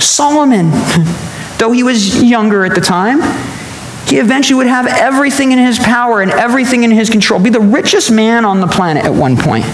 Solomon, 0.00 0.70
though 1.58 1.72
he 1.72 1.82
was 1.82 2.22
younger 2.22 2.64
at 2.64 2.74
the 2.74 2.80
time, 2.80 3.20
he 4.06 4.18
eventually 4.18 4.56
would 4.56 4.66
have 4.66 4.86
everything 4.86 5.52
in 5.52 5.58
his 5.58 5.78
power 5.78 6.20
and 6.20 6.30
everything 6.32 6.82
in 6.84 6.90
his 6.90 7.08
control, 7.08 7.40
be 7.40 7.50
the 7.50 7.60
richest 7.60 8.10
man 8.10 8.44
on 8.44 8.60
the 8.60 8.66
planet 8.66 9.04
at 9.04 9.14
one 9.14 9.36
point. 9.36 9.64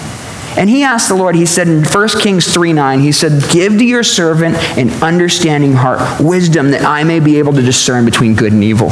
And 0.59 0.71
he 0.71 0.85
asked 0.85 1.09
the 1.09 1.15
Lord, 1.15 1.35
he 1.35 1.45
said 1.45 1.69
in 1.69 1.85
1 1.85 2.09
Kings 2.21 2.53
3 2.53 2.73
9, 2.73 3.01
he 3.01 3.13
said, 3.13 3.43
Give 3.51 3.77
to 3.77 3.85
your 3.85 4.03
servant 4.03 4.57
an 4.79 4.91
understanding 5.03 5.73
heart, 5.75 6.21
wisdom 6.21 6.71
that 6.71 6.83
I 6.83 7.05
may 7.05 7.21
be 7.21 7.39
able 7.39 7.53
to 7.55 7.63
discern 7.63 8.05
between 8.05 8.35
good 8.35 8.53
and 8.53 8.65
evil. 8.65 8.91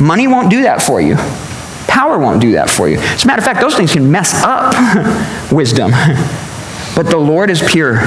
Money 0.00 0.28
won't 0.28 0.50
do 0.50 0.62
that 0.62 0.82
for 0.82 1.00
you. 1.00 1.16
Power 1.98 2.16
won't 2.16 2.40
do 2.40 2.52
that 2.52 2.70
for 2.70 2.88
you. 2.88 2.96
As 2.96 3.24
a 3.24 3.26
matter 3.26 3.40
of 3.40 3.44
fact, 3.44 3.60
those 3.60 3.74
things 3.74 3.92
can 3.92 4.08
mess 4.08 4.32
up 4.44 4.72
wisdom. 5.52 5.90
But 6.94 7.06
the 7.10 7.18
Lord 7.18 7.50
is 7.50 7.60
pure, 7.60 7.98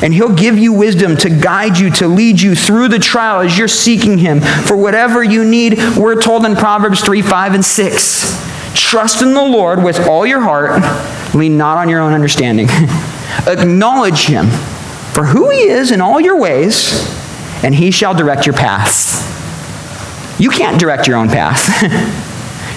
and 0.00 0.14
He'll 0.14 0.32
give 0.32 0.56
you 0.56 0.72
wisdom 0.72 1.16
to 1.16 1.28
guide 1.28 1.76
you, 1.76 1.90
to 1.90 2.06
lead 2.06 2.40
you 2.40 2.54
through 2.54 2.86
the 2.86 3.00
trial 3.00 3.40
as 3.40 3.58
you're 3.58 3.66
seeking 3.66 4.18
Him 4.18 4.40
for 4.40 4.76
whatever 4.76 5.24
you 5.24 5.44
need. 5.44 5.76
We're 5.96 6.22
told 6.22 6.46
in 6.46 6.54
Proverbs 6.54 7.00
3 7.00 7.20
5 7.20 7.54
and 7.54 7.64
6 7.64 8.74
Trust 8.76 9.22
in 9.22 9.34
the 9.34 9.42
Lord 9.42 9.82
with 9.82 10.06
all 10.06 10.24
your 10.24 10.40
heart 10.40 10.80
Lean 11.34 11.56
not 11.56 11.78
on 11.78 11.88
your 11.88 11.98
own 12.00 12.12
understanding. 12.12 12.68
Acknowledge 13.48 14.26
him 14.26 14.46
for 15.14 15.24
who 15.24 15.50
he 15.50 15.62
is 15.68 15.90
in 15.90 16.00
all 16.00 16.20
your 16.20 16.38
ways, 16.38 17.12
and 17.64 17.74
he 17.74 17.90
shall 17.90 18.14
direct 18.14 18.46
your 18.46 18.54
paths. 18.54 19.20
You 20.38 20.50
can't 20.50 20.78
direct 20.78 21.08
your 21.08 21.16
own 21.16 21.28
path. 21.28 22.28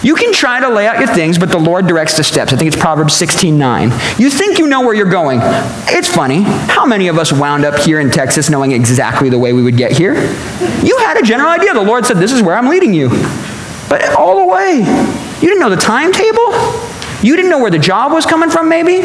you 0.06 0.14
can 0.14 0.32
try 0.34 0.60
to 0.60 0.70
lay 0.70 0.86
out 0.86 1.00
your 1.00 1.08
things, 1.08 1.40
but 1.40 1.50
the 1.50 1.58
Lord 1.58 1.88
directs 1.88 2.16
the 2.16 2.24
steps. 2.24 2.54
I 2.54 2.58
think 2.58 2.72
it's 2.72 2.80
Proverbs 2.80 3.16
16 3.16 3.58
9. 3.58 3.92
You 4.20 4.30
think 4.30 4.60
you 4.60 4.68
know 4.68 4.82
where 4.82 4.94
you're 4.94 5.10
going. 5.10 5.40
It's 5.88 6.08
funny. 6.08 6.44
How 6.44 6.86
many 6.86 7.08
of 7.08 7.18
us 7.18 7.34
wound 7.34 7.66
up 7.66 7.80
here 7.80 8.00
in 8.00 8.12
Texas 8.12 8.48
knowing 8.48 8.72
exactly 8.72 9.30
the 9.30 9.40
way 9.40 9.52
we 9.52 9.64
would 9.64 9.78
get 9.78 9.92
here? 9.92 10.14
You 10.84 10.96
had 11.00 11.18
a 11.18 11.24
general 11.24 11.50
idea. 11.50 11.74
The 11.74 11.82
Lord 11.82 12.06
said, 12.06 12.18
This 12.18 12.32
is 12.32 12.44
where 12.44 12.56
I'm 12.56 12.70
leading 12.70 12.94
you. 12.94 13.10
But 13.90 14.14
all 14.14 14.46
the 14.46 14.46
way, 14.46 14.78
you 15.42 15.48
didn't 15.50 15.60
know 15.60 15.72
the 15.72 15.76
timetable. 15.76 16.54
You 17.24 17.36
didn't 17.36 17.50
know 17.50 17.58
where 17.58 17.72
the 17.72 17.80
job 17.80 18.12
was 18.12 18.28
coming 18.28 18.52
from, 18.52 18.70
maybe? 18.70 19.02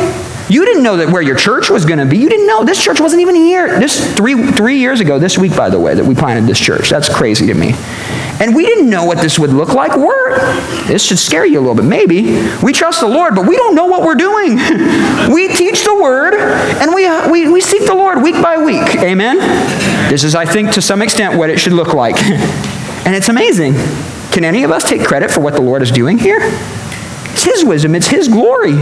You 0.52 0.66
didn't 0.66 0.82
know 0.82 0.98
that 0.98 1.08
where 1.08 1.22
your 1.22 1.36
church 1.36 1.70
was 1.70 1.86
going 1.86 2.00
to 2.00 2.04
be. 2.04 2.18
You 2.18 2.28
didn't 2.28 2.46
know. 2.46 2.62
This 2.62 2.82
church 2.82 3.00
wasn't 3.00 3.22
even 3.22 3.36
here. 3.36 3.80
This 3.80 4.14
three, 4.16 4.50
three 4.52 4.76
years 4.76 5.00
ago, 5.00 5.18
this 5.18 5.38
week, 5.38 5.56
by 5.56 5.70
the 5.70 5.80
way, 5.80 5.94
that 5.94 6.04
we 6.04 6.14
planted 6.14 6.46
this 6.46 6.60
church. 6.60 6.90
That's 6.90 7.08
crazy 7.08 7.46
to 7.46 7.54
me. 7.54 7.72
And 8.40 8.54
we 8.56 8.64
didn't 8.64 8.88
know 8.88 9.04
what 9.04 9.18
this 9.18 9.38
would 9.38 9.50
look 9.50 9.74
like. 9.74 9.96
We're, 9.96 10.38
this 10.86 11.04
should 11.04 11.18
scare 11.18 11.44
you 11.44 11.58
a 11.58 11.60
little 11.60 11.74
bit, 11.74 11.84
maybe. 11.84 12.22
We 12.62 12.72
trust 12.72 13.00
the 13.00 13.08
Lord, 13.08 13.34
but 13.34 13.46
we 13.46 13.54
don't 13.54 13.74
know 13.74 13.84
what 13.84 14.02
we're 14.02 14.14
doing. 14.14 14.56
we 15.32 15.48
teach 15.48 15.84
the 15.84 15.94
word, 16.00 16.34
and 16.34 16.94
we, 16.94 17.06
we, 17.30 17.52
we 17.52 17.60
seek 17.60 17.84
the 17.86 17.94
Lord 17.94 18.22
week 18.22 18.42
by 18.42 18.56
week. 18.56 18.96
Amen? 18.96 19.36
This 20.08 20.24
is, 20.24 20.34
I 20.34 20.46
think, 20.46 20.72
to 20.72 20.82
some 20.82 21.02
extent, 21.02 21.36
what 21.36 21.50
it 21.50 21.60
should 21.60 21.74
look 21.74 21.92
like. 21.92 22.16
and 22.24 23.14
it's 23.14 23.28
amazing. 23.28 23.74
Can 24.32 24.44
any 24.44 24.62
of 24.62 24.70
us 24.70 24.88
take 24.88 25.04
credit 25.04 25.30
for 25.30 25.40
what 25.40 25.54
the 25.54 25.62
Lord 25.62 25.82
is 25.82 25.90
doing 25.90 26.16
here? 26.16 26.38
It's 26.40 27.44
His 27.44 27.62
wisdom, 27.62 27.94
it's 27.94 28.08
His 28.08 28.26
glory. 28.26 28.72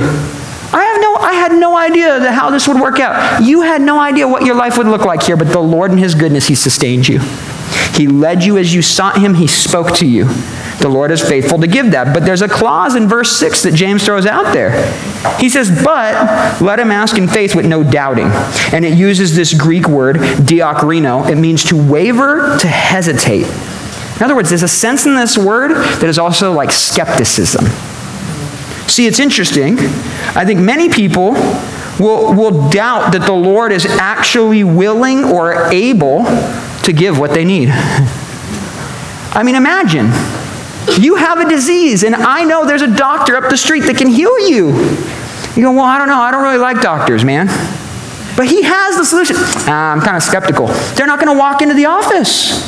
I 0.71 0.85
have 0.85 1.01
no 1.01 1.17
I 1.17 1.33
had 1.33 1.53
no 1.53 1.77
idea 1.77 2.21
that 2.21 2.35
how 2.35 2.51
this 2.51 2.69
would 2.69 2.79
work 2.79 3.01
out. 3.01 3.43
You 3.43 3.63
had 3.63 3.81
no 3.81 3.99
idea 3.99 4.29
what 4.29 4.45
your 4.45 4.55
life 4.55 4.77
would 4.77 4.87
look 4.87 5.05
like 5.05 5.23
here, 5.23 5.37
but 5.37 5.49
the 5.49 5.61
Lord 5.61 5.91
in 5.91 5.99
his 5.99 6.15
goodness 6.15 6.47
he 6.47 6.55
sustained 6.55 7.09
you. 7.09 7.21
He 7.97 8.07
led 8.07 8.45
you 8.45 8.59
as 8.59 8.75
you 8.75 8.83
sought 8.83 9.19
him, 9.19 9.35
he 9.35 9.47
spoke 9.47 9.95
to 9.97 10.07
you. 10.07 10.25
The 10.79 10.89
Lord 10.89 11.11
is 11.11 11.21
faithful 11.21 11.59
to 11.59 11.67
give 11.67 11.91
that. 11.91 12.15
But 12.15 12.25
there's 12.25 12.43
a 12.43 12.49
clause 12.49 12.95
in 12.95 13.09
verse 13.09 13.37
6 13.37 13.65
that 13.65 13.75
James 13.75 14.05
throws 14.05 14.27
out 14.27 14.53
there. 14.53 14.71
He 15.39 15.49
says, 15.49 15.71
But 15.85 16.61
let 16.61 16.79
him 16.79 16.93
ask 16.93 17.19
in 17.19 17.27
faith 17.27 17.55
with 17.55 17.67
no 17.67 17.83
doubting. 17.83 18.29
And 18.73 18.85
it 18.85 18.97
uses 18.97 19.35
this 19.35 19.55
Greek 19.55 19.89
word, 19.89 20.17
diakrino. 20.17 21.29
It 21.29 21.37
means 21.37 21.65
to 21.65 21.77
waver, 21.77 22.57
to 22.61 22.69
hesitate. 22.69 23.47
In 24.17 24.23
other 24.23 24.37
words, 24.37 24.49
there's 24.49 24.63
a 24.63 24.69
sense 24.69 25.07
in 25.07 25.15
this 25.15 25.37
word 25.37 25.73
that 25.73 26.05
is 26.05 26.19
also 26.19 26.53
like 26.53 26.71
skepticism. 26.71 27.65
See, 28.89 29.07
it's 29.07 29.21
interesting. 29.21 29.79
I 30.35 30.45
think 30.45 30.61
many 30.61 30.89
people 30.89 31.33
will, 32.01 32.35
will 32.35 32.71
doubt 32.71 33.13
that 33.13 33.27
the 33.27 33.33
Lord 33.33 33.73
is 33.73 33.85
actually 33.87 34.65
willing 34.65 35.25
or 35.25 35.67
able 35.73 36.25
to 36.89 36.93
give 36.95 37.19
what 37.19 37.35
they 37.35 37.45
need. 37.45 37.69
I 37.71 39.43
mean, 39.45 39.57
imagine 39.57 40.07
you 40.99 41.17
have 41.17 41.39
a 41.39 41.47
disease, 41.47 42.03
and 42.03 42.15
I 42.15 42.45
know 42.45 42.65
there's 42.65 42.81
a 42.81 42.97
doctor 42.97 43.37
up 43.37 43.51
the 43.51 43.59
street 43.59 43.81
that 43.81 43.99
can 43.99 44.09
heal 44.09 44.49
you. 44.49 44.69
You 45.55 45.63
go, 45.65 45.73
well, 45.73 45.85
I 45.85 45.99
don't 45.99 46.09
know. 46.09 46.19
I 46.19 46.31
don't 46.31 46.43
really 46.43 46.57
like 46.57 46.81
doctors, 46.81 47.27
man. 47.27 47.49
But 48.39 48.47
he 48.47 48.63
has 48.63 48.97
the 48.97 49.05
solution. 49.05 49.37
Uh, 49.37 49.71
I'm 49.71 50.01
kind 50.01 50.17
of 50.17 50.23
skeptical. 50.23 50.69
They're 50.97 51.07
not 51.07 51.21
going 51.21 51.31
to 51.31 51.39
walk 51.39 51.61
into 51.61 51.75
the 51.75 51.85
office. 51.87 52.65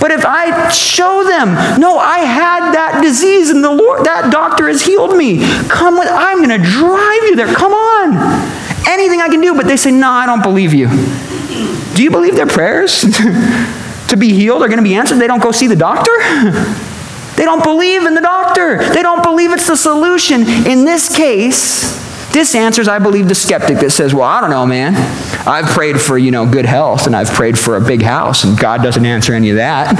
But 0.00 0.12
if 0.12 0.24
I 0.24 0.70
show 0.70 1.24
them, 1.24 1.52
no, 1.78 1.98
I 1.98 2.20
had 2.20 2.72
that 2.72 3.00
disease 3.02 3.50
and 3.50 3.62
the 3.62 3.70
Lord, 3.70 4.06
that 4.06 4.32
doctor 4.32 4.66
has 4.68 4.82
healed 4.82 5.14
me. 5.14 5.40
Come 5.68 5.98
with, 5.98 6.08
I'm 6.10 6.38
going 6.38 6.56
to 6.56 6.64
drive 6.64 7.22
you 7.24 7.36
there. 7.36 7.52
Come 7.54 7.72
on. 7.72 8.16
Anything 8.88 9.20
I 9.20 9.28
can 9.28 9.42
do. 9.42 9.54
But 9.54 9.66
they 9.66 9.76
say, 9.76 9.90
no, 9.90 10.08
I 10.08 10.24
don't 10.24 10.42
believe 10.42 10.72
you. 10.72 10.88
Do 11.98 12.04
you 12.04 12.12
believe 12.12 12.36
their 12.36 12.46
prayers 12.46 13.00
to 14.08 14.16
be 14.16 14.32
healed 14.32 14.62
are 14.62 14.68
going 14.68 14.78
to 14.78 14.84
be 14.84 14.94
answered? 14.94 15.18
They 15.18 15.26
don't 15.26 15.42
go 15.42 15.50
see 15.50 15.66
the 15.66 15.74
doctor? 15.74 16.12
They 17.34 17.44
don't 17.44 17.64
believe 17.64 18.06
in 18.06 18.14
the 18.14 18.20
doctor. 18.20 18.78
They 18.94 19.02
don't 19.02 19.20
believe 19.20 19.50
it's 19.50 19.66
the 19.66 19.76
solution. 19.76 20.42
In 20.42 20.84
this 20.84 21.12
case, 21.16 21.98
this 22.32 22.54
answers, 22.54 22.86
I 22.86 23.00
believe, 23.00 23.26
the 23.26 23.34
skeptic 23.34 23.78
that 23.78 23.90
says, 23.90 24.14
Well, 24.14 24.22
I 24.22 24.40
don't 24.40 24.50
know, 24.50 24.64
man. 24.64 24.94
I've 25.44 25.64
prayed 25.66 26.00
for, 26.00 26.16
you 26.16 26.30
know, 26.30 26.48
good 26.48 26.66
health 26.66 27.06
and 27.06 27.16
I've 27.16 27.30
prayed 27.30 27.58
for 27.58 27.74
a 27.74 27.80
big 27.80 28.02
house, 28.02 28.44
and 28.44 28.56
God 28.56 28.80
doesn't 28.80 29.04
answer 29.04 29.34
any 29.34 29.50
of 29.50 29.56
that. 29.56 29.92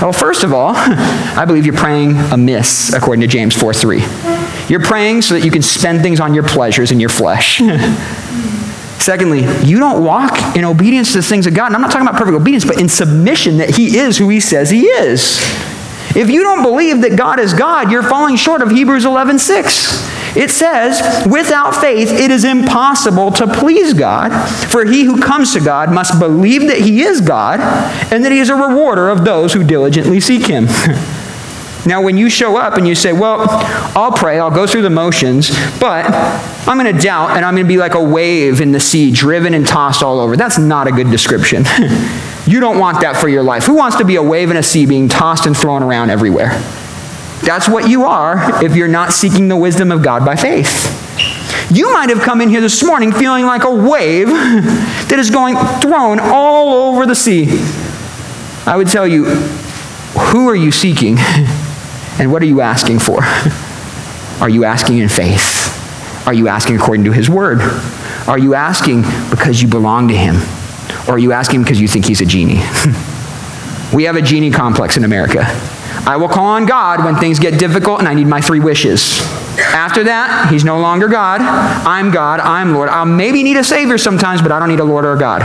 Well, 0.00 0.12
first 0.12 0.44
of 0.44 0.52
all, 0.52 0.74
I 0.76 1.44
believe 1.44 1.66
you're 1.66 1.74
praying 1.74 2.16
amiss, 2.30 2.92
according 2.92 3.22
to 3.22 3.26
James 3.26 3.56
4 3.56 3.74
3. 3.74 3.98
You're 4.68 4.78
praying 4.78 5.22
so 5.22 5.34
that 5.34 5.44
you 5.44 5.50
can 5.50 5.62
spend 5.62 6.02
things 6.02 6.20
on 6.20 6.34
your 6.34 6.44
pleasures 6.44 6.92
in 6.92 7.00
your 7.00 7.10
flesh. 7.10 7.60
Secondly, 9.06 9.46
you 9.64 9.78
don't 9.78 10.02
walk 10.02 10.56
in 10.56 10.64
obedience 10.64 11.12
to 11.12 11.18
the 11.18 11.22
things 11.22 11.46
of 11.46 11.54
God. 11.54 11.66
And 11.66 11.76
I'm 11.76 11.80
not 11.80 11.92
talking 11.92 12.08
about 12.08 12.18
perfect 12.18 12.34
obedience, 12.34 12.64
but 12.64 12.80
in 12.80 12.88
submission 12.88 13.58
that 13.58 13.70
He 13.70 13.98
is 13.98 14.18
who 14.18 14.28
He 14.28 14.40
says 14.40 14.68
He 14.68 14.86
is. 14.86 15.38
If 16.16 16.28
you 16.28 16.42
don't 16.42 16.60
believe 16.64 17.02
that 17.02 17.16
God 17.16 17.38
is 17.38 17.54
God, 17.54 17.92
you're 17.92 18.02
falling 18.02 18.34
short 18.34 18.62
of 18.62 18.72
Hebrews 18.72 19.04
11 19.04 19.38
6. 19.38 20.36
It 20.36 20.50
says, 20.50 21.24
without 21.24 21.76
faith, 21.76 22.10
it 22.10 22.32
is 22.32 22.44
impossible 22.44 23.30
to 23.30 23.46
please 23.46 23.94
God, 23.94 24.32
for 24.70 24.84
he 24.84 25.04
who 25.04 25.22
comes 25.22 25.52
to 25.52 25.60
God 25.60 25.92
must 25.92 26.18
believe 26.18 26.62
that 26.62 26.80
he 26.80 27.02
is 27.02 27.20
God 27.20 27.60
and 28.12 28.24
that 28.24 28.32
he 28.32 28.40
is 28.40 28.50
a 28.50 28.56
rewarder 28.56 29.08
of 29.08 29.24
those 29.24 29.52
who 29.52 29.62
diligently 29.62 30.18
seek 30.18 30.48
him. 30.48 30.66
Now, 31.86 32.02
when 32.02 32.18
you 32.18 32.28
show 32.28 32.56
up 32.56 32.74
and 32.74 32.86
you 32.86 32.96
say, 32.96 33.12
Well, 33.12 33.46
I'll 33.96 34.10
pray, 34.10 34.40
I'll 34.40 34.50
go 34.50 34.66
through 34.66 34.82
the 34.82 34.90
motions, 34.90 35.50
but 35.78 36.04
I'm 36.66 36.78
going 36.78 36.92
to 36.92 37.00
doubt 37.00 37.36
and 37.36 37.44
I'm 37.44 37.54
going 37.54 37.64
to 37.64 37.68
be 37.68 37.78
like 37.78 37.94
a 37.94 38.02
wave 38.02 38.60
in 38.60 38.72
the 38.72 38.80
sea, 38.80 39.12
driven 39.12 39.54
and 39.54 39.64
tossed 39.64 40.02
all 40.02 40.18
over, 40.18 40.36
that's 40.36 40.58
not 40.58 40.88
a 40.88 40.92
good 40.92 41.10
description. 41.10 41.64
you 42.46 42.58
don't 42.58 42.78
want 42.78 43.00
that 43.02 43.16
for 43.16 43.28
your 43.28 43.44
life. 43.44 43.64
Who 43.66 43.74
wants 43.74 43.96
to 43.98 44.04
be 44.04 44.16
a 44.16 44.22
wave 44.22 44.50
in 44.50 44.56
a 44.56 44.62
sea 44.64 44.84
being 44.84 45.08
tossed 45.08 45.46
and 45.46 45.56
thrown 45.56 45.84
around 45.84 46.10
everywhere? 46.10 46.50
That's 47.42 47.68
what 47.68 47.88
you 47.88 48.04
are 48.04 48.64
if 48.64 48.74
you're 48.74 48.88
not 48.88 49.12
seeking 49.12 49.46
the 49.46 49.56
wisdom 49.56 49.92
of 49.92 50.02
God 50.02 50.24
by 50.24 50.34
faith. 50.34 50.92
You 51.70 51.92
might 51.92 52.10
have 52.10 52.20
come 52.20 52.40
in 52.40 52.48
here 52.48 52.60
this 52.60 52.82
morning 52.82 53.12
feeling 53.12 53.44
like 53.44 53.64
a 53.64 53.70
wave 53.70 54.28
that 54.28 55.16
is 55.18 55.30
going 55.30 55.56
thrown 55.80 56.18
all 56.18 56.88
over 56.88 57.06
the 57.06 57.14
sea. 57.14 57.46
I 58.66 58.74
would 58.76 58.88
tell 58.88 59.06
you, 59.06 59.24
who 59.24 60.48
are 60.48 60.56
you 60.56 60.72
seeking 60.72 61.16
and 62.18 62.32
what 62.32 62.42
are 62.42 62.46
you 62.46 62.60
asking 62.60 62.98
for? 62.98 63.20
Are 64.40 64.48
you 64.48 64.64
asking 64.64 64.98
in 64.98 65.08
faith? 65.08 66.26
Are 66.26 66.34
you 66.34 66.48
asking 66.48 66.76
according 66.76 67.04
to 67.04 67.12
His 67.12 67.30
Word? 67.30 67.60
Are 68.26 68.38
you 68.38 68.54
asking 68.54 69.02
because 69.30 69.62
you 69.62 69.68
belong 69.68 70.08
to 70.08 70.16
Him? 70.16 70.36
Or 71.08 71.14
are 71.14 71.18
you 71.18 71.32
asking 71.32 71.62
because 71.62 71.80
you 71.80 71.88
think 71.88 72.06
He's 72.06 72.20
a 72.20 72.26
genie? 72.26 72.54
we 73.94 74.04
have 74.04 74.16
a 74.16 74.22
genie 74.22 74.50
complex 74.50 74.96
in 74.96 75.04
America. 75.04 75.44
I 76.06 76.16
will 76.16 76.28
call 76.28 76.46
on 76.46 76.66
God 76.66 77.04
when 77.04 77.16
things 77.16 77.38
get 77.38 77.58
difficult 77.58 77.98
and 77.98 78.08
I 78.08 78.14
need 78.14 78.26
my 78.26 78.40
three 78.40 78.60
wishes. 78.60 79.20
After 79.58 80.04
that, 80.04 80.50
he's 80.50 80.64
no 80.64 80.78
longer 80.78 81.08
God. 81.08 81.40
I'm 81.40 82.10
God. 82.10 82.40
I'm 82.40 82.74
Lord. 82.74 82.88
I'll 82.88 83.06
maybe 83.06 83.42
need 83.42 83.56
a 83.56 83.64
Savior 83.64 83.98
sometimes, 83.98 84.42
but 84.42 84.52
I 84.52 84.58
don't 84.58 84.68
need 84.68 84.80
a 84.80 84.84
Lord 84.84 85.04
or 85.04 85.14
a 85.14 85.18
God. 85.18 85.42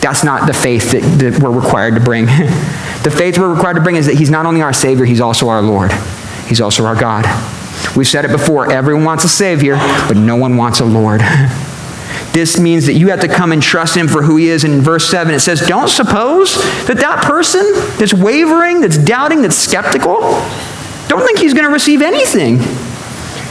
That's 0.00 0.22
not 0.22 0.46
the 0.46 0.52
faith 0.52 0.92
that, 0.92 1.02
that 1.18 1.42
we're 1.42 1.50
required 1.50 1.94
to 1.94 2.00
bring. 2.00 2.26
the 3.04 3.10
faith 3.10 3.38
we're 3.38 3.52
required 3.52 3.74
to 3.74 3.80
bring 3.80 3.96
is 3.96 4.06
that 4.06 4.14
he's 4.16 4.30
not 4.30 4.46
only 4.46 4.62
our 4.62 4.72
Savior, 4.72 5.04
he's 5.04 5.20
also 5.20 5.48
our 5.48 5.62
Lord. 5.62 5.92
He's 6.48 6.60
also 6.60 6.84
our 6.86 6.94
God. 6.94 7.24
We've 7.94 8.06
said 8.06 8.24
it 8.24 8.30
before 8.30 8.72
everyone 8.72 9.04
wants 9.04 9.24
a 9.24 9.28
Savior, 9.28 9.76
but 10.08 10.16
no 10.16 10.36
one 10.36 10.56
wants 10.56 10.80
a 10.80 10.84
Lord. 10.84 11.22
This 12.32 12.58
means 12.58 12.86
that 12.86 12.94
you 12.94 13.10
have 13.10 13.20
to 13.20 13.28
come 13.28 13.52
and 13.52 13.62
trust 13.62 13.96
him 13.96 14.08
for 14.08 14.20
who 14.20 14.36
he 14.36 14.48
is. 14.48 14.64
And 14.64 14.74
in 14.74 14.80
verse 14.80 15.08
7, 15.08 15.32
it 15.32 15.38
says, 15.38 15.60
Don't 15.68 15.88
suppose 15.88 16.56
that 16.86 16.96
that 16.96 17.22
person 17.22 17.62
that's 17.96 18.12
wavering, 18.12 18.80
that's 18.80 18.98
doubting, 18.98 19.42
that's 19.42 19.54
skeptical, 19.54 20.18
don't 21.06 21.24
think 21.24 21.38
he's 21.38 21.54
going 21.54 21.64
to 21.64 21.72
receive 21.72 22.02
anything. 22.02 22.58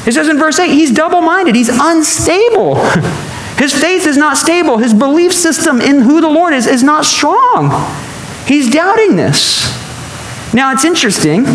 It 0.05 0.13
says 0.13 0.27
in 0.27 0.37
verse 0.37 0.59
8, 0.59 0.69
he's 0.69 0.91
double 0.91 1.21
minded, 1.21 1.55
he's 1.55 1.69
unstable. 1.69 2.75
His 3.57 3.71
faith 3.71 4.05
is 4.07 4.17
not 4.17 4.35
stable. 4.35 4.79
His 4.79 4.93
belief 4.93 5.31
system 5.31 5.79
in 5.79 6.01
who 6.01 6.19
the 6.19 6.27
Lord 6.27 6.53
is 6.53 6.67
is 6.67 6.83
not 6.83 7.05
strong. 7.05 7.69
He's 8.47 8.69
doubting 8.69 9.15
this. 9.15 9.71
Now, 10.53 10.71
it's 10.71 10.85
interesting 10.85 11.45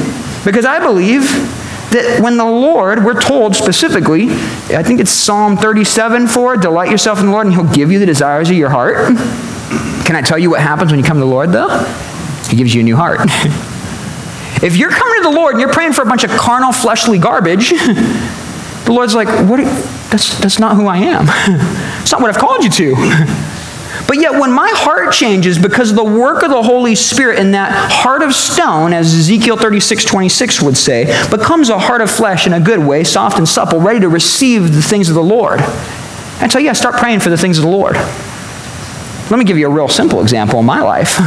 because 0.44 0.64
I 0.64 0.81
believe 0.81 1.22
that 1.90 2.20
when 2.20 2.37
the 2.37 2.44
Lord, 2.44 3.05
we're 3.05 3.20
told 3.20 3.57
specifically, 3.57 4.29
I 4.70 4.83
think 4.83 5.01
it's 5.01 5.11
Psalm 5.11 5.57
37 5.57 6.27
4, 6.27 6.57
delight 6.57 6.90
yourself 6.90 7.20
in 7.20 7.27
the 7.27 7.33
Lord 7.33 7.46
and 7.46 7.55
he'll 7.55 7.72
give 7.72 7.92
you 7.92 7.98
the 7.98 8.07
desires 8.07 8.51
of 8.51 8.57
your 8.57 8.70
heart. 8.70 8.96
Can 10.05 10.16
I 10.16 10.22
tell 10.22 10.38
you 10.38 10.51
what 10.51 10.61
happens 10.61 10.90
when 10.90 10.98
you 10.98 11.05
come 11.05 11.18
to 11.18 11.24
the 11.24 11.27
Lord, 11.27 11.53
though? 11.53 11.68
He 12.48 12.57
gives 12.57 12.74
you 12.74 12.81
a 12.81 12.85
new 12.85 12.96
heart. 12.96 13.20
if 14.62 14.77
you're 14.77 14.90
coming 14.90 15.22
to 15.22 15.29
the 15.31 15.35
Lord 15.35 15.55
and 15.55 15.61
you're 15.61 15.72
praying 15.72 15.92
for 15.92 16.03
a 16.03 16.07
bunch 16.07 16.24
of 16.24 16.31
carnal, 16.31 16.72
fleshly 16.72 17.18
garbage, 17.18 17.70
the 18.85 18.92
Lord's 18.92 19.14
like, 19.14 19.29
what? 19.48 19.59
That's, 20.11 20.38
that's 20.38 20.59
not 20.59 20.77
who 20.77 20.87
I 20.87 20.98
am. 20.98 21.27
It's 22.01 22.12
not 22.12 22.22
what 22.22 22.35
I've 22.35 22.40
called 22.40 22.64
you 22.64 22.70
to. 22.70 23.57
But 24.08 24.18
yet, 24.18 24.40
when 24.40 24.50
my 24.50 24.70
heart 24.72 25.12
changes 25.12 25.58
because 25.58 25.90
of 25.90 25.96
the 25.96 26.02
work 26.02 26.42
of 26.42 26.48
the 26.48 26.62
Holy 26.62 26.94
Spirit 26.94 27.38
in 27.38 27.50
that 27.50 27.92
heart 27.92 28.22
of 28.22 28.34
stone, 28.34 28.94
as 28.94 29.14
Ezekiel 29.14 29.58
36 29.58 30.06
26 30.06 30.62
would 30.62 30.78
say, 30.78 31.04
becomes 31.30 31.68
a 31.68 31.78
heart 31.78 32.00
of 32.00 32.10
flesh 32.10 32.46
in 32.46 32.54
a 32.54 32.60
good 32.60 32.78
way, 32.78 33.04
soft 33.04 33.36
and 33.36 33.46
supple, 33.46 33.80
ready 33.80 34.00
to 34.00 34.08
receive 34.08 34.74
the 34.74 34.80
things 34.80 35.10
of 35.10 35.14
the 35.14 35.22
Lord. 35.22 35.60
And 36.40 36.50
so, 36.50 36.58
yeah, 36.58 36.72
start 36.72 36.94
praying 36.94 37.20
for 37.20 37.28
the 37.28 37.36
things 37.36 37.58
of 37.58 37.64
the 37.64 37.70
Lord. 37.70 37.96
Let 37.96 39.38
me 39.38 39.44
give 39.44 39.58
you 39.58 39.66
a 39.66 39.70
real 39.70 39.88
simple 39.88 40.22
example 40.22 40.58
in 40.58 40.64
my 40.64 40.80
life. 40.80 41.16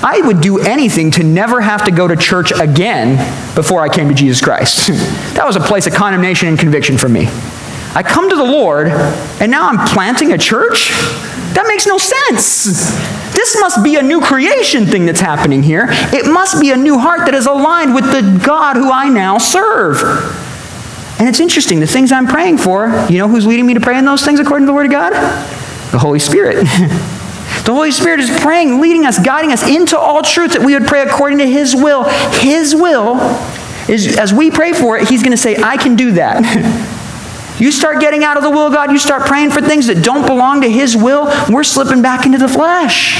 I 0.00 0.22
would 0.24 0.40
do 0.40 0.60
anything 0.60 1.10
to 1.12 1.22
never 1.22 1.60
have 1.60 1.84
to 1.84 1.90
go 1.90 2.08
to 2.08 2.16
church 2.16 2.52
again 2.52 3.16
before 3.54 3.82
I 3.82 3.90
came 3.90 4.08
to 4.08 4.14
Jesus 4.14 4.40
Christ. 4.40 4.86
that 5.34 5.44
was 5.44 5.56
a 5.56 5.60
place 5.60 5.86
of 5.86 5.92
condemnation 5.92 6.48
and 6.48 6.58
conviction 6.58 6.96
for 6.96 7.10
me. 7.10 7.28
I 7.94 8.02
come 8.02 8.28
to 8.28 8.36
the 8.36 8.44
Lord, 8.44 8.88
and 8.88 9.50
now 9.50 9.68
I'm 9.68 9.88
planting 9.88 10.32
a 10.32 10.38
church? 10.38 10.90
That 11.54 11.64
makes 11.66 11.86
no 11.86 11.98
sense. 11.98 12.64
This 13.32 13.58
must 13.60 13.82
be 13.82 13.96
a 13.96 14.02
new 14.02 14.20
creation 14.20 14.86
thing 14.86 15.06
that's 15.06 15.20
happening 15.20 15.62
here. 15.62 15.86
It 15.88 16.30
must 16.30 16.60
be 16.60 16.70
a 16.70 16.76
new 16.76 16.98
heart 16.98 17.20
that 17.26 17.34
is 17.34 17.46
aligned 17.46 17.94
with 17.94 18.04
the 18.12 18.44
God 18.44 18.76
who 18.76 18.90
I 18.90 19.08
now 19.08 19.38
serve. 19.38 20.02
And 21.18 21.28
it's 21.28 21.40
interesting, 21.40 21.80
the 21.80 21.86
things 21.86 22.12
I'm 22.12 22.26
praying 22.26 22.58
for, 22.58 22.86
you 23.08 23.18
know 23.18 23.26
who's 23.26 23.46
leading 23.46 23.66
me 23.66 23.74
to 23.74 23.80
pray 23.80 23.98
in 23.98 24.04
those 24.04 24.24
things 24.24 24.38
according 24.38 24.66
to 24.66 24.70
the 24.70 24.74
Word 24.74 24.86
of 24.86 24.92
God? 24.92 25.12
The 25.90 25.98
Holy 25.98 26.18
Spirit. 26.18 26.56
the 27.64 27.72
Holy 27.72 27.90
Spirit 27.90 28.20
is 28.20 28.30
praying, 28.40 28.80
leading 28.80 29.04
us, 29.04 29.18
guiding 29.18 29.52
us 29.52 29.66
into 29.66 29.98
all 29.98 30.22
truth 30.22 30.52
that 30.52 30.62
we 30.62 30.74
would 30.74 30.86
pray 30.86 31.02
according 31.02 31.38
to 31.38 31.46
His 31.46 31.74
will. 31.74 32.04
His 32.40 32.74
will 32.74 33.16
is, 33.88 34.16
as 34.16 34.32
we 34.32 34.50
pray 34.50 34.72
for 34.72 34.96
it, 34.98 35.08
He's 35.08 35.22
going 35.22 35.32
to 35.32 35.36
say, 35.36 35.56
I 35.56 35.76
can 35.76 35.96
do 35.96 36.12
that. 36.12 36.94
You 37.58 37.72
start 37.72 38.00
getting 38.00 38.24
out 38.24 38.36
of 38.36 38.42
the 38.42 38.50
will 38.50 38.68
of 38.68 38.72
God, 38.72 38.92
you 38.92 38.98
start 38.98 39.26
praying 39.26 39.50
for 39.50 39.60
things 39.60 39.86
that 39.88 40.04
don't 40.04 40.26
belong 40.26 40.60
to 40.62 40.70
His 40.70 40.96
will, 40.96 41.26
we're 41.50 41.64
slipping 41.64 42.02
back 42.02 42.26
into 42.26 42.38
the 42.38 42.48
flesh. 42.48 43.18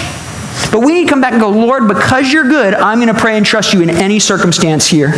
But 0.70 0.80
we 0.80 0.92
need 0.92 1.04
to 1.04 1.10
come 1.10 1.20
back 1.20 1.32
and 1.32 1.40
go, 1.40 1.50
Lord, 1.50 1.88
because 1.88 2.32
you're 2.32 2.48
good, 2.48 2.74
I'm 2.74 3.00
going 3.00 3.12
to 3.12 3.20
pray 3.20 3.36
and 3.36 3.44
trust 3.44 3.72
you 3.72 3.80
in 3.80 3.90
any 3.90 4.18
circumstance 4.18 4.86
here. 4.86 5.12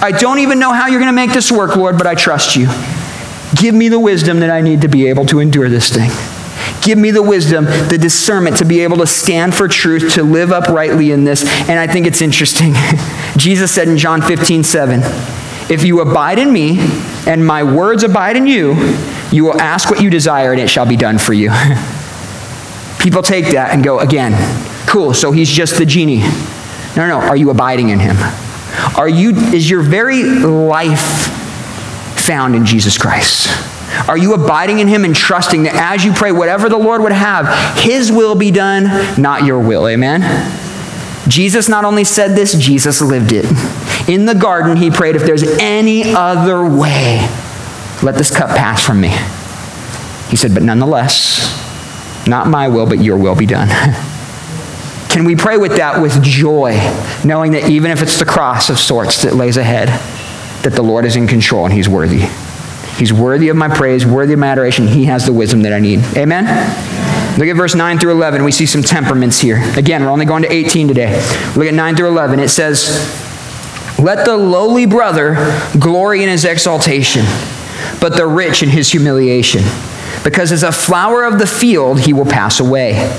I 0.00 0.10
don't 0.10 0.38
even 0.38 0.58
know 0.58 0.72
how 0.72 0.86
you're 0.86 1.00
going 1.00 1.12
to 1.12 1.16
make 1.16 1.32
this 1.32 1.52
work, 1.52 1.76
Lord, 1.76 1.96
but 1.96 2.06
I 2.06 2.14
trust 2.14 2.56
you. 2.56 2.68
Give 3.54 3.74
me 3.74 3.88
the 3.88 4.00
wisdom 4.00 4.40
that 4.40 4.50
I 4.50 4.60
need 4.60 4.80
to 4.80 4.88
be 4.88 5.08
able 5.08 5.26
to 5.26 5.40
endure 5.40 5.68
this 5.68 5.92
thing. 5.94 6.10
Give 6.82 6.98
me 6.98 7.10
the 7.10 7.22
wisdom, 7.22 7.64
the 7.64 7.98
discernment 7.98 8.58
to 8.58 8.64
be 8.64 8.80
able 8.80 8.98
to 8.98 9.06
stand 9.06 9.54
for 9.54 9.68
truth, 9.68 10.14
to 10.14 10.22
live 10.22 10.52
uprightly 10.52 11.12
in 11.12 11.24
this. 11.24 11.44
And 11.68 11.78
I 11.78 11.86
think 11.86 12.06
it's 12.06 12.20
interesting. 12.20 12.74
Jesus 13.36 13.70
said 13.70 13.88
in 13.88 13.96
John 13.96 14.20
15, 14.20 14.64
7, 14.64 15.00
If 15.70 15.84
you 15.84 16.00
abide 16.00 16.38
in 16.38 16.52
me 16.52 16.78
and 17.26 17.44
my 17.46 17.62
words 17.62 18.04
abide 18.04 18.36
in 18.36 18.46
you, 18.46 18.74
you 19.32 19.44
will 19.44 19.60
ask 19.60 19.90
what 19.90 20.02
you 20.02 20.10
desire 20.10 20.52
and 20.52 20.60
it 20.60 20.68
shall 20.68 20.86
be 20.86 20.96
done 20.96 21.18
for 21.18 21.32
you. 21.32 21.50
People 23.00 23.22
take 23.22 23.46
that 23.52 23.70
and 23.72 23.82
go, 23.82 24.00
again, 24.00 24.32
cool, 24.86 25.14
so 25.14 25.32
he's 25.32 25.50
just 25.50 25.78
the 25.78 25.86
genie. 25.86 26.20
No, 26.96 27.08
no, 27.08 27.20
are 27.20 27.36
you 27.36 27.50
abiding 27.50 27.88
in 27.88 27.98
him? 27.98 28.16
Are 28.96 29.08
you, 29.08 29.30
is 29.30 29.68
your 29.68 29.82
very 29.82 30.22
life 30.22 31.28
found 32.18 32.54
in 32.54 32.64
Jesus 32.64 32.96
Christ? 32.98 33.48
Are 34.08 34.18
you 34.18 34.34
abiding 34.34 34.80
in 34.80 34.88
Him 34.88 35.04
and 35.04 35.14
trusting 35.14 35.64
that 35.64 35.74
as 35.76 36.04
you 36.04 36.12
pray, 36.12 36.32
whatever 36.32 36.68
the 36.68 36.76
Lord 36.76 37.02
would 37.02 37.12
have, 37.12 37.78
His 37.78 38.10
will 38.10 38.34
be 38.34 38.50
done, 38.50 38.84
not 39.20 39.44
your 39.44 39.60
will? 39.60 39.86
Amen? 39.86 40.22
Jesus 41.28 41.68
not 41.68 41.84
only 41.84 42.04
said 42.04 42.36
this, 42.36 42.54
Jesus 42.54 43.00
lived 43.00 43.32
it. 43.32 43.44
In 44.08 44.26
the 44.26 44.34
garden, 44.34 44.76
He 44.76 44.90
prayed, 44.90 45.16
if 45.16 45.22
there's 45.22 45.42
any 45.58 46.12
other 46.14 46.64
way, 46.64 47.26
let 48.02 48.16
this 48.16 48.34
cup 48.34 48.50
pass 48.50 48.84
from 48.84 49.00
me. 49.00 49.08
He 50.28 50.36
said, 50.36 50.52
but 50.52 50.62
nonetheless, 50.62 51.64
not 52.26 52.46
my 52.46 52.68
will, 52.68 52.86
but 52.86 53.02
your 53.02 53.16
will 53.16 53.36
be 53.36 53.46
done. 53.46 53.68
Can 55.08 55.24
we 55.24 55.36
pray 55.36 55.56
with 55.56 55.76
that 55.76 56.02
with 56.02 56.22
joy, 56.22 56.72
knowing 57.24 57.52
that 57.52 57.70
even 57.70 57.90
if 57.92 58.02
it's 58.02 58.18
the 58.18 58.24
cross 58.24 58.68
of 58.68 58.78
sorts 58.78 59.22
that 59.22 59.34
lays 59.34 59.56
ahead, 59.56 59.88
that 60.64 60.72
the 60.72 60.82
Lord 60.82 61.04
is 61.04 61.14
in 61.14 61.28
control 61.28 61.64
and 61.64 61.72
He's 61.72 61.88
worthy? 61.88 62.26
He's 62.96 63.12
worthy 63.12 63.48
of 63.48 63.56
my 63.56 63.68
praise, 63.68 64.04
worthy 64.04 64.32
of 64.32 64.38
my 64.38 64.48
adoration. 64.48 64.88
He 64.88 65.04
has 65.04 65.24
the 65.24 65.32
wisdom 65.32 65.62
that 65.62 65.72
I 65.72 65.78
need. 65.78 66.00
Amen? 66.16 66.44
Look 67.36 67.48
at 67.48 67.56
verse 67.56 67.74
9 67.74 67.98
through 67.98 68.12
11. 68.12 68.44
We 68.44 68.52
see 68.52 68.66
some 68.66 68.82
temperaments 68.82 69.40
here. 69.40 69.60
Again, 69.76 70.02
we're 70.02 70.10
only 70.10 70.24
going 70.24 70.42
to 70.42 70.52
18 70.52 70.86
today. 70.86 71.14
Look 71.56 71.66
at 71.66 71.74
9 71.74 71.96
through 71.96 72.08
11. 72.08 72.38
It 72.38 72.48
says, 72.48 72.88
Let 73.98 74.24
the 74.24 74.36
lowly 74.36 74.86
brother 74.86 75.34
glory 75.78 76.22
in 76.22 76.28
his 76.28 76.44
exaltation, 76.44 77.24
but 78.00 78.16
the 78.16 78.26
rich 78.26 78.62
in 78.62 78.68
his 78.68 78.90
humiliation. 78.90 79.64
Because 80.22 80.52
as 80.52 80.62
a 80.62 80.70
flower 80.70 81.24
of 81.24 81.40
the 81.40 81.46
field, 81.46 82.00
he 82.00 82.12
will 82.12 82.24
pass 82.24 82.60
away. 82.60 83.12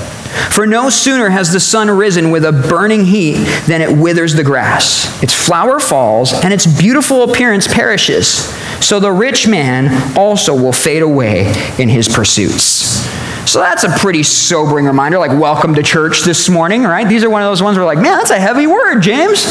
For 0.50 0.66
no 0.66 0.88
sooner 0.88 1.28
has 1.28 1.52
the 1.52 1.60
sun 1.60 1.90
risen 1.90 2.30
with 2.30 2.44
a 2.44 2.52
burning 2.52 3.04
heat 3.04 3.36
than 3.66 3.82
it 3.82 3.96
withers 3.96 4.34
the 4.34 4.44
grass. 4.44 5.22
Its 5.22 5.34
flower 5.34 5.78
falls, 5.78 6.32
and 6.32 6.54
its 6.54 6.66
beautiful 6.66 7.22
appearance 7.22 7.68
perishes. 7.68 8.46
So 8.84 8.98
the 8.98 9.12
rich 9.12 9.46
man 9.46 10.16
also 10.16 10.54
will 10.54 10.72
fade 10.72 11.02
away 11.02 11.52
in 11.78 11.88
his 11.88 12.08
pursuits. 12.08 13.05
So 13.46 13.60
that's 13.60 13.84
a 13.84 13.90
pretty 13.90 14.24
sobering 14.24 14.86
reminder, 14.86 15.18
like 15.18 15.30
welcome 15.30 15.76
to 15.76 15.82
church 15.82 16.22
this 16.22 16.48
morning, 16.48 16.82
right? 16.82 17.08
These 17.08 17.22
are 17.22 17.30
one 17.30 17.42
of 17.42 17.48
those 17.48 17.62
ones 17.62 17.78
where, 17.78 17.86
like, 17.86 17.98
man, 17.98 18.18
that's 18.18 18.30
a 18.30 18.40
heavy 18.40 18.66
word, 18.66 19.00
James. 19.00 19.46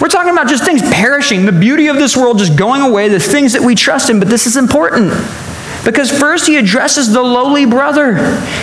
We're 0.00 0.08
talking 0.08 0.32
about 0.32 0.48
just 0.48 0.64
things 0.64 0.82
perishing, 0.82 1.46
the 1.46 1.52
beauty 1.52 1.86
of 1.86 1.96
this 1.96 2.16
world 2.16 2.38
just 2.38 2.56
going 2.56 2.82
away, 2.82 3.08
the 3.08 3.20
things 3.20 3.52
that 3.52 3.62
we 3.62 3.76
trust 3.76 4.10
in, 4.10 4.18
but 4.18 4.28
this 4.28 4.48
is 4.48 4.56
important. 4.56 5.12
Because 5.84 6.10
first 6.10 6.48
he 6.48 6.56
addresses 6.56 7.12
the 7.12 7.22
lowly 7.22 7.66
brother. 7.66 8.16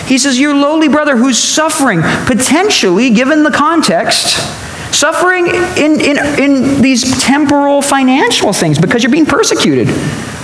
He 0.04 0.18
says, 0.18 0.38
Your 0.38 0.54
lowly 0.54 0.88
brother 0.88 1.16
who's 1.16 1.38
suffering, 1.38 2.02
potentially, 2.26 3.08
given 3.08 3.44
the 3.44 3.50
context, 3.50 4.36
suffering 4.92 5.46
in, 5.46 6.00
in, 6.00 6.18
in 6.38 6.82
these 6.82 7.22
temporal 7.22 7.82
financial 7.82 8.52
things 8.52 8.78
because 8.78 9.02
you're 9.02 9.12
being 9.12 9.26
persecuted. 9.26 9.88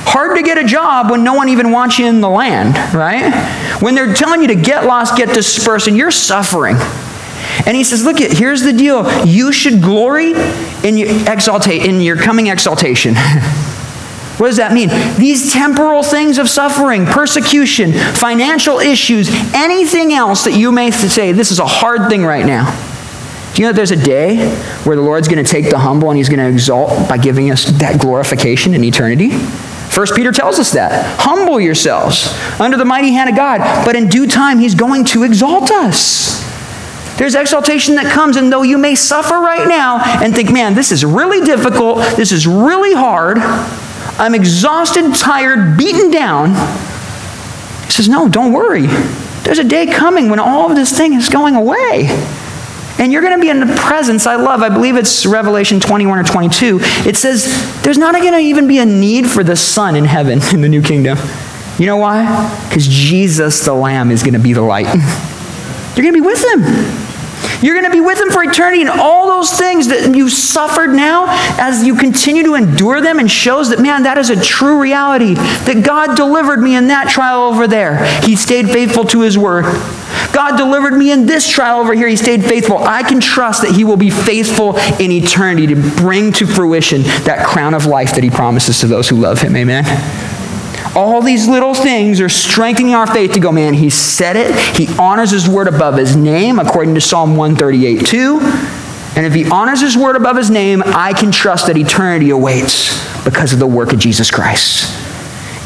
Hard 0.07 0.37
to 0.37 0.43
get 0.43 0.59
a 0.59 0.65
job 0.65 1.11
when 1.11 1.25
no 1.25 1.35
one 1.35 1.49
even 1.49 1.71
wants 1.71 1.99
you 1.99 2.07
in 2.07 2.21
the 2.21 2.29
land, 2.29 2.77
right? 2.95 3.33
When 3.81 3.95
they're 3.95 4.15
telling 4.15 4.43
you 4.43 4.49
to 4.49 4.55
get 4.55 4.85
lost, 4.85 5.17
get 5.17 5.35
dispersed, 5.35 5.87
and 5.89 5.97
you're 5.97 6.11
suffering. 6.11 6.77
And 7.67 7.77
he 7.77 7.85
says, 7.85 8.05
Look, 8.05 8.19
here's 8.19 8.63
the 8.63 8.73
deal. 8.73 9.25
You 9.25 9.53
should 9.53 9.81
glory 9.81 10.33
in 10.33 10.99
your, 10.99 11.09
exaltate, 11.09 11.85
in 11.85 12.01
your 12.01 12.17
coming 12.17 12.49
exaltation. 12.49 13.15
What 14.37 14.49
does 14.49 14.57
that 14.57 14.73
mean? 14.73 14.89
These 15.17 15.53
temporal 15.53 16.03
things 16.03 16.39
of 16.39 16.49
suffering, 16.49 17.07
persecution, 17.07 17.93
financial 17.93 18.81
issues, 18.81 19.29
anything 19.55 20.13
else 20.13 20.43
that 20.45 20.55
you 20.55 20.73
may 20.73 20.91
say, 20.91 21.31
this 21.31 21.53
is 21.53 21.61
a 21.61 21.67
hard 21.67 22.11
thing 22.11 22.25
right 22.25 22.45
now. 22.45 22.94
Do 23.55 23.63
you 23.63 23.69
know 23.69 23.73
that 23.73 23.77
there's 23.77 23.93
a 23.93 23.97
day 23.97 24.49
where 24.83 24.97
the 24.97 25.03
Lord's 25.03 25.29
going 25.29 25.43
to 25.43 25.49
take 25.49 25.71
the 25.71 25.79
humble 25.79 26.11
and 26.11 26.17
he's 26.17 26.29
going 26.29 26.41
to 26.41 26.49
exalt 26.49 27.09
by 27.09 27.19
giving 27.19 27.53
us 27.53 27.67
that 27.79 28.01
glorification 28.01 28.75
in 28.75 28.83
eternity? 28.83 29.31
First 29.31 30.17
Peter 30.17 30.33
tells 30.33 30.59
us 30.59 30.73
that. 30.73 31.21
Humble 31.21 31.61
yourselves 31.61 32.37
under 32.59 32.77
the 32.77 32.85
mighty 32.85 33.13
hand 33.13 33.31
of 33.31 33.37
God, 33.37 33.61
but 33.87 33.95
in 33.95 34.09
due 34.09 34.27
time 34.27 34.59
he's 34.59 34.75
going 34.75 35.05
to 35.07 35.23
exalt 35.23 35.71
us. 35.71 36.43
There's 37.17 37.37
exaltation 37.37 37.95
that 37.95 38.13
comes, 38.13 38.37
and 38.37 38.53
though 38.53 38.63
you 38.63 38.77
may 38.77 38.97
suffer 38.97 39.35
right 39.35 39.69
now 39.69 40.01
and 40.03 40.35
think, 40.35 40.51
man, 40.51 40.75
this 40.75 40.91
is 40.91 41.05
really 41.05 41.47
difficult, 41.47 41.99
this 42.17 42.33
is 42.33 42.49
really 42.49 42.93
hard, 42.93 43.39
I'm 44.19 44.35
exhausted, 44.35 45.15
tired, 45.15 45.79
beaten 45.79 46.11
down. 46.11 46.51
He 47.85 47.93
says, 47.93 48.09
No, 48.09 48.29
don't 48.29 48.53
worry. 48.53 48.87
There's 49.45 49.61
a 49.61 49.65
day 49.65 49.87
coming 49.87 50.29
when 50.29 50.41
all 50.41 50.69
of 50.69 50.77
this 50.77 50.97
thing 50.97 51.15
is 51.15 51.29
going 51.29 51.55
away. 51.55 52.09
And 52.99 53.13
you're 53.13 53.23
going 53.23 53.37
to 53.37 53.41
be 53.41 53.51
in 53.51 53.61
the 53.61 53.75
presence 53.75 54.27
I 54.27 54.37
love. 54.37 54.63
I 54.63 54.69
believe 54.69 54.97
it's 54.97 55.27
Revelation 55.27 55.81
21 55.81 56.19
or 56.19 56.25
22. 56.25 56.79
It 57.07 57.17
says 57.17 57.45
there's 57.83 57.99
not 57.99 58.15
going 58.15 58.33
to 58.33 58.39
even 58.39 58.69
be 58.69 58.79
a 58.79 58.87
need 58.87 59.29
for 59.29 59.43
the 59.43 59.57
sun 59.57 59.97
in 59.97 60.05
heaven 60.05 60.41
in 60.53 60.61
the 60.61 60.69
new 60.69 60.83
kingdom. 60.83 61.19
You 61.79 61.87
know 61.87 61.97
why? 61.97 62.25
Because 62.69 62.87
Jesus 62.87 63.65
the 63.65 63.75
Lamb 63.75 64.11
is 64.11 64.23
going 64.23 64.35
to 64.35 64.39
be 64.39 64.53
the 64.53 64.63
light. 64.63 64.87
You're 65.97 66.03
going 66.03 66.15
to 66.15 66.21
be 66.21 66.21
with 66.21 66.45
him. 66.45 67.04
You're 67.63 67.75
going 67.75 67.85
to 67.85 67.91
be 67.91 68.01
with 68.01 68.21
him 68.21 68.31
for 68.31 68.43
eternity, 68.43 68.83
and 68.83 68.91
all 68.91 69.27
those 69.27 69.53
things 69.53 69.89
that 69.89 70.15
you 70.15 70.29
suffered 70.29 70.89
now, 70.89 71.27
as 71.59 71.85
you 71.85 71.97
continue 71.97 72.43
to 72.45 72.55
endure 72.55 73.01
them, 73.01 73.19
and 73.19 73.31
shows 73.31 73.71
that, 73.71 73.81
man, 73.81 74.05
that 74.05 74.19
is 74.19 74.31
a 74.31 74.41
true 74.41 74.81
reality. 74.81 75.35
That 75.35 75.85
God 75.85 76.17
delivered 76.17 76.61
me 76.61 76.77
in 76.77 76.89
that 76.89 77.09
trial 77.09 77.43
over 77.43 77.67
there. 77.67 78.05
He 78.23 78.37
stayed 78.37 78.69
faithful 78.69 79.05
to 79.07 79.21
his 79.21 79.39
word. 79.39 79.65
God 80.33 80.57
delivered 80.57 80.95
me 80.95 81.13
in 81.13 81.27
this 81.27 81.49
trial 81.49 81.79
over 81.79 81.95
here. 81.95 82.09
He 82.09 82.17
stayed 82.17 82.45
faithful. 82.45 82.79
I 82.79 83.03
can 83.03 83.21
trust 83.21 83.63
that 83.63 83.73
He 83.73 83.85
will 83.85 83.97
be 83.97 84.11
faithful 84.11 84.77
in 84.99 85.13
eternity 85.13 85.69
to 85.69 85.77
bring 85.77 86.33
to 86.35 86.47
fruition 86.47 87.03
that 87.25 87.47
crown 87.47 87.73
of 87.73 87.87
life 87.87 88.15
that 88.15 88.25
He 88.25 88.31
promises 88.31 88.81
to 88.81 88.89
those 88.89 89.09
who 89.09 89.17
love 89.17 89.41
Him. 89.41 89.55
Amen. 89.57 89.85
All 90.97 91.23
these 91.23 91.49
little 91.49 91.75
things 91.75 92.21
are 92.21 92.29
strengthening 92.29 92.95
our 92.95 93.07
faith 93.07 93.33
to 93.33 93.41
go, 93.41 93.51
man, 93.51 93.75
he 93.75 93.91
said 93.91 94.37
it. 94.37 94.55
He 94.77 94.89
honors 94.97 95.31
his 95.31 95.49
word 95.49 95.67
above 95.67 95.97
his 95.97 96.15
name, 96.15 96.59
according 96.59 96.95
to 96.95 97.01
Psalm 97.01 97.37
138 97.37 98.07
2. 98.07 98.41
And 99.17 99.27
if 99.27 99.35
he 99.35 99.49
honors 99.49 99.81
his 99.81 99.97
word 99.97 100.17
above 100.17 100.37
his 100.37 100.51
name, 100.51 100.83
I 100.85 101.13
can 101.13 101.31
trust 101.31 101.67
that 101.67 101.77
eternity 101.77 102.31
awaits 102.31 103.25
because 103.25 103.53
of 103.53 103.59
the 103.59 103.67
work 103.67 103.93
of 103.93 103.99
Jesus 103.99 104.31
Christ. 104.31 104.93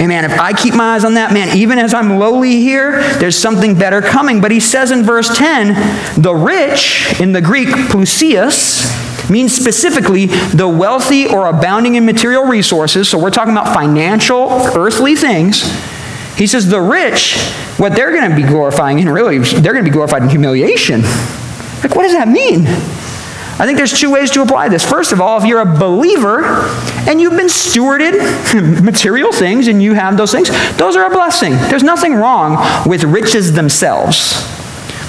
Amen. 0.00 0.24
If 0.24 0.38
I 0.38 0.52
keep 0.52 0.74
my 0.74 0.94
eyes 0.94 1.04
on 1.04 1.14
that 1.14 1.32
man, 1.32 1.56
even 1.56 1.78
as 1.78 1.92
I'm 1.92 2.18
lowly 2.18 2.60
here, 2.60 3.02
there's 3.18 3.36
something 3.36 3.76
better 3.76 4.00
coming. 4.00 4.40
But 4.40 4.50
he 4.50 4.60
says 4.60 4.92
in 4.92 5.02
verse 5.02 5.36
10, 5.36 6.20
the 6.20 6.34
rich, 6.34 7.20
in 7.20 7.32
the 7.32 7.40
Greek, 7.40 7.68
plousios, 7.68 9.07
means 9.30 9.54
specifically 9.54 10.26
the 10.26 10.68
wealthy 10.68 11.26
or 11.26 11.46
abounding 11.46 11.94
in 11.94 12.04
material 12.04 12.44
resources. 12.44 13.08
So 13.08 13.18
we're 13.18 13.30
talking 13.30 13.52
about 13.52 13.74
financial, 13.74 14.48
earthly 14.50 15.14
things. 15.14 15.62
He 16.36 16.46
says 16.46 16.68
the 16.68 16.80
rich, 16.80 17.36
what 17.78 17.94
they're 17.96 18.12
going 18.12 18.30
to 18.30 18.36
be 18.36 18.44
glorifying 18.44 19.00
in, 19.00 19.08
really, 19.08 19.38
they're 19.38 19.72
going 19.72 19.84
to 19.84 19.90
be 19.90 19.94
glorified 19.94 20.22
in 20.22 20.28
humiliation. 20.28 21.02
Like, 21.02 21.94
what 21.94 22.04
does 22.04 22.12
that 22.12 22.28
mean? 22.28 22.66
I 23.60 23.66
think 23.66 23.76
there's 23.76 23.98
two 23.98 24.10
ways 24.10 24.30
to 24.32 24.42
apply 24.42 24.68
this. 24.68 24.88
First 24.88 25.10
of 25.10 25.20
all, 25.20 25.36
if 25.36 25.44
you're 25.44 25.60
a 25.60 25.78
believer 25.78 26.44
and 27.08 27.20
you've 27.20 27.36
been 27.36 27.48
stewarded 27.48 28.82
material 28.84 29.32
things 29.32 29.66
and 29.66 29.82
you 29.82 29.94
have 29.94 30.16
those 30.16 30.30
things, 30.30 30.48
those 30.76 30.94
are 30.94 31.06
a 31.06 31.10
blessing. 31.10 31.54
There's 31.54 31.82
nothing 31.82 32.14
wrong 32.14 32.88
with 32.88 33.02
riches 33.02 33.54
themselves. 33.54 34.34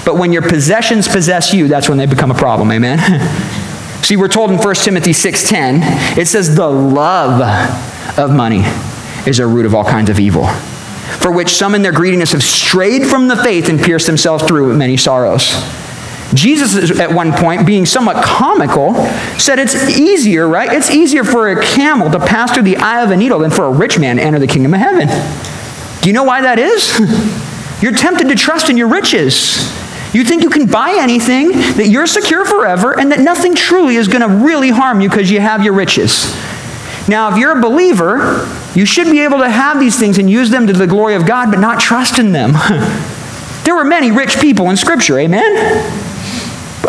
But 0.04 0.16
when 0.16 0.32
your 0.32 0.42
possessions 0.42 1.06
possess 1.06 1.54
you, 1.54 1.68
that's 1.68 1.88
when 1.88 1.96
they 1.96 2.06
become 2.06 2.32
a 2.32 2.34
problem. 2.34 2.72
Amen. 2.72 2.98
See, 4.02 4.16
we're 4.16 4.28
told 4.28 4.50
in 4.50 4.58
1 4.58 4.74
Timothy 4.76 5.12
6:10, 5.12 5.82
it 6.18 6.26
says 6.26 6.54
the 6.54 6.68
love 6.68 7.40
of 8.18 8.30
money 8.30 8.64
is 9.26 9.38
a 9.38 9.46
root 9.46 9.66
of 9.66 9.74
all 9.74 9.84
kinds 9.84 10.10
of 10.10 10.18
evil, 10.18 10.46
for 11.18 11.30
which 11.30 11.54
some 11.54 11.74
in 11.74 11.82
their 11.82 11.92
greediness 11.92 12.32
have 12.32 12.42
strayed 12.42 13.06
from 13.06 13.28
the 13.28 13.36
faith 13.36 13.68
and 13.68 13.80
pierced 13.80 14.06
themselves 14.06 14.42
through 14.44 14.68
with 14.68 14.76
many 14.76 14.96
sorrows. 14.96 15.54
Jesus, 16.32 16.98
at 17.00 17.12
one 17.12 17.32
point, 17.32 17.66
being 17.66 17.84
somewhat 17.84 18.24
comical, 18.24 18.94
said 19.36 19.58
it's 19.58 19.74
easier, 19.98 20.46
right? 20.46 20.72
It's 20.72 20.90
easier 20.90 21.24
for 21.24 21.48
a 21.50 21.60
camel 21.60 22.08
to 22.10 22.20
pass 22.20 22.52
through 22.52 22.62
the 22.62 22.76
eye 22.76 23.02
of 23.02 23.10
a 23.10 23.16
needle 23.16 23.40
than 23.40 23.50
for 23.50 23.64
a 23.64 23.70
rich 23.70 23.98
man 23.98 24.16
to 24.16 24.22
enter 24.22 24.38
the 24.38 24.46
kingdom 24.46 24.72
of 24.74 24.80
heaven. 24.80 25.08
Do 26.00 26.08
you 26.08 26.12
know 26.12 26.22
why 26.22 26.40
that 26.42 26.58
is? 26.58 26.98
You're 27.82 27.92
tempted 27.92 28.28
to 28.28 28.34
trust 28.36 28.70
in 28.70 28.76
your 28.76 28.88
riches. 28.88 29.56
You 30.12 30.24
think 30.24 30.42
you 30.42 30.50
can 30.50 30.66
buy 30.66 30.96
anything, 30.98 31.52
that 31.52 31.88
you're 31.88 32.06
secure 32.06 32.44
forever, 32.44 32.98
and 32.98 33.12
that 33.12 33.20
nothing 33.20 33.54
truly 33.54 33.96
is 33.96 34.08
going 34.08 34.22
to 34.22 34.44
really 34.44 34.70
harm 34.70 35.00
you 35.00 35.08
because 35.08 35.30
you 35.30 35.40
have 35.40 35.64
your 35.64 35.72
riches. 35.72 36.34
Now, 37.08 37.30
if 37.30 37.38
you're 37.38 37.56
a 37.56 37.60
believer, 37.60 38.48
you 38.74 38.84
should 38.84 39.10
be 39.10 39.20
able 39.20 39.38
to 39.38 39.48
have 39.48 39.78
these 39.78 39.98
things 39.98 40.18
and 40.18 40.28
use 40.28 40.50
them 40.50 40.66
to 40.66 40.72
the 40.72 40.86
glory 40.86 41.14
of 41.14 41.26
God, 41.26 41.50
but 41.50 41.60
not 41.60 41.80
trust 41.80 42.18
in 42.18 42.32
them. 42.32 42.52
there 43.64 43.74
were 43.74 43.84
many 43.84 44.10
rich 44.10 44.38
people 44.40 44.68
in 44.70 44.76
Scripture, 44.76 45.18
amen? 45.18 45.54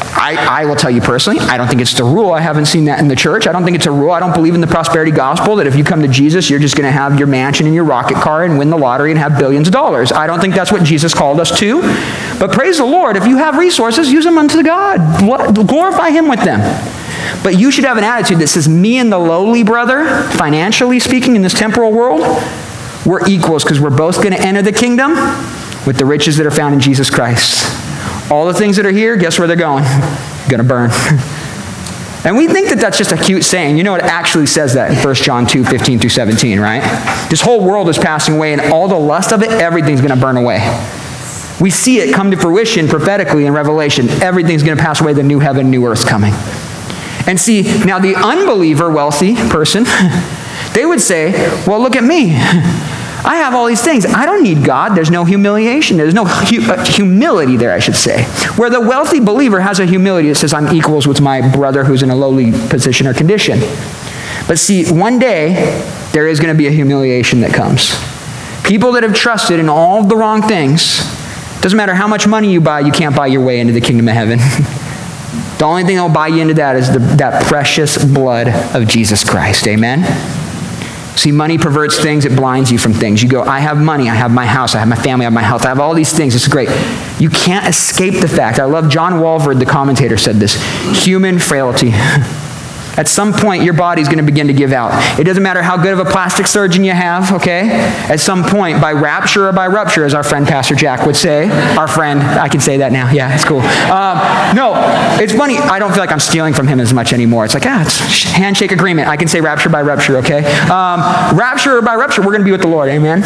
I, 0.04 0.62
I, 0.62 0.66
will 0.66 0.76
tell 0.76 0.90
you 0.92 1.02
personally, 1.02 1.40
I 1.40 1.58
don't 1.58 1.68
think 1.68 1.82
it's 1.82 1.94
the 1.94 2.04
rule. 2.04 2.32
I 2.32 2.42
haven't 2.42 2.66
seen 2.66 2.86
that 2.86 3.00
in 3.00 3.08
the 3.08 3.16
church. 3.16 3.48
I 3.48 3.52
don't 3.52 3.64
think 3.64 3.76
it's 3.76 3.86
a 3.86 3.92
rule. 3.92 4.12
I 4.12 4.20
don't 4.20 4.34
believe 4.34 4.56
in 4.56 4.62
the 4.62 4.68
prosperity 4.68 5.12
gospel 5.12 5.56
that 5.58 5.68
if 5.68 5.76
you 5.76 5.84
come 5.84 6.02
to 6.02 6.08
Jesus, 6.08 6.50
you're 6.50 6.60
just 6.60 6.76
going 6.76 6.86
to 6.86 6.92
have 6.92 7.18
your 7.18 7.28
mansion 7.28 7.66
and 7.66 7.76
your 7.76 7.84
rocket 7.84 8.18
car 8.18 8.44
and 8.44 8.58
win 8.58 8.70
the 8.70 8.78
lottery 8.78 9.12
and 9.12 9.20
have 9.20 9.38
billions 9.38 9.68
of 9.68 9.74
dollars. 9.74 10.12
I 10.12 10.28
don't 10.28 10.40
think 10.40 10.56
that's 10.56 10.72
what 10.72 10.84
Jesus 10.84 11.14
called 11.14 11.40
us 11.40 11.58
to. 11.60 11.82
But 12.40 12.52
praise 12.52 12.78
the 12.78 12.86
Lord, 12.86 13.18
if 13.18 13.28
you 13.28 13.38
have 13.38 13.58
resources, 13.58 14.12
use 14.12 14.24
them 14.24 14.38
unto 14.38 14.64
God. 14.64 15.20
Glorify 15.68 16.10
Him 16.10 16.28
with 16.28 16.44
them. 16.44 16.60
But 17.44 17.60
you 17.60 17.72
should 17.72 17.86
have 17.86 17.98
an 17.98 18.04
attitude 18.04 18.40
that 18.40 18.48
says, 18.48 18.68
me 18.68 18.98
and 18.98 19.12
the 19.12 19.20
lowly 19.20 19.64
brother, 19.64 20.24
financially 20.32 21.00
speaking, 21.00 21.36
in 21.36 21.42
this 21.42 21.54
temporal 21.54 21.92
world, 21.92 22.22
we're 23.06 23.28
equals 23.28 23.64
because 23.64 23.80
we're 23.80 23.96
both 23.96 24.18
going 24.18 24.34
to 24.34 24.42
enter 24.42 24.62
the 24.62 24.72
kingdom 24.72 25.14
with 25.86 25.98
the 25.98 26.06
riches 26.06 26.38
that 26.38 26.46
are 26.46 26.52
found 26.52 26.74
in 26.74 26.80
Jesus 26.80 27.10
Christ. 27.10 27.81
All 28.32 28.48
the 28.48 28.54
things 28.54 28.78
that 28.78 28.86
are 28.86 28.92
here, 28.92 29.18
guess 29.18 29.38
where 29.38 29.48
they're 29.48 29.56
going? 29.58 29.84
To 30.52 30.64
burn. 30.64 30.90
And 32.24 32.38
we 32.38 32.48
think 32.48 32.70
that 32.70 32.78
that's 32.78 33.00
just 33.00 33.12
a 33.12 33.18
cute 33.18 33.44
saying. 33.44 33.78
You 33.78 33.84
know, 33.84 33.96
it 33.96 34.04
actually 34.04 34.46
says 34.46 34.76
that 34.76 34.92
in 34.92 34.98
1 34.98 35.16
John 35.16 35.48
2 35.48 35.64
15 35.64 35.98
through 35.98 36.10
17, 36.10 36.60
right? 36.60 36.82
This 37.32 37.42
whole 37.42 37.64
world 37.64 37.90
is 37.90 37.98
passing 37.98 38.36
away, 38.36 38.54
and 38.54 38.62
all 38.62 38.88
the 38.88 39.00
lust 39.00 39.32
of 39.32 39.42
it, 39.42 39.50
everything's 39.50 40.02
going 40.02 40.14
to 40.14 40.20
burn 40.20 40.38
away. 40.38 40.60
We 41.60 41.72
see 41.72 42.00
it 42.00 42.14
come 42.14 42.30
to 42.30 42.38
fruition 42.38 42.88
prophetically 42.88 43.48
in 43.48 43.54
Revelation. 43.54 44.08
Everything's 44.22 44.62
going 44.62 44.78
to 44.78 44.84
pass 44.84 45.02
away, 45.02 45.14
the 45.14 45.24
new 45.24 45.40
heaven, 45.40 45.72
new 45.72 45.84
earth 45.88 46.08
coming. 46.08 46.34
And 47.26 47.40
see, 47.40 47.64
now 47.86 47.98
the 47.98 48.16
unbeliever, 48.16 48.92
wealthy 48.92 49.36
person, 49.36 49.84
they 50.74 50.86
would 50.86 51.02
say, 51.02 51.32
Well, 51.66 51.80
look 51.80 51.96
at 51.96 52.04
me. 52.04 52.36
I 53.24 53.38
have 53.38 53.54
all 53.54 53.68
these 53.68 53.84
things. 53.84 54.06
I 54.06 54.26
don't 54.26 54.42
need 54.42 54.64
God. 54.64 54.96
There's 54.96 55.12
no 55.12 55.26
humiliation. 55.26 55.98
There's 55.98 56.14
no 56.14 56.26
hu- 56.26 56.72
uh, 56.72 56.84
humility 56.86 57.56
there, 57.56 57.72
I 57.72 57.80
should 57.80 57.96
say. 57.96 58.24
Where 58.56 58.70
the 58.70 58.82
wealthy 58.82 59.20
believer 59.20 59.60
has 59.62 59.80
a 59.80 59.86
humility 59.86 60.30
that 60.30 60.36
says, 60.36 60.54
I'm 60.54 60.74
equals 60.76 61.08
with 61.08 61.22
my 61.22 61.48
brother 61.56 61.84
who's 61.84 62.02
in 62.02 62.10
a 62.10 62.16
lowly 62.16 62.52
position 62.70 63.06
or 63.06 63.14
condition. 63.14 63.60
But 64.48 64.58
see, 64.58 64.92
one 64.92 65.20
day, 65.20 65.54
there 66.14 66.28
is 66.28 66.40
going 66.40 66.54
to 66.54 66.58
be 66.58 66.68
a 66.68 66.72
humiliation 66.72 67.42
that 67.42 67.54
comes. 67.54 67.96
People 68.64 68.92
that 68.94 69.04
have 69.04 69.14
trusted 69.14 69.60
in 69.60 69.70
all 69.70 70.04
the 70.04 70.16
wrong 70.16 70.42
things, 70.42 71.00
doesn't 71.62 71.78
matter 71.78 71.94
how 71.94 72.08
much 72.08 72.26
money 72.26 72.52
you 72.52 72.60
buy, 72.60 72.80
you 72.80 72.92
can't 72.92 73.16
buy 73.16 73.28
your 73.28 73.46
way 73.46 73.60
into 73.60 73.72
the 73.72 73.82
kingdom 73.82 74.08
of 74.08 74.16
heaven. 74.16 74.40
the 75.60 75.66
only 75.66 75.84
thing 75.84 75.98
that 75.98 76.02
will 76.02 76.10
buy 76.10 76.28
you 76.28 76.42
into 76.42 76.56
that 76.56 76.76
is 76.76 76.92
the, 76.92 77.00
that 77.18 77.44
precious 77.46 78.04
blood 78.04 78.48
of 78.76 78.88
Jesus 78.88 79.24
Christ. 79.24 79.68
Amen? 79.68 80.02
See, 81.16 81.32
money 81.32 81.58
perverts 81.58 82.00
things, 82.00 82.26
it 82.26 82.36
blinds 82.36 82.72
you 82.72 82.78
from 82.78 82.94
things. 82.94 83.22
You 83.22 83.30
go, 83.30 83.44
I 83.44 83.60
have 83.60 83.78
money, 83.78 84.10
I 84.10 84.16
have 84.16 84.32
my 84.32 84.46
house, 84.46 84.76
I 84.76 84.80
have 84.80 84.88
my 84.88 84.96
family, 84.96 85.26
I 85.26 85.28
have 85.28 85.34
my 85.34 85.42
health, 85.42 85.66
I 85.66 85.70
have 85.70 85.80
all 85.80 85.94
these 85.94 86.14
things. 86.14 86.36
It's 86.36 86.48
great. 86.48 86.70
You 87.20 87.30
can't 87.30 87.68
escape 87.68 88.20
the 88.22 88.28
fact. 88.28 88.60
I 88.60 88.66
love 88.66 88.90
John 88.90 89.14
Walvoord, 89.14 89.60
the 89.60 89.66
commentator, 89.66 90.18
said 90.18 90.38
this 90.38 90.56
human 91.04 91.38
frailty. 91.38 91.92
At 93.02 93.08
some 93.08 93.34
point, 93.34 93.64
your 93.64 93.74
body's 93.74 94.08
going 94.08 94.20
to 94.20 94.24
begin 94.24 94.46
to 94.46 94.54
give 94.54 94.72
out. 94.72 94.92
It 95.20 95.24
doesn't 95.24 95.42
matter 95.42 95.64
how 95.64 95.76
good 95.76 95.92
of 95.92 95.98
a 95.98 96.06
plastic 96.06 96.46
surgeon 96.46 96.84
you 96.84 96.92
have, 96.92 97.32
okay? 97.32 97.68
At 98.08 98.20
some 98.20 98.44
point, 98.44 98.80
by 98.80 98.92
rapture 98.92 99.48
or 99.48 99.52
by 99.52 99.66
rupture, 99.66 100.06
as 100.06 100.14
our 100.14 100.22
friend 100.22 100.48
Pastor 100.48 100.76
Jack 100.76 101.08
would 101.08 101.16
say, 101.16 101.50
our 101.76 101.88
friend, 101.88 102.22
I 102.22 102.48
can 102.48 102.60
say 102.60 102.78
that 102.78 102.92
now. 102.92 103.10
Yeah, 103.10 103.34
it's 103.34 103.44
cool. 103.44 103.62
Um, 103.62 104.20
no, 104.56 104.76
it's 105.20 105.34
funny. 105.34 105.58
I 105.58 105.80
don't 105.80 105.90
feel 105.90 106.02
like 106.02 106.12
I'm 106.12 106.20
stealing 106.20 106.54
from 106.54 106.68
him 106.68 106.80
as 106.80 106.94
much 106.94 107.12
anymore. 107.12 107.44
It's 107.44 107.56
like, 107.56 107.66
ah, 107.66 107.82
it's 107.82 108.22
handshake 108.34 108.72
agreement. 108.72 109.08
I 109.08 109.18
can 109.18 109.28
say 109.28 109.42
rapture 109.42 109.70
by 109.70 109.82
rupture, 109.82 110.18
okay? 110.18 110.46
Um, 110.66 111.00
rapture 111.36 111.80
or 111.80 111.82
by 111.82 111.96
rupture, 111.96 112.22
we're 112.22 112.34
going 112.34 112.42
to 112.42 112.46
be 112.46 112.52
with 112.52 112.62
the 112.62 112.68
Lord, 112.68 112.90
amen? 112.90 113.24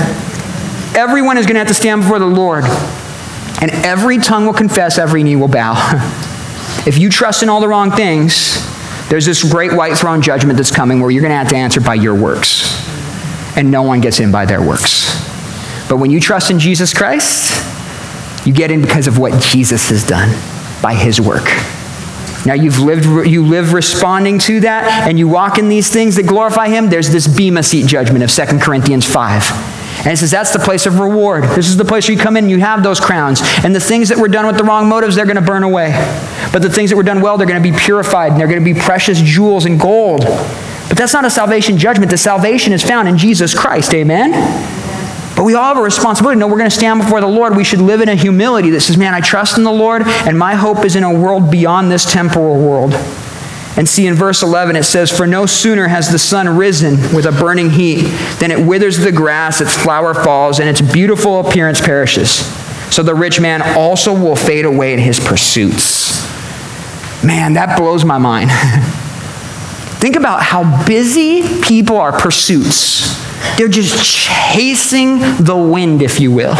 Everyone 0.96 1.38
is 1.38 1.46
going 1.46 1.56
to 1.56 1.60
have 1.60 1.68
to 1.68 1.74
stand 1.74 2.04
before 2.04 2.20
the 2.20 2.26
Lord, 2.26 2.64
and 3.60 3.72
every 3.84 4.20
tongue 4.20 4.46
will 4.46 4.54
confess, 4.54 4.98
every 4.98 5.22
knee 5.22 5.36
will 5.36 5.50
bow. 5.50 5.74
if 6.88 6.98
you 6.98 7.10
trust 7.10 7.44
in 7.44 7.50
all 7.50 7.60
the 7.60 7.68
wrong 7.68 7.92
things, 7.92 8.74
there's 9.10 9.26
this 9.26 9.43
great 9.43 9.74
white 9.74 9.97
throne 9.97 10.22
judgment 10.22 10.58
that's 10.58 10.72
coming 10.72 10.99
where 10.99 11.12
you're 11.12 11.22
going 11.22 11.32
to 11.32 11.38
have 11.38 11.49
to 11.49 11.56
answer 11.56 11.80
by 11.80 11.93
your 11.95 12.16
works. 12.16 12.84
And 13.58 13.72
no 13.72 13.84
one 13.84 14.01
gets 14.01 14.20
in 14.20 14.32
by 14.32 14.45
their 14.45 14.62
works. 14.62 15.14
But 15.88 15.97
when 15.97 16.12
you 16.12 16.20
trust 16.20 16.51
in 16.51 16.60
Jesus 16.60 16.93
Christ, 16.93 17.53
you 18.45 18.53
get 18.53 18.72
in 18.72 18.82
because 18.82 19.08
of 19.08 19.18
what 19.18 19.41
Jesus 19.41 19.89
has 19.89 20.03
done 20.03 20.30
by 20.82 20.93
his 20.93 21.22
work. 21.22 21.45
Now 22.45 22.53
you've 22.53 22.80
lived 22.80 23.28
you 23.28 23.45
live 23.45 23.74
responding 23.74 24.38
to 24.39 24.60
that 24.62 25.08
and 25.08 25.18
you 25.18 25.28
walk 25.28 25.58
in 25.58 25.68
these 25.68 25.89
things 25.89 26.16
that 26.16 26.28
glorify 26.28 26.68
him. 26.70 26.89
There's 26.89 27.10
this 27.10 27.28
bema 27.28 27.64
seat 27.64 27.88
judgment 27.88 28.24
of 28.24 28.32
2 28.32 28.60
Corinthians 28.60 29.06
5. 29.06 29.75
And 30.06 30.14
it 30.14 30.18
says 30.18 30.30
that's 30.30 30.53
the 30.53 30.60
place 30.60 30.86
of 30.86 30.99
reward. 30.99 31.45
This 31.56 31.68
is 31.68 31.78
the 31.78 31.84
place 31.84 32.08
where 32.08 32.16
you 32.16 32.22
come 32.22 32.38
in 32.38 32.43
and 32.43 32.51
you 32.51 32.60
have 32.60 32.84
those 32.84 32.99
crowns. 32.99 33.41
And 33.64 33.76
the 33.76 33.80
things 33.80 34.10
that 34.10 34.20
were 34.20 34.28
done 34.28 34.45
with 34.45 34.56
the 34.56 34.64
wrong 34.64 34.88
motives, 34.88 35.16
they're 35.16 35.26
going 35.26 35.36
to 35.36 35.41
burn 35.41 35.64
away. 35.64 35.93
But 36.53 36.62
the 36.62 36.70
things 36.70 36.91
that 36.91 36.95
were 36.95 37.01
done 37.01 37.22
well, 37.22 37.38
they're 37.38 37.47
going 37.47 37.62
to 37.62 37.72
be 37.72 37.76
purified 37.76 38.32
and 38.32 38.39
they're 38.39 38.47
going 38.47 38.64
to 38.64 38.74
be 38.74 38.80
precious 38.80 39.20
jewels 39.20 39.66
and 39.66 39.80
gold. 39.80 40.22
But 40.22 40.95
that's 40.95 41.14
not 41.14 41.26
a 41.26 41.30
salvation 41.32 41.80
judgment. 41.80 42.12
The 42.12 42.20
salvation 42.20 42.72
is 42.72 42.84
found 42.84 43.08
in 43.08 43.18
Jesus 43.18 43.58
Christ. 43.58 43.95
Amen? 43.95 44.32
But 45.36 45.43
we 45.43 45.56
all 45.56 45.74
have 45.74 45.78
a 45.78 45.82
responsibility. 45.82 46.39
No, 46.39 46.47
we're 46.47 46.60
going 46.60 46.70
to 46.70 46.76
stand 46.76 47.01
before 47.01 47.20
the 47.20 47.28
Lord. 47.28 47.58
We 47.58 47.64
should 47.64 47.82
live 47.82 47.99
in 48.01 48.08
a 48.08 48.16
humility 48.16 48.70
that 48.70 48.82
says, 48.82 48.97
man, 48.97 49.16
I 49.16 49.22
trust 49.22 49.58
in 49.58 49.64
the 49.64 49.72
Lord, 49.72 50.03
and 50.03 50.38
my 50.38 50.53
hope 50.53 50.86
is 50.86 50.95
in 50.95 51.03
a 51.03 51.14
world 51.14 51.49
beyond 51.49 51.91
this 51.91 52.10
temporal 52.10 52.56
world. 52.56 52.93
And 53.78 53.90
see, 53.90 54.08
in 54.08 54.14
verse 54.14 54.42
11, 54.42 54.78
it 54.78 54.84
says, 54.84 55.12
For 55.12 55.28
no 55.28 55.46
sooner 55.46 55.88
has 55.88 56.10
the 56.10 56.20
sun 56.20 56.48
risen 56.58 56.94
with 57.14 57.26
a 57.26 57.32
burning 57.32 57.70
heat 57.70 58.04
than 58.40 58.52
it 58.52 58.66
withers 58.66 58.98
the 58.98 59.12
grass, 59.12 59.60
its 59.60 59.76
flower 59.76 60.14
falls, 60.14 60.60
and 60.60 60.70
its 60.70 60.80
beautiful 60.82 61.42
appearance 61.42 61.82
perishes. 61.82 62.46
So 62.94 63.04
the 63.04 63.16
rich 63.16 63.42
man 63.42 63.62
also 63.78 64.14
will 64.14 64.38
fade 64.38 64.64
away 64.64 64.94
in 64.94 65.00
his 65.00 65.20
pursuits. 65.20 66.24
Man, 67.24 67.54
that 67.54 67.78
blows 67.78 68.06
my 68.06 68.18
mind. 68.18 68.52
Think 70.00 70.16
about 70.16 70.42
how 70.42 70.86
busy 70.86 71.42
people 71.62 71.98
are 71.98 72.18
pursuits. 72.18 73.20
They're 73.58 73.68
just 73.68 74.04
chasing 74.54 75.20
the 75.44 75.58
wind, 75.58 76.02
if 76.02 76.20
you 76.20 76.32
will. 76.32 76.56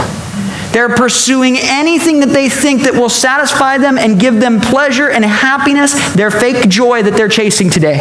They're 0.76 0.90
pursuing 0.90 1.56
anything 1.58 2.20
that 2.20 2.32
they 2.34 2.50
think 2.50 2.82
that 2.82 2.96
will 2.96 3.08
satisfy 3.08 3.78
them 3.78 3.98
and 3.98 4.20
give 4.20 4.42
them 4.42 4.60
pleasure 4.60 5.10
and 5.10 5.24
happiness, 5.24 5.94
their 6.16 6.30
fake 6.30 6.68
joy 6.68 7.02
that 7.02 7.14
they're 7.14 7.30
chasing 7.30 7.70
today. 7.70 8.00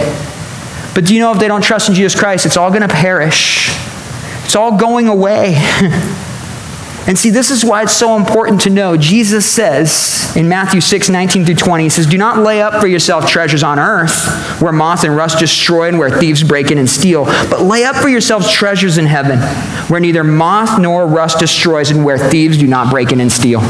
But 0.93 1.05
do 1.05 1.15
you 1.15 1.21
know 1.21 1.31
if 1.31 1.39
they 1.39 1.47
don't 1.47 1.63
trust 1.63 1.89
in 1.89 1.95
Jesus 1.95 2.19
Christ, 2.19 2.47
it's 2.47 2.57
all 2.57 2.71
going 2.71 2.83
to 2.83 2.89
perish. 2.89 3.69
It's 4.43 4.57
all 4.57 4.77
going 4.77 5.07
away. 5.07 5.55
And 7.07 7.19
see, 7.19 7.29
this 7.29 7.51
is 7.51 7.65
why 7.65 7.83
it's 7.83 7.93
so 7.93 8.17
important 8.17 8.63
to 8.63 8.71
know. 8.71 8.97
Jesus 8.97 9.45
says 9.45 10.35
in 10.37 10.49
Matthew 10.49 10.81
6, 10.81 11.11
19 11.11 11.45
through 11.45 11.55
20, 11.57 11.83
He 11.83 11.91
says, 11.91 12.07
Do 12.07 12.17
not 12.17 12.39
lay 12.39 12.63
up 12.63 12.81
for 12.81 12.87
yourself 12.87 13.29
treasures 13.29 13.63
on 13.63 13.79
earth, 13.79 14.27
where 14.61 14.73
moth 14.73 15.05
and 15.05 15.15
rust 15.15 15.39
destroy 15.39 15.89
and 15.89 15.99
where 15.99 16.11
thieves 16.11 16.43
break 16.43 16.71
in 16.71 16.79
and 16.79 16.89
steal, 16.89 17.25
but 17.25 17.61
lay 17.61 17.85
up 17.85 17.97
for 17.97 18.09
yourselves 18.09 18.51
treasures 18.51 18.97
in 18.97 19.05
heaven, 19.05 19.39
where 19.89 20.01
neither 20.01 20.25
moth 20.25 20.81
nor 20.81 21.07
rust 21.07 21.39
destroys 21.41 21.91
and 21.91 22.05
where 22.05 22.17
thieves 22.17 22.57
do 22.57 22.67
not 22.67 22.91
break 22.91 23.13
in 23.13 23.21
and 23.21 23.31
steal. 23.31 23.61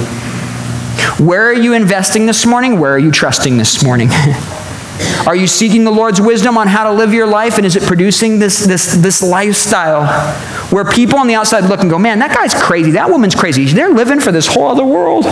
Where 1.18 1.46
are 1.46 1.54
you 1.54 1.72
investing 1.72 2.26
this 2.26 2.46
morning? 2.46 2.78
Where 2.78 2.92
are 2.92 2.98
you 2.98 3.10
trusting 3.10 3.56
this 3.56 3.82
morning? 3.82 4.10
Are 5.26 5.34
you 5.34 5.46
seeking 5.46 5.84
the 5.84 5.90
Lord's 5.90 6.20
wisdom 6.20 6.58
on 6.58 6.68
how 6.68 6.84
to 6.84 6.92
live 6.92 7.12
your 7.12 7.26
life? 7.26 7.56
And 7.56 7.66
is 7.66 7.76
it 7.76 7.82
producing 7.84 8.38
this, 8.38 8.60
this, 8.60 8.94
this 8.94 9.22
lifestyle 9.22 10.06
where 10.70 10.84
people 10.84 11.18
on 11.18 11.26
the 11.26 11.34
outside 11.34 11.64
look 11.64 11.80
and 11.80 11.90
go, 11.90 11.98
man, 11.98 12.18
that 12.18 12.34
guy's 12.34 12.54
crazy. 12.54 12.92
That 12.92 13.10
woman's 13.10 13.34
crazy. 13.34 13.64
They're 13.66 13.92
living 13.92 14.20
for 14.20 14.32
this 14.32 14.46
whole 14.46 14.66
other 14.66 14.84
world. 14.84 15.24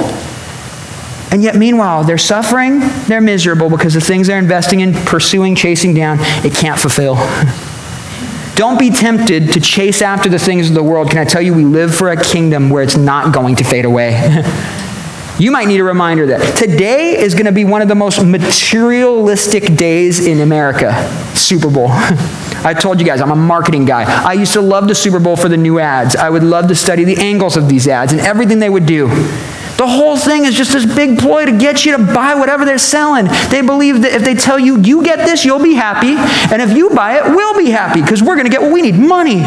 And 1.33 1.43
yet, 1.43 1.57
meanwhile, 1.57 2.05
they're 2.05 2.19
suffering, 2.19 2.81
they're 3.07 3.23
miserable 3.23 3.71
because 3.71 3.95
the 3.95 4.01
things 4.01 4.27
they're 4.27 4.39
investing 4.39 4.81
in, 4.81 4.93
pursuing, 4.93 5.55
chasing 5.55 5.95
down, 5.95 6.19
it 6.45 6.55
can't 6.55 6.79
fulfill. 6.79 7.17
Don't 8.55 8.79
be 8.79 8.91
tempted 8.91 9.53
to 9.53 9.61
chase 9.61 10.03
after 10.03 10.29
the 10.29 10.39
things 10.39 10.69
of 10.69 10.75
the 10.75 10.83
world. 10.83 11.09
Can 11.09 11.19
I 11.19 11.25
tell 11.25 11.41
you, 11.41 11.55
we 11.55 11.65
live 11.65 11.95
for 11.95 12.11
a 12.11 12.23
kingdom 12.23 12.69
where 12.69 12.83
it's 12.83 12.97
not 12.97 13.33
going 13.33 13.57
to 13.57 13.65
fade 13.65 13.87
away. 13.87 14.43
You 15.43 15.51
might 15.51 15.67
need 15.67 15.81
a 15.81 15.85
reminder 15.85 16.27
that 16.27 16.57
today 16.57 17.19
is 17.19 17.35
going 17.35 17.47
to 17.47 17.53
be 17.53 17.65
one 17.65 17.83
of 17.83 17.89
the 17.89 17.97
most 17.97 18.25
materialistic 18.25 19.75
days 19.75 20.25
in 20.25 20.39
America 20.39 20.95
Super 21.35 21.69
Bowl. 21.69 21.89
I 21.91 22.73
told 22.81 23.01
you 23.01 23.05
guys, 23.05 23.21
I'm 23.21 23.33
a 23.33 23.35
marketing 23.35 23.85
guy. 23.85 24.05
I 24.05 24.35
used 24.35 24.53
to 24.53 24.61
love 24.61 24.87
the 24.87 24.95
Super 24.95 25.19
Bowl 25.19 25.35
for 25.35 25.49
the 25.49 25.57
new 25.57 25.81
ads. 25.81 26.15
I 26.15 26.31
would 26.31 26.45
love 26.45 26.69
to 26.69 26.77
study 26.77 27.03
the 27.03 27.17
angles 27.17 27.57
of 27.57 27.69
these 27.69 27.89
ads 27.89 28.13
and 28.13 28.21
everything 28.21 28.61
they 28.61 28.71
would 28.71 28.87
do. 28.87 29.09
The 29.09 29.89
whole 29.89 30.17
thing 30.17 30.45
is 30.45 30.55
just 30.55 30.73
this 30.73 30.87
big 30.87 31.19
ploy 31.19 31.47
to 31.47 31.59
get 31.59 31.85
you 31.85 31.97
to 31.97 32.05
buy 32.15 32.37
whatever 32.37 32.65
they're 32.65 32.79
selling. 32.79 33.25
They 33.51 33.63
believe 33.63 34.03
that 34.03 34.13
if 34.13 34.23
they 34.23 34.37
tell 34.37 34.61
you, 34.61 34.81
you 34.81 35.03
get 35.03 35.27
this, 35.27 35.45
you'll 35.45 35.59
be 35.59 35.75
happy. 35.75 36.15
And 36.55 36.63
if 36.63 36.71
you 36.71 36.91
buy 36.91 37.19
it, 37.19 37.25
we'll 37.25 37.59
be 37.59 37.71
happy 37.71 38.01
because 38.01 38.23
we're 38.23 38.37
going 38.37 38.47
to 38.47 38.53
get 38.53 38.63
what 38.63 38.71
we 38.71 38.81
need 38.81 38.95
money. 38.95 39.43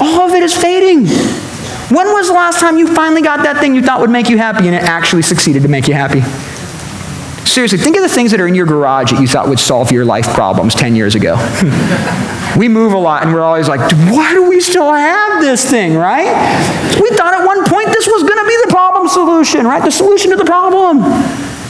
All 0.00 0.22
of 0.22 0.30
it 0.32 0.42
is 0.42 0.56
fading. 0.56 1.04
When 1.90 2.06
was 2.12 2.28
the 2.28 2.34
last 2.34 2.60
time 2.60 2.76
you 2.76 2.92
finally 2.94 3.22
got 3.22 3.44
that 3.44 3.58
thing 3.58 3.74
you 3.74 3.82
thought 3.82 4.00
would 4.00 4.10
make 4.10 4.28
you 4.28 4.36
happy 4.36 4.66
and 4.66 4.74
it 4.74 4.82
actually 4.82 5.22
succeeded 5.22 5.62
to 5.62 5.68
make 5.68 5.88
you 5.88 5.94
happy? 5.94 6.20
Seriously, 7.48 7.78
think 7.78 7.96
of 7.96 8.02
the 8.02 8.10
things 8.10 8.30
that 8.30 8.40
are 8.40 8.46
in 8.46 8.54
your 8.54 8.66
garage 8.66 9.10
that 9.10 9.20
you 9.20 9.26
thought 9.26 9.48
would 9.48 9.58
solve 9.58 9.90
your 9.90 10.04
life 10.04 10.26
problems 10.34 10.74
10 10.74 10.94
years 10.94 11.14
ago. 11.14 11.34
we 12.58 12.68
move 12.68 12.92
a 12.92 12.98
lot 12.98 13.22
and 13.22 13.32
we're 13.32 13.42
always 13.42 13.68
like, 13.68 13.80
why 14.12 14.34
do 14.34 14.46
we 14.48 14.60
still 14.60 14.92
have 14.92 15.40
this 15.40 15.68
thing, 15.68 15.94
right? 15.94 16.26
We 17.00 17.08
thought 17.16 17.32
at 17.32 17.46
one 17.46 17.64
point 17.64 17.88
this 17.88 18.06
was 18.06 18.22
going 18.22 18.38
to 18.38 18.46
be 18.46 18.56
the 18.66 18.70
problem 18.70 19.08
solution, 19.08 19.66
right? 19.66 19.82
The 19.82 19.90
solution 19.90 20.30
to 20.32 20.36
the 20.36 20.44
problem. 20.44 21.00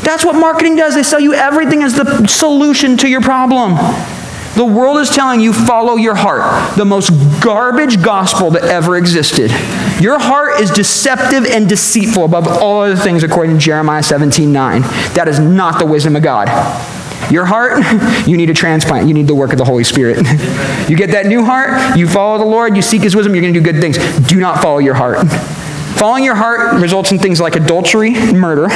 That's 0.02 0.24
what 0.24 0.34
marketing 0.34 0.74
does. 0.74 0.96
They 0.96 1.04
sell 1.04 1.20
you 1.20 1.32
everything 1.32 1.84
as 1.84 1.94
the 1.94 2.26
solution 2.26 2.96
to 2.96 3.08
your 3.08 3.20
problem. 3.20 3.76
The 4.59 4.66
world 4.66 4.98
is 4.98 5.09
telling 5.09 5.38
you, 5.38 5.52
follow 5.52 5.94
your 5.94 6.16
heart, 6.16 6.76
the 6.76 6.84
most 6.84 7.11
garbage 7.40 8.02
gospel 8.02 8.50
that 8.50 8.64
ever 8.64 8.96
existed. 8.96 9.52
Your 10.02 10.18
heart 10.18 10.61
is 10.61 10.72
deceptive 10.72 11.46
and 11.46 11.68
deceitful 11.68 12.24
above 12.24 12.48
all 12.48 12.82
other 12.82 12.96
things, 12.96 13.22
according 13.22 13.54
to 13.54 13.61
Jeremiah 13.61 14.02
17 14.02 14.52
9. 14.52 14.80
That 15.14 15.28
is 15.28 15.38
not 15.38 15.78
the 15.78 15.86
wisdom 15.86 16.16
of 16.16 16.24
God. 16.24 16.48
Your 17.30 17.44
heart, 17.44 17.84
you 18.26 18.36
need 18.36 18.50
a 18.50 18.52
transplant. 18.52 19.06
You 19.06 19.14
need 19.14 19.28
the 19.28 19.34
work 19.36 19.52
of 19.52 19.59
the 19.59 19.64
Holy 19.64 19.84
Spirit. 19.84 20.16
you 20.90 20.96
get 20.96 21.12
that 21.12 21.26
new 21.26 21.44
heart, 21.44 21.96
you 21.96 22.09
follow 22.09 22.38
the 22.38 22.44
Lord, 22.44 22.74
you 22.74 22.82
seek 22.82 23.02
His 23.02 23.14
wisdom, 23.14 23.36
you're 23.36 23.42
going 23.42 23.54
to 23.54 23.61
do 23.61 23.64
good 23.64 23.80
things. 23.80 23.96
Do 24.26 24.40
not 24.40 24.61
follow 24.61 24.78
your 24.78 24.94
heart. 24.94 25.24
Following 25.98 26.24
your 26.24 26.34
heart 26.34 26.80
results 26.80 27.12
in 27.12 27.20
things 27.20 27.40
like 27.40 27.54
adultery 27.54 28.16
and 28.16 28.40
murder. 28.40 28.66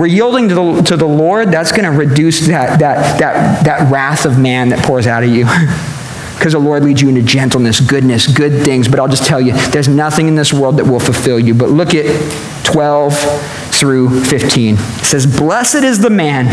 We're 0.00 0.06
yielding 0.06 0.48
to 0.48 0.54
the, 0.54 0.82
to 0.82 0.96
the 0.96 1.06
Lord, 1.06 1.50
that's 1.50 1.72
going 1.72 1.84
to 1.84 1.90
reduce 1.90 2.46
that, 2.46 2.78
that, 2.78 3.20
that, 3.20 3.64
that 3.66 3.92
wrath 3.92 4.24
of 4.24 4.38
man 4.38 4.70
that 4.70 4.82
pours 4.82 5.06
out 5.06 5.22
of 5.22 5.28
you. 5.28 5.44
because 6.38 6.54
the 6.54 6.58
Lord 6.58 6.84
leads 6.84 7.02
you 7.02 7.10
into 7.10 7.20
gentleness, 7.20 7.80
goodness, 7.80 8.26
good 8.26 8.64
things. 8.64 8.88
But 8.88 8.98
I'll 8.98 9.08
just 9.08 9.26
tell 9.26 9.42
you, 9.42 9.52
there's 9.72 9.88
nothing 9.88 10.26
in 10.26 10.36
this 10.36 10.54
world 10.54 10.78
that 10.78 10.86
will 10.86 11.00
fulfill 11.00 11.38
you. 11.38 11.52
But 11.52 11.68
look 11.68 11.94
at 11.94 12.06
12 12.64 13.14
through 13.74 14.24
15. 14.24 14.76
It 14.76 14.78
says, 15.04 15.26
Blessed 15.26 15.84
is 15.84 15.98
the 15.98 16.08
man 16.08 16.46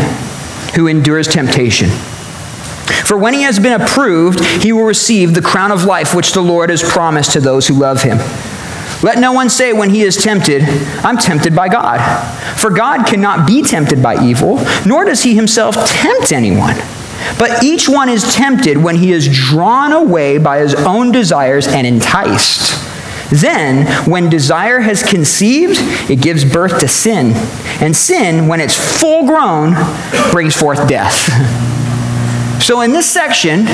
who 0.74 0.86
endures 0.86 1.26
temptation. 1.26 1.88
For 1.88 3.16
when 3.16 3.32
he 3.32 3.40
has 3.44 3.58
been 3.58 3.80
approved, 3.80 4.44
he 4.62 4.74
will 4.74 4.84
receive 4.84 5.32
the 5.32 5.40
crown 5.40 5.72
of 5.72 5.84
life 5.84 6.14
which 6.14 6.32
the 6.32 6.42
Lord 6.42 6.68
has 6.68 6.82
promised 6.82 7.32
to 7.32 7.40
those 7.40 7.66
who 7.66 7.72
love 7.72 8.02
him. 8.02 8.18
Let 9.02 9.18
no 9.18 9.32
one 9.32 9.48
say 9.48 9.72
when 9.72 9.90
he 9.90 10.02
is 10.02 10.16
tempted, 10.16 10.62
I'm 11.04 11.16
tempted 11.16 11.54
by 11.54 11.68
God. 11.68 12.00
For 12.58 12.70
God 12.70 13.06
cannot 13.06 13.46
be 13.46 13.62
tempted 13.62 14.02
by 14.02 14.24
evil, 14.24 14.60
nor 14.84 15.04
does 15.04 15.22
he 15.22 15.34
himself 15.34 15.76
tempt 15.86 16.32
anyone. 16.32 16.76
But 17.38 17.62
each 17.62 17.88
one 17.88 18.08
is 18.08 18.34
tempted 18.34 18.78
when 18.78 18.96
he 18.96 19.12
is 19.12 19.28
drawn 19.28 19.92
away 19.92 20.38
by 20.38 20.58
his 20.58 20.74
own 20.74 21.12
desires 21.12 21.66
and 21.66 21.86
enticed. 21.86 22.84
Then, 23.30 23.86
when 24.10 24.30
desire 24.30 24.80
has 24.80 25.02
conceived, 25.02 25.76
it 26.10 26.22
gives 26.22 26.44
birth 26.44 26.80
to 26.80 26.88
sin. 26.88 27.32
And 27.80 27.94
sin, 27.94 28.48
when 28.48 28.60
it's 28.60 28.74
full 28.74 29.26
grown, 29.26 29.74
brings 30.32 30.56
forth 30.56 30.88
death. 30.88 31.28
So, 32.60 32.80
in 32.80 32.92
this 32.92 33.08
section, 33.08 33.66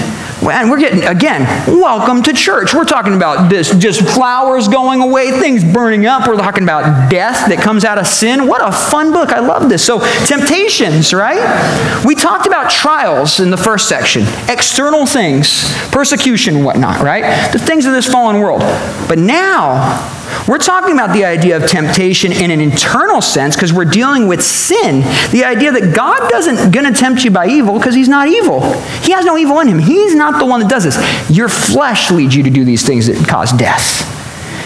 and 0.50 0.70
we're 0.70 0.78
getting, 0.78 1.04
again, 1.04 1.42
welcome 1.66 2.22
to 2.22 2.32
church. 2.32 2.74
We're 2.74 2.84
talking 2.84 3.14
about 3.14 3.48
this, 3.50 3.74
just 3.76 4.02
flowers 4.02 4.68
going 4.68 5.00
away, 5.00 5.30
things 5.30 5.64
burning 5.64 6.06
up. 6.06 6.28
We're 6.28 6.36
talking 6.36 6.62
about 6.62 7.10
death 7.10 7.48
that 7.48 7.58
comes 7.58 7.84
out 7.84 7.98
of 7.98 8.06
sin. 8.06 8.46
What 8.46 8.66
a 8.66 8.72
fun 8.72 9.12
book. 9.12 9.30
I 9.30 9.40
love 9.40 9.68
this. 9.68 9.84
So, 9.84 10.00
temptations, 10.26 11.14
right? 11.14 12.04
We 12.04 12.14
talked 12.14 12.46
about 12.46 12.70
trials 12.70 13.40
in 13.40 13.50
the 13.50 13.56
first 13.56 13.88
section, 13.88 14.22
external 14.48 15.06
things, 15.06 15.72
persecution, 15.90 16.64
whatnot, 16.64 17.00
right? 17.00 17.52
The 17.52 17.58
things 17.58 17.86
of 17.86 17.92
this 17.92 18.06
fallen 18.06 18.40
world. 18.40 18.60
But 19.08 19.18
now, 19.18 20.13
we're 20.48 20.58
talking 20.58 20.92
about 20.92 21.12
the 21.14 21.24
idea 21.24 21.56
of 21.56 21.68
temptation 21.68 22.32
in 22.32 22.50
an 22.50 22.60
internal 22.60 23.20
sense 23.20 23.56
because 23.56 23.72
we're 23.72 23.84
dealing 23.84 24.26
with 24.26 24.42
sin. 24.42 25.00
The 25.30 25.44
idea 25.44 25.72
that 25.72 25.94
God 25.94 26.28
doesn't 26.30 26.70
going 26.70 26.92
to 26.92 26.98
tempt 26.98 27.24
you 27.24 27.30
by 27.30 27.46
evil 27.46 27.78
because 27.78 27.94
he's 27.94 28.08
not 28.08 28.28
evil. 28.28 28.60
He 29.02 29.12
has 29.12 29.24
no 29.24 29.36
evil 29.36 29.60
in 29.60 29.68
him. 29.68 29.78
He's 29.78 30.14
not 30.14 30.38
the 30.38 30.46
one 30.46 30.60
that 30.60 30.68
does 30.68 30.84
this. 30.84 31.30
Your 31.30 31.48
flesh 31.48 32.10
leads 32.10 32.34
you 32.34 32.42
to 32.42 32.50
do 32.50 32.64
these 32.64 32.86
things 32.86 33.06
that 33.06 33.28
cause 33.28 33.52
death. 33.52 34.10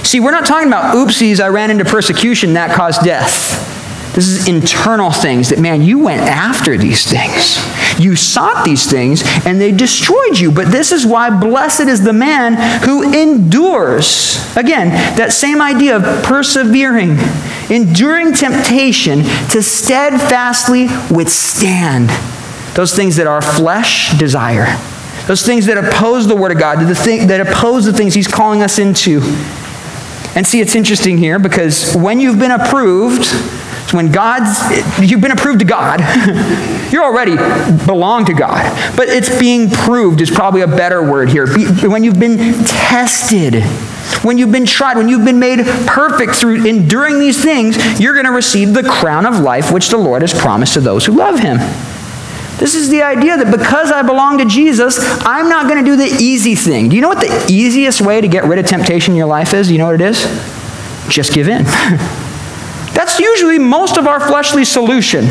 See, 0.07 0.21
we're 0.21 0.31
not 0.31 0.47
talking 0.47 0.69
about 0.69 0.95
oopsies, 0.97 1.39
I 1.39 1.49
ran 1.49 1.71
into 1.71 1.85
persecution 1.85 2.55
that 2.55 2.75
caused 2.75 3.03
death. 3.03 3.78
This 4.19 4.27
is 4.31 4.49
internal 4.49 5.13
things 5.13 5.51
that, 5.51 5.61
man, 5.61 5.81
you 5.81 6.01
went 6.01 6.23
after 6.23 6.77
these 6.77 7.07
things. 7.09 7.57
You 8.01 8.17
sought 8.17 8.65
these 8.65 8.91
things 8.91 9.23
and 9.47 9.61
they 9.61 9.71
destroyed 9.71 10.41
you. 10.41 10.51
But 10.51 10.73
this 10.73 10.91
is 10.91 11.07
why 11.07 11.31
blessed 11.31 11.83
is 11.83 12.03
the 12.03 12.13
man 12.13 12.55
who 12.83 13.13
endures. 13.13 14.45
Again, 14.57 14.89
that 15.17 15.33
same 15.33 15.63
idea 15.63 15.95
of 15.95 16.25
persevering, 16.25 17.17
enduring 17.71 18.33
temptation 18.33 19.23
to 19.51 19.63
steadfastly 19.63 20.89
withstand 21.15 22.09
those 22.75 22.97
things 22.97 23.15
that 23.15 23.29
our 23.29 23.41
flesh 23.41 24.19
desire, 24.19 24.67
those 25.29 25.47
things 25.47 25.67
that 25.67 25.79
oppose 25.79 26.27
the 26.27 26.35
Word 26.35 26.51
of 26.51 26.59
God, 26.59 26.85
the 26.89 26.93
thing, 26.97 27.29
that 27.29 27.41
oppose 27.41 27.85
the 27.85 27.93
things 27.93 28.15
He's 28.15 28.27
calling 28.27 28.65
us 28.65 28.81
into. 28.81 29.21
And 30.35 30.45
see, 30.45 30.61
it's 30.61 30.75
interesting 30.75 31.19
here 31.19 31.39
because 31.39 31.95
when 31.95 32.19
you've 32.19 32.41
been 32.41 32.51
approved, 32.51 33.25
when 33.93 34.13
God's, 34.13 34.59
you've 35.01 35.21
been 35.21 35.33
approved 35.33 35.61
to 35.61 35.65
God. 35.65 36.01
you 36.93 37.03
already 37.03 37.37
belong 37.87 38.25
to 38.27 38.35
God. 38.35 38.97
But 38.97 39.09
it's 39.09 39.39
being 39.39 39.71
proved 39.71 40.21
is 40.21 40.31
probably 40.31 40.63
a 40.63 40.67
better 40.67 41.03
word 41.03 41.29
here. 41.29 41.47
When 41.89 42.05
you've 42.05 42.19
been 42.19 42.39
tested, 42.65 43.63
when 44.23 44.39
you've 44.39 44.53
been 44.53 44.67
tried, 44.67 44.97
when 44.97 45.09
you've 45.09 45.25
been 45.25 45.39
made 45.39 45.65
perfect 45.87 46.35
through 46.35 46.67
enduring 46.67 47.19
these 47.19 47.43
things, 47.43 48.01
you're 48.01 48.15
going 48.15 48.27
to 48.27 48.33
receive 48.33 48.75
the 48.75 48.83
crown 48.83 49.27
of 49.27 49.39
life 49.39 49.73
which 49.73 49.89
the 49.89 49.99
Lord 49.99 50.23
has 50.23 50.33
promised 50.33 50.75
to 50.75 50.81
those 50.81 51.07
who 51.07 51.13
love 51.13 51.39
him. 51.39 51.59
This 52.59 52.75
is 52.75 52.89
the 52.89 53.03
idea 53.03 53.37
that 53.37 53.57
because 53.57 53.93
I 53.93 54.03
belong 54.03 54.39
to 54.39 54.45
Jesus, 54.45 54.99
I'm 55.21 55.49
not 55.49 55.69
going 55.69 55.85
to 55.85 55.89
do 55.89 55.97
the 55.97 56.17
easy 56.21 56.57
thing. 56.57 56.89
Do 56.89 56.97
you 56.97 57.03
know 57.03 57.09
what 57.09 57.21
the 57.21 57.47
easiest 57.49 58.01
way 58.01 58.21
to 58.21 58.27
get 58.27 58.45
rid 58.45 58.59
of 58.59 58.67
temptation 58.67 59.13
in 59.13 59.17
your 59.17 59.29
life 59.29 59.55
is? 59.55 59.71
You 59.71 59.79
know 59.79 59.87
what 59.87 59.95
it 59.95 60.01
is? 60.01 60.25
Just 61.09 61.33
give 61.33 61.49
in. 61.49 61.65
That's 62.99 63.21
usually 63.21 63.61
most 63.61 63.97
of 63.97 64.09
our 64.09 64.19
fleshly 64.19 64.65
solution. 64.65 65.27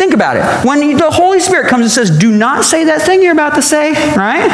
Think 0.00 0.14
about 0.14 0.38
it. 0.38 0.66
When 0.66 0.96
the 0.96 1.10
Holy 1.10 1.38
Spirit 1.38 1.68
comes 1.68 1.82
and 1.82 1.90
says, 1.90 2.10
do 2.16 2.32
not 2.32 2.64
say 2.64 2.84
that 2.84 3.02
thing 3.02 3.22
you're 3.22 3.34
about 3.34 3.54
to 3.56 3.60
say, 3.62 3.92
right? 4.16 4.48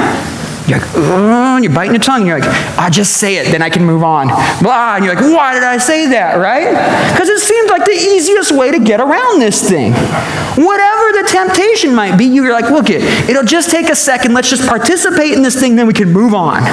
You're 0.67 0.81
like, 0.81 0.97
and 0.97 1.63
you're 1.63 1.73
biting 1.73 1.95
your 1.95 2.03
tongue. 2.03 2.27
You're 2.27 2.41
like, 2.41 2.49
I'll 2.77 2.91
just 2.91 3.19
say 3.19 3.37
it, 3.37 3.53
then 3.53 3.63
I 3.63 3.71
can 3.71 3.85
move 3.85 4.03
on. 4.03 4.27
Blah. 4.61 4.97
And 4.97 5.05
you're 5.05 5.15
like, 5.15 5.23
why 5.23 5.55
did 5.55 5.63
I 5.63 5.79
say 5.79 6.09
that, 6.09 6.35
right? 6.35 6.69
Because 7.13 7.29
it 7.29 7.39
seems 7.39 7.71
like 7.71 7.85
the 7.85 7.93
easiest 7.93 8.51
way 8.51 8.73
to 8.73 8.81
get 8.81 8.99
around 8.99 9.39
this 9.39 9.63
thing. 9.63 9.93
Whatever 9.93 11.23
the 11.23 11.29
temptation 11.31 11.95
might 11.95 12.17
be, 12.17 12.25
you're 12.25 12.53
like, 12.53 12.73
look, 12.73 12.91
it, 12.91 13.03
it'll 13.31 13.45
just 13.45 13.71
take 13.71 13.89
a 13.89 13.95
second. 13.95 14.35
Let's 14.35 14.51
just 14.51 14.67
participate 14.67 15.33
in 15.33 15.43
this 15.43 15.55
thing, 15.55 15.77
then 15.77 15.87
we 15.87 15.95
can 15.95 16.13
move 16.13 16.35
on. 16.35 16.65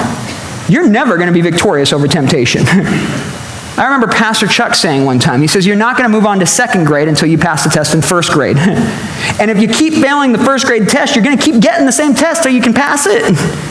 You're 0.68 0.88
never 0.88 1.16
going 1.16 1.28
to 1.28 1.32
be 1.32 1.42
victorious 1.42 1.92
over 1.92 2.08
temptation. 2.08 2.64
I 3.76 3.84
remember 3.84 4.06
Pastor 4.06 4.46
Chuck 4.46 4.74
saying 4.74 5.04
one 5.04 5.18
time, 5.18 5.40
he 5.40 5.48
says, 5.48 5.66
You're 5.66 5.74
not 5.74 5.96
going 5.96 6.08
to 6.08 6.16
move 6.16 6.26
on 6.26 6.38
to 6.38 6.46
second 6.46 6.84
grade 6.84 7.08
until 7.08 7.28
you 7.28 7.38
pass 7.38 7.64
the 7.64 7.70
test 7.70 7.94
in 7.94 8.02
first 8.02 8.30
grade. 8.30 8.56
and 8.58 9.50
if 9.50 9.58
you 9.58 9.66
keep 9.66 9.94
failing 9.94 10.32
the 10.32 10.38
first 10.38 10.66
grade 10.66 10.88
test, 10.88 11.16
you're 11.16 11.24
going 11.24 11.36
to 11.36 11.42
keep 11.42 11.60
getting 11.60 11.84
the 11.84 11.92
same 11.92 12.14
test 12.14 12.44
till 12.44 12.52
you 12.52 12.62
can 12.62 12.74
pass 12.74 13.06
it. 13.06 13.70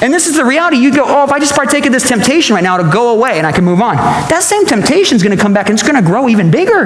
And 0.00 0.14
this 0.14 0.28
is 0.28 0.36
the 0.36 0.44
reality. 0.44 0.76
You 0.76 0.94
go, 0.94 1.04
Oh, 1.04 1.24
if 1.24 1.32
I 1.32 1.40
just 1.40 1.56
partake 1.56 1.84
of 1.84 1.92
this 1.92 2.08
temptation 2.08 2.54
right 2.54 2.62
now, 2.62 2.78
it'll 2.78 2.92
go 2.92 3.16
away 3.16 3.38
and 3.38 3.44
I 3.44 3.50
can 3.50 3.64
move 3.64 3.80
on. 3.80 3.96
That 3.96 4.44
same 4.44 4.64
temptation 4.64 5.16
is 5.16 5.24
going 5.24 5.36
to 5.36 5.42
come 5.42 5.52
back 5.52 5.68
and 5.68 5.74
it's 5.76 5.82
going 5.82 6.00
to 6.00 6.08
grow 6.08 6.28
even 6.28 6.52
bigger. 6.52 6.84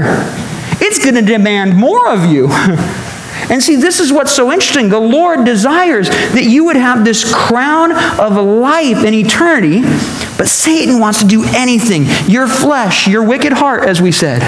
It's 0.80 0.98
going 0.98 1.16
to 1.16 1.20
demand 1.20 1.76
more 1.76 2.08
of 2.08 2.24
you. 2.24 2.48
And 3.50 3.62
see, 3.62 3.76
this 3.76 4.00
is 4.00 4.12
what's 4.12 4.32
so 4.32 4.52
interesting. 4.52 4.88
The 4.88 5.00
Lord 5.00 5.44
desires 5.44 6.08
that 6.08 6.44
you 6.44 6.64
would 6.64 6.76
have 6.76 7.04
this 7.04 7.30
crown 7.34 7.92
of 8.18 8.36
life 8.36 9.04
in 9.04 9.14
eternity, 9.14 9.82
but 10.42 10.48
Satan 10.48 10.98
wants 10.98 11.20
to 11.20 11.24
do 11.24 11.44
anything. 11.44 12.04
Your 12.28 12.48
flesh, 12.48 13.06
your 13.06 13.22
wicked 13.22 13.52
heart, 13.52 13.84
as 13.84 14.02
we 14.02 14.10
said. 14.10 14.40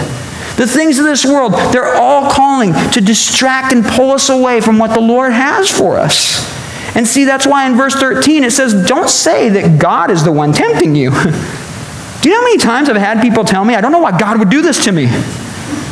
The 0.56 0.66
things 0.66 0.98
of 0.98 1.04
this 1.04 1.24
world, 1.24 1.52
they're 1.72 1.94
all 1.94 2.28
calling 2.32 2.72
to 2.90 3.00
distract 3.00 3.72
and 3.72 3.84
pull 3.84 4.10
us 4.10 4.28
away 4.28 4.60
from 4.60 4.80
what 4.80 4.92
the 4.92 5.00
Lord 5.00 5.32
has 5.32 5.70
for 5.70 5.96
us. 5.96 6.52
And 6.96 7.06
see, 7.06 7.24
that's 7.24 7.46
why 7.46 7.64
in 7.68 7.76
verse 7.76 7.94
13 7.94 8.42
it 8.42 8.52
says, 8.52 8.88
Don't 8.88 9.08
say 9.08 9.48
that 9.50 9.80
God 9.80 10.10
is 10.10 10.24
the 10.24 10.32
one 10.32 10.52
tempting 10.52 10.96
you. 10.96 11.10
Do 11.12 12.28
you 12.28 12.34
know 12.34 12.40
how 12.40 12.44
many 12.44 12.58
times 12.58 12.88
I've 12.88 12.96
had 12.96 13.22
people 13.22 13.44
tell 13.44 13.64
me, 13.64 13.76
I 13.76 13.80
don't 13.80 13.92
know 13.92 14.00
why 14.00 14.18
God 14.18 14.40
would 14.40 14.50
do 14.50 14.62
this 14.62 14.82
to 14.86 14.90
me? 14.90 15.06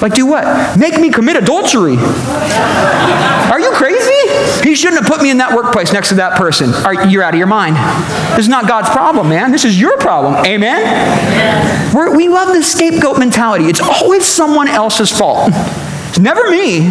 Like, 0.01 0.15
do 0.15 0.27
what? 0.27 0.77
Make 0.77 0.99
me 0.99 1.13
commit 1.13 1.37
adultery. 1.37 1.97
Are 1.97 3.61
you 3.61 3.71
crazy? 3.71 4.12
He 4.62 4.74
shouldn't 4.74 5.03
have 5.03 5.11
put 5.11 5.22
me 5.22 5.30
in 5.30 5.38
that 5.38 5.55
workplace 5.55 5.93
next 5.93 6.11
to 6.11 6.14
that 6.16 6.36
person. 6.38 6.70
You're 7.11 7.22
out 7.22 7.34
of 7.34 7.38
your 7.38 7.47
mind. 7.47 7.76
This 8.36 8.40
is 8.40 8.49
not 8.49 8.68
God's 8.68 8.90
problem, 8.90 9.28
man. 9.28 9.51
This 9.51 9.64
is 9.64 9.80
your 9.80 9.97
problem. 9.99 10.45
Amen? 10.47 11.95
We're, 11.95 12.16
we 12.16 12.28
love 12.28 12.49
the 12.55 12.62
scapegoat 12.62 13.18
mentality. 13.18 13.66
It's 13.66 13.80
always 13.80 14.24
someone 14.24 14.68
else's 14.68 15.11
fault. 15.11 15.51
It's 16.09 16.18
never 16.18 16.51
me. 16.51 16.88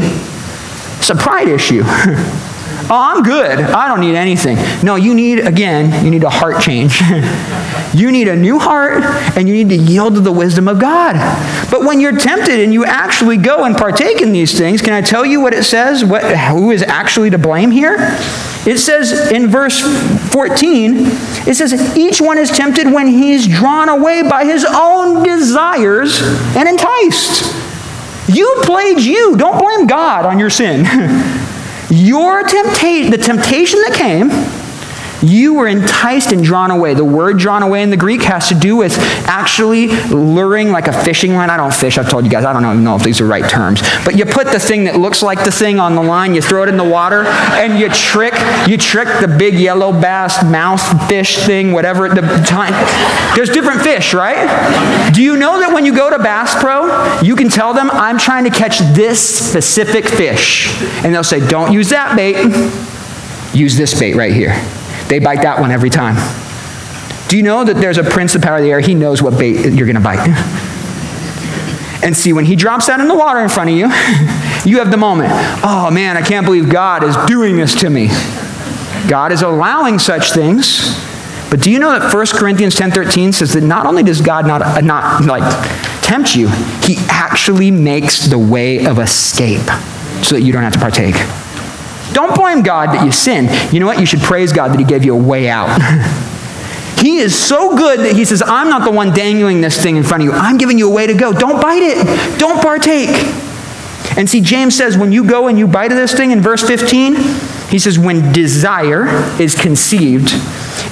It's 0.97 1.09
a 1.09 1.15
pride 1.15 1.47
issue. 1.47 1.83
Oh, 2.93 2.97
I'm 2.97 3.23
good. 3.23 3.57
I 3.57 3.87
don't 3.87 4.01
need 4.01 4.15
anything. 4.15 4.57
No, 4.83 4.95
you 4.97 5.13
need, 5.13 5.39
again, 5.39 6.03
you 6.03 6.11
need 6.11 6.25
a 6.25 6.29
heart 6.29 6.61
change. 6.61 6.99
you 7.93 8.11
need 8.11 8.27
a 8.27 8.35
new 8.35 8.59
heart, 8.59 9.01
and 9.37 9.47
you 9.47 9.53
need 9.53 9.69
to 9.69 9.77
yield 9.77 10.15
to 10.15 10.19
the 10.19 10.31
wisdom 10.33 10.67
of 10.67 10.77
God. 10.77 11.15
But 11.71 11.85
when 11.85 12.01
you're 12.01 12.17
tempted 12.17 12.59
and 12.59 12.73
you 12.73 12.83
actually 12.83 13.37
go 13.37 13.63
and 13.63 13.77
partake 13.77 14.19
in 14.19 14.33
these 14.33 14.57
things, 14.57 14.81
can 14.81 14.91
I 14.91 14.99
tell 14.99 15.25
you 15.25 15.39
what 15.39 15.53
it 15.53 15.63
says? 15.63 16.03
What, 16.03 16.21
who 16.49 16.71
is 16.71 16.83
actually 16.83 17.29
to 17.29 17.37
blame 17.37 17.71
here? 17.71 17.95
It 18.67 18.77
says 18.77 19.31
in 19.31 19.47
verse 19.47 19.79
14, 20.33 20.93
it 21.47 21.55
says, 21.55 21.97
Each 21.97 22.19
one 22.19 22.37
is 22.37 22.51
tempted 22.51 22.87
when 22.91 23.07
he's 23.07 23.47
drawn 23.47 23.87
away 23.87 24.21
by 24.21 24.43
his 24.43 24.65
own 24.69 25.23
desires 25.23 26.21
and 26.57 26.67
enticed. 26.67 27.55
You 28.27 28.53
played 28.63 28.99
you. 28.99 29.37
Don't 29.37 29.57
blame 29.57 29.87
God 29.87 30.25
on 30.25 30.37
your 30.37 30.49
sin. 30.49 30.85
your 31.91 32.43
temptation, 32.43 33.11
the 33.11 33.17
temptation 33.17 33.79
that 33.81 33.93
came, 33.93 34.29
you 35.22 35.53
were 35.53 35.67
enticed 35.67 36.32
and 36.32 36.43
drawn 36.43 36.72
away. 36.72 36.93
The 36.93 37.05
word 37.05 37.38
drawn 37.38 37.63
away 37.63 37.84
in 37.84 37.89
the 37.89 37.97
Greek 37.97 38.22
has 38.24 38.47
to 38.49 38.55
do 38.55 38.76
with 38.76 38.97
actually 39.28 39.88
luring 40.07 40.72
like 40.72 40.88
a 40.88 41.03
fishing 41.03 41.34
line. 41.34 41.49
I 41.49 41.57
don't 41.57 41.74
fish, 41.74 41.97
I've 41.97 42.09
told 42.09 42.26
you 42.26 42.32
guys. 42.32 42.45
I 42.45 42.53
don't 42.53 42.63
even 42.63 42.84
know 42.84 42.95
if 42.95 43.03
these 43.03 43.22
are 43.22 43.26
right 43.26 43.47
terms. 43.49 43.82
But 44.03 44.17
you 44.17 44.26
put 44.26 44.47
the 44.47 44.59
thing 44.59 44.86
that 44.86 44.95
looks 44.95 45.22
like 45.24 45.43
the 45.43 45.51
thing 45.51 45.80
on 45.80 45.95
the 45.95 46.01
line, 46.01 46.36
you 46.36 46.41
throw 46.41 46.63
it 46.63 46.69
in 46.69 46.78
the 46.78 46.88
water, 46.88 47.26
and 47.26 47.80
you 47.80 47.89
trick, 47.89 48.34
you 48.67 48.78
trick 48.78 49.07
the 49.22 49.28
big 49.28 49.55
yellow 49.55 49.91
bass 49.91 50.43
mouth 50.43 50.82
fish 51.07 51.38
thing, 51.38 51.72
whatever 51.72 52.09
the 52.09 52.22
time. 52.45 52.74
There's 53.36 53.49
different 53.49 53.82
fish, 53.82 54.13
right? 54.13 55.11
Do 55.13 55.22
you 55.22 55.38
know 55.38 55.59
that 55.59 55.74
when 55.74 55.86
you 55.86 55.95
go 55.95 56.09
to 56.09 56.17
Bass 56.17 56.59
Pro, 56.59 57.22
you 57.22 57.36
can 57.36 57.49
tell 57.49 57.74
them, 57.74 57.89
I'm 57.91 58.17
trying 58.17 58.43
to 58.45 58.49
catch 58.49 58.80
this 58.80 59.22
specific 59.22 60.05
fish. 60.07 60.69
And 61.03 61.13
they'll 61.13 61.24
say, 61.24 61.45
don't 61.47 61.72
use 61.72 61.89
that 61.89 62.15
bait. 62.15 62.38
Use 63.53 63.76
this 63.76 63.99
bait 63.99 64.15
right 64.15 64.34
here. 64.34 64.53
They 65.12 65.20
bite 65.20 65.41
that 65.41 65.59
one 65.59 65.72
every 65.72 65.89
time. 65.89 66.16
Do 67.28 67.36
you 67.36 67.43
know 67.43 67.66
that 67.66 67.76
there's 67.76 67.97
a 67.97 68.03
prince 68.03 68.34
of 68.34 68.41
power 68.41 68.55
of 68.55 68.64
the 68.64 68.72
air? 68.72 68.80
He 68.80 68.95
knows 68.95 69.22
what 69.22 69.38
bait 69.38 69.74
you're 69.74 69.86
going 69.86 69.97
to 69.97 69.99
bite. 69.99 70.26
And 72.01 72.16
see, 72.16 72.32
when 72.32 72.45
he 72.45 72.55
drops 72.55 72.88
that 72.88 73.01
in 73.01 73.09
the 73.09 73.14
water 73.14 73.41
in 73.41 73.49
front 73.49 73.70
of 73.72 73.76
you, 73.76 73.88
you 74.64 74.80
have 74.80 74.89
the 74.89 74.95
moment, 74.95 75.32
oh 75.66 75.91
man, 75.91 76.16
I 76.16 76.22
can't 76.22 76.45
believe 76.45 76.70
God 76.70 77.03
is 77.03 77.18
doing 77.28 77.57
this 77.57 77.76
to 77.82 77.89
me. 77.89 78.07
God 79.09 79.34
is 79.34 79.41
allowing 79.41 79.99
such 79.99 80.32
things. 80.32 80.97
But 81.49 81.59
do 81.59 81.70
you 81.70 81.80
know 81.80 81.91
that 81.91 82.14
1 82.14 82.26
Corinthians 82.28 82.74
10:13 82.76 83.34
says 83.34 83.51
that 83.51 83.64
not 83.64 83.86
only 83.86 84.03
does 84.03 84.22
God 84.22 84.47
not, 84.47 84.62
uh, 84.62 84.80
not 84.80 85.26
like 85.26 85.43
tempt 86.01 86.38
you, 86.38 86.47
he 86.84 86.95
actually 87.09 87.70
makes 87.70 88.28
the 88.28 88.39
way 88.39 88.86
of 88.86 88.97
escape 88.97 89.70
so 90.24 90.36
that 90.36 90.41
you 90.41 90.53
don't 90.53 90.64
have 90.64 90.72
to 90.72 90.80
partake. 90.80 91.16
Don't 92.14 92.36
blame 92.36 92.62
God 92.62 92.89
that 92.89 93.05
you 93.05 93.12
sin. 93.12 93.47
You 93.74 93.80
know 93.80 93.86
what? 93.86 93.99
You 93.99 94.05
should 94.05 94.22
praise 94.22 94.51
God 94.51 94.72
that 94.72 94.80
He 94.80 94.86
gave 94.86 95.05
you 95.05 95.16
a 95.16 95.22
way 95.22 95.49
out. 95.49 95.82
he 96.99 97.18
is 97.18 97.38
so 97.38 97.76
good 97.76 97.99
that 98.01 98.16
He 98.16 98.26
says, 98.26 98.43
I'm 98.45 98.70
not 98.70 98.84
the 98.84 98.91
one 98.91 99.14
dangling 99.14 99.62
this 99.62 99.82
thing 99.82 99.95
in 99.95 100.03
front 100.03 100.24
of 100.24 100.30
you. 100.30 100.34
I'm 100.34 100.57
giving 100.57 100.78
you 100.78 100.89
a 100.89 100.93
way 100.93 101.07
to 101.07 101.14
go. 101.14 101.34
Don't 101.34 101.62
bite 101.62 101.82
it. 101.82 102.39
Don't 102.39 102.62
partake. 102.62 103.09
And 104.18 104.30
see, 104.30 104.41
James 104.41 104.76
says, 104.76 104.97
when 104.97 105.12
you 105.12 105.24
go 105.24 105.47
and 105.47 105.57
you 105.57 105.68
bite 105.68 105.91
of 105.91 105.97
this 105.97 106.14
thing 106.14 106.32
in 106.32 106.41
verse 106.41 106.62
15, 106.64 107.16
he 107.70 107.80
says, 107.80 107.97
when 107.97 108.34
desire 108.34 109.07
is 109.39 109.55
conceived, 109.55 110.32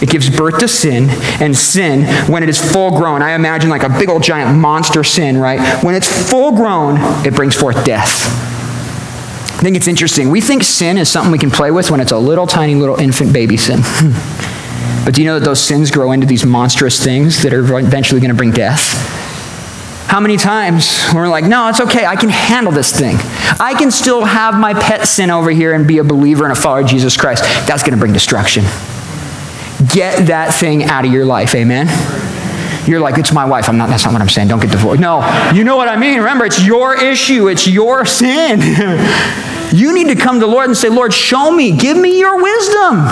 it 0.02 0.10
gives 0.10 0.30
birth 0.30 0.60
to 0.60 0.68
sin, 0.68 1.10
and 1.42 1.56
sin, 1.56 2.06
when 2.32 2.44
it 2.44 2.50
is 2.50 2.60
full 2.72 2.98
grown, 2.98 3.22
I 3.22 3.34
imagine 3.34 3.70
like 3.70 3.84
a 3.84 3.90
big 3.90 4.08
old 4.08 4.24
giant 4.24 4.58
monster 4.58 5.04
sin, 5.04 5.38
right? 5.38 5.84
When 5.84 5.96
it's 5.96 6.08
full 6.32 6.54
grown, 6.54 6.98
it 7.26 7.36
brings 7.36 7.56
forth 7.56 7.84
death. 7.84 8.59
I 9.60 9.62
think 9.62 9.76
it's 9.76 9.90
interesting. 9.90 10.30
We 10.30 10.40
think 10.40 10.64
sin 10.64 10.98
is 10.98 11.10
something 11.10 11.34
we 11.34 11.38
can 11.38 11.52
play 11.52 11.70
with 11.70 11.92
when 11.92 12.00
it's 12.00 12.14
a 12.14 12.18
little 12.18 12.48
tiny 12.48 12.76
little 12.76 12.96
infant 12.96 13.34
baby 13.34 13.58
sin. 13.58 13.82
but 15.04 15.14
do 15.14 15.22
you 15.22 15.28
know 15.28 15.38
that 15.38 15.44
those 15.44 15.60
sins 15.60 15.92
grow 15.92 16.14
into 16.14 16.26
these 16.26 16.46
monstrous 16.46 17.04
things 17.04 17.44
that 17.44 17.54
are 17.54 17.78
eventually 17.78 18.22
going 18.22 18.30
to 18.30 18.38
bring 18.38 18.52
death? 18.52 18.96
How 20.08 20.22
many 20.22 20.38
times 20.38 20.98
we're 21.14 21.28
like, 21.28 21.44
no, 21.44 21.68
it's 21.68 21.82
okay, 21.82 22.06
I 22.06 22.16
can 22.16 22.30
handle 22.30 22.72
this 22.72 22.98
thing. 22.98 23.18
I 23.60 23.76
can 23.78 23.92
still 23.92 24.24
have 24.24 24.58
my 24.58 24.74
pet 24.74 25.06
sin 25.10 25.30
over 25.30 25.52
here 25.52 25.74
and 25.74 25.86
be 25.86 25.98
a 25.98 26.06
believer 26.06 26.46
and 26.46 26.54
a 26.54 26.56
follower 26.56 26.80
of 26.80 26.88
Jesus 26.88 27.18
Christ. 27.18 27.44
That's 27.68 27.84
going 27.84 27.92
to 27.92 28.00
bring 28.00 28.14
destruction. 28.14 28.64
Get 29.94 30.28
that 30.28 30.56
thing 30.58 30.86
out 30.86 31.04
of 31.04 31.12
your 31.12 31.26
life, 31.26 31.54
amen? 31.54 31.88
You're 32.88 33.02
like, 33.02 33.18
it's 33.18 33.34
my 33.34 33.44
wife. 33.44 33.68
I'm 33.68 33.78
not, 33.78 33.90
that's 33.90 34.06
not 34.06 34.14
what 34.14 34.22
I'm 34.22 34.30
saying. 34.30 34.48
Don't 34.48 34.62
get 34.62 34.72
divorced. 34.72 35.02
No, 35.02 35.20
you 35.54 35.66
know 35.66 35.76
what 35.76 35.90
I 35.90 35.98
mean. 35.98 36.20
Remember, 36.20 36.46
it's 36.46 36.66
your 36.66 36.96
issue, 36.96 37.50
it's 37.50 37.68
your 37.68 38.06
sin. 38.06 38.62
You 39.72 39.94
need 39.94 40.08
to 40.08 40.16
come 40.16 40.40
to 40.40 40.46
the 40.46 40.52
Lord 40.52 40.66
and 40.66 40.78
say, 40.78 40.90
Lord, 40.90 41.14
show 41.14 41.52
me, 41.52 41.72
give 41.72 41.98
me 41.98 42.20
your 42.20 42.42
wisdom. 42.42 43.08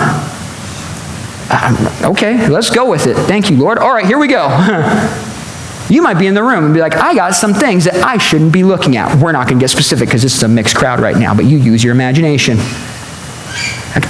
Okay, 2.02 2.48
let's 2.48 2.70
go 2.70 2.90
with 2.90 3.06
it. 3.06 3.16
Thank 3.16 3.50
you, 3.50 3.56
Lord. 3.56 3.78
All 3.78 3.92
right, 3.92 4.04
here 4.04 4.18
we 4.18 4.28
go. 4.28 4.48
you 5.88 6.02
might 6.02 6.18
be 6.18 6.26
in 6.26 6.34
the 6.34 6.42
room 6.42 6.64
and 6.64 6.74
be 6.74 6.80
like, 6.80 6.96
I 6.96 7.14
got 7.14 7.34
some 7.34 7.54
things 7.54 7.84
that 7.84 7.94
I 7.96 8.18
shouldn't 8.18 8.52
be 8.52 8.64
looking 8.64 8.96
at. 8.96 9.16
We're 9.22 9.32
not 9.32 9.46
going 9.46 9.58
to 9.58 9.62
get 9.62 9.70
specific 9.70 10.08
because 10.08 10.22
this 10.22 10.34
is 10.34 10.42
a 10.42 10.48
mixed 10.48 10.76
crowd 10.76 11.00
right 11.00 11.16
now, 11.16 11.34
but 11.34 11.46
you 11.46 11.58
use 11.58 11.82
your 11.82 11.92
imagination. 11.92 12.58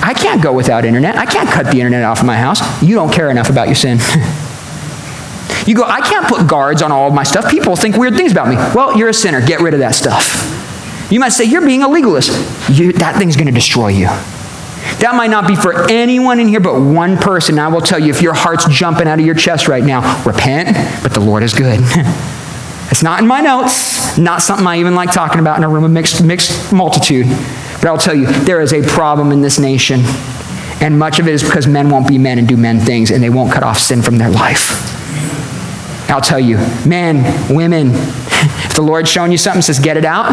I 0.03 0.15
can't 0.15 0.43
go 0.43 0.53
without 0.53 0.85
internet. 0.85 1.17
I 1.17 1.27
can't 1.27 1.49
cut 1.49 1.67
the 1.67 1.79
internet 1.79 2.03
off 2.03 2.21
of 2.21 2.27
my 2.27 2.37
house. 2.37 2.61
You 2.83 2.95
don't 2.95 3.13
care 3.13 3.31
enough 3.31 3.51
about 3.51 3.69
your 3.69 3.77
sin. 3.77 3.99
you 5.67 5.75
go, 5.75 5.85
I 5.85 6.01
can't 6.01 6.27
put 6.27 6.49
guards 6.49 6.83
on 6.83 6.91
all 6.91 7.09
of 7.09 7.15
my 7.15 7.23
stuff. 7.23 7.51
People 7.51 7.77
think 7.77 7.97
weird 7.97 8.17
things 8.17 8.33
about 8.33 8.49
me. 8.49 8.57
Well, 8.57 8.97
you're 8.97 9.11
a 9.11 9.15
sinner. 9.15 9.41
Get 9.45 9.61
rid 9.61 9.75
of 9.75 9.81
that 9.81 9.95
stuff. 9.95 10.48
You 11.11 11.21
might 11.21 11.31
say, 11.31 11.45
You're 11.45 11.65
being 11.65 11.83
a 11.83 11.89
legalist. 11.89 12.31
You, 12.71 12.93
that 12.95 13.17
thing's 13.17 13.37
going 13.37 13.47
to 13.47 13.53
destroy 13.53 13.89
you. 13.89 14.07
That 14.99 15.15
might 15.15 15.31
not 15.31 15.47
be 15.47 15.55
for 15.55 15.89
anyone 15.91 16.41
in 16.41 16.49
here 16.49 16.61
but 16.61 16.81
one 16.81 17.17
person. 17.17 17.59
I 17.59 17.69
will 17.69 17.81
tell 17.81 17.99
you, 17.99 18.11
if 18.11 18.21
your 18.21 18.35
heart's 18.35 18.67
jumping 18.67 19.07
out 19.07 19.21
of 19.21 19.25
your 19.25 19.35
chest 19.35 19.69
right 19.69 19.85
now, 19.85 20.25
repent, 20.25 20.77
but 21.03 21.13
the 21.13 21.21
Lord 21.21 21.43
is 21.43 21.55
good. 21.55 21.79
it's 22.91 23.03
not 23.03 23.21
in 23.21 23.27
my 23.27 23.41
notes, 23.41 24.19
not 24.19 24.43
something 24.43 24.67
I 24.67 24.81
even 24.81 24.95
like 24.95 25.13
talking 25.13 25.41
about 25.41 25.59
in 25.59 25.65
a 25.65 25.69
room 25.69 25.85
of 25.85 25.91
mixed, 25.91 26.23
mixed 26.25 26.73
multitude. 26.73 27.27
But 27.27 27.87
I'll 27.87 27.99
tell 27.99 28.15
you, 28.15 28.27
there 28.27 28.61
is 28.61 28.73
a 28.73 28.83
problem 28.83 29.31
in 29.31 29.41
this 29.41 29.59
nation. 29.59 30.01
And 30.81 30.99
much 30.99 31.19
of 31.19 31.29
it 31.29 31.35
is 31.35 31.43
because 31.43 31.67
men 31.67 31.91
won't 31.91 32.09
be 32.09 32.19
men 32.19 32.39
and 32.39 32.49
do 32.49 32.57
men 32.57 32.81
things, 32.81 33.11
and 33.11 33.23
they 33.23 33.31
won't 33.31 33.53
cut 33.53 33.63
off 33.63 33.79
sin 33.79 34.03
from 34.03 34.19
their 34.19 34.31
life. 34.31 34.71
I'll 36.11 36.21
tell 36.21 36.41
you, 36.41 36.57
men, 36.87 37.55
women, 37.55 37.91
the 38.79 38.83
Lord's 38.85 39.11
showing 39.11 39.33
you 39.33 39.39
something, 39.39 39.61
says 39.61 39.81
get 39.81 39.97
it 39.97 40.05
out, 40.05 40.29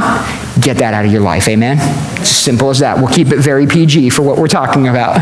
get 0.61 0.77
that 0.77 0.93
out 0.93 1.03
of 1.03 1.11
your 1.11 1.21
life. 1.21 1.47
Amen? 1.47 1.77
It's 2.19 2.29
as 2.29 2.37
simple 2.37 2.69
as 2.69 2.77
that. 2.77 2.95
We'll 2.95 3.11
keep 3.11 3.29
it 3.29 3.39
very 3.39 3.65
PG 3.65 4.11
for 4.11 4.21
what 4.21 4.37
we're 4.37 4.47
talking 4.47 4.87
about. 4.87 5.15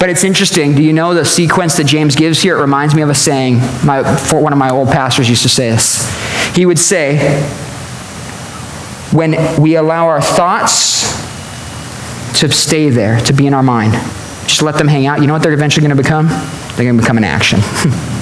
But 0.00 0.10
it's 0.10 0.24
interesting. 0.24 0.74
Do 0.74 0.82
you 0.82 0.92
know 0.92 1.14
the 1.14 1.24
sequence 1.24 1.76
that 1.76 1.84
James 1.84 2.16
gives 2.16 2.42
here? 2.42 2.58
It 2.58 2.60
reminds 2.60 2.92
me 2.92 3.02
of 3.02 3.08
a 3.08 3.14
saying. 3.14 3.58
My, 3.84 4.02
one 4.32 4.52
of 4.52 4.58
my 4.58 4.68
old 4.68 4.88
pastors 4.88 5.28
used 5.28 5.42
to 5.42 5.48
say 5.48 5.70
this. 5.70 6.04
He 6.56 6.66
would 6.66 6.80
say, 6.80 7.40
when 9.12 9.62
we 9.62 9.76
allow 9.76 10.08
our 10.08 10.20
thoughts 10.20 11.02
to 12.40 12.50
stay 12.50 12.90
there, 12.90 13.20
to 13.26 13.32
be 13.32 13.46
in 13.46 13.54
our 13.54 13.62
mind, 13.62 13.92
just 14.48 14.60
let 14.60 14.76
them 14.76 14.88
hang 14.88 15.06
out, 15.06 15.20
you 15.20 15.28
know 15.28 15.34
what 15.34 15.44
they're 15.44 15.52
eventually 15.52 15.86
going 15.86 15.96
to 15.96 16.02
become? 16.02 16.26
They're 16.26 16.84
going 16.84 16.96
to 16.96 17.00
become 17.00 17.16
an 17.16 17.22
action. 17.22 17.60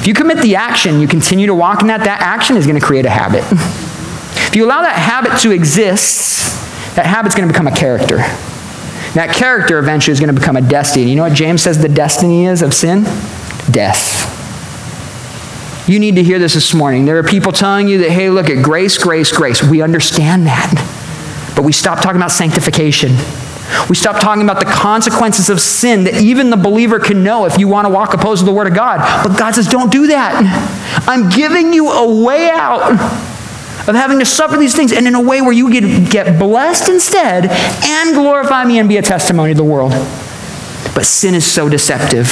If 0.00 0.06
you 0.06 0.14
commit 0.14 0.38
the 0.38 0.56
action, 0.56 0.98
you 0.98 1.06
continue 1.06 1.46
to 1.46 1.54
walk 1.54 1.82
in 1.82 1.88
that, 1.88 2.04
that 2.04 2.22
action 2.22 2.56
is 2.56 2.66
going 2.66 2.80
to 2.80 2.84
create 2.84 3.04
a 3.04 3.10
habit. 3.10 3.44
If 3.52 4.56
you 4.56 4.64
allow 4.64 4.80
that 4.80 4.96
habit 4.96 5.38
to 5.42 5.50
exist, 5.50 6.96
that 6.96 7.04
habit's 7.04 7.34
going 7.34 7.46
to 7.46 7.52
become 7.52 7.66
a 7.66 7.76
character. 7.76 8.16
That 9.12 9.34
character 9.34 9.78
eventually 9.78 10.12
is 10.12 10.18
going 10.18 10.34
to 10.34 10.40
become 10.40 10.56
a 10.56 10.62
destiny. 10.62 11.10
You 11.10 11.16
know 11.16 11.24
what 11.24 11.34
James 11.34 11.62
says 11.62 11.82
the 11.82 11.88
destiny 11.90 12.46
is 12.46 12.62
of 12.62 12.72
sin? 12.72 13.04
Death. 13.70 14.26
You 15.86 15.98
need 15.98 16.14
to 16.14 16.22
hear 16.22 16.38
this 16.38 16.54
this 16.54 16.72
morning. 16.72 17.04
There 17.04 17.18
are 17.18 17.22
people 17.22 17.52
telling 17.52 17.86
you 17.86 17.98
that, 17.98 18.10
hey, 18.10 18.30
look 18.30 18.48
at 18.48 18.64
grace, 18.64 18.96
grace, 18.96 19.30
grace. 19.30 19.62
We 19.62 19.82
understand 19.82 20.46
that. 20.46 21.52
But 21.54 21.64
we 21.64 21.72
stop 21.72 22.00
talking 22.00 22.16
about 22.16 22.30
sanctification. 22.30 23.10
We 23.88 23.96
stop 23.96 24.20
talking 24.20 24.42
about 24.42 24.58
the 24.58 24.70
consequences 24.70 25.50
of 25.50 25.60
sin 25.60 26.04
that 26.04 26.20
even 26.20 26.50
the 26.50 26.56
believer 26.56 26.98
can 26.98 27.22
know 27.22 27.46
if 27.46 27.58
you 27.58 27.68
want 27.68 27.86
to 27.86 27.90
walk 27.90 28.14
opposed 28.14 28.40
to 28.40 28.46
the 28.46 28.52
Word 28.52 28.66
of 28.66 28.74
God. 28.74 28.98
But 29.26 29.38
God 29.38 29.54
says, 29.54 29.66
don't 29.66 29.90
do 29.90 30.08
that. 30.08 31.02
I'm 31.06 31.28
giving 31.28 31.72
you 31.72 31.90
a 31.90 32.24
way 32.24 32.50
out 32.50 32.92
of 33.88 33.94
having 33.94 34.18
to 34.18 34.26
suffer 34.26 34.56
these 34.56 34.74
things 34.74 34.92
and 34.92 35.06
in 35.06 35.14
a 35.14 35.20
way 35.20 35.40
where 35.40 35.52
you 35.52 35.70
get, 35.70 36.10
get 36.10 36.38
blessed 36.38 36.88
instead 36.88 37.46
and 37.50 38.14
glorify 38.14 38.64
me 38.64 38.78
and 38.78 38.88
be 38.88 38.96
a 38.96 39.02
testimony 39.02 39.52
to 39.52 39.56
the 39.56 39.64
world. 39.64 39.92
But 40.94 41.06
sin 41.06 41.34
is 41.34 41.50
so 41.50 41.68
deceptive. 41.68 42.26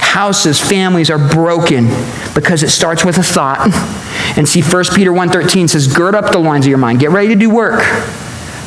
Houses, 0.00 0.60
families 0.60 1.10
are 1.10 1.18
broken 1.18 1.86
because 2.34 2.62
it 2.62 2.70
starts 2.70 3.04
with 3.04 3.18
a 3.18 3.22
thought. 3.22 3.58
And 4.36 4.48
see, 4.48 4.62
1 4.62 4.84
Peter 4.94 5.12
1.13 5.12 5.68
says, 5.68 5.86
gird 5.86 6.14
up 6.14 6.32
the 6.32 6.38
loins 6.38 6.64
of 6.64 6.70
your 6.70 6.78
mind. 6.78 7.00
Get 7.00 7.10
ready 7.10 7.28
to 7.28 7.34
do 7.34 7.50
work. 7.50 7.82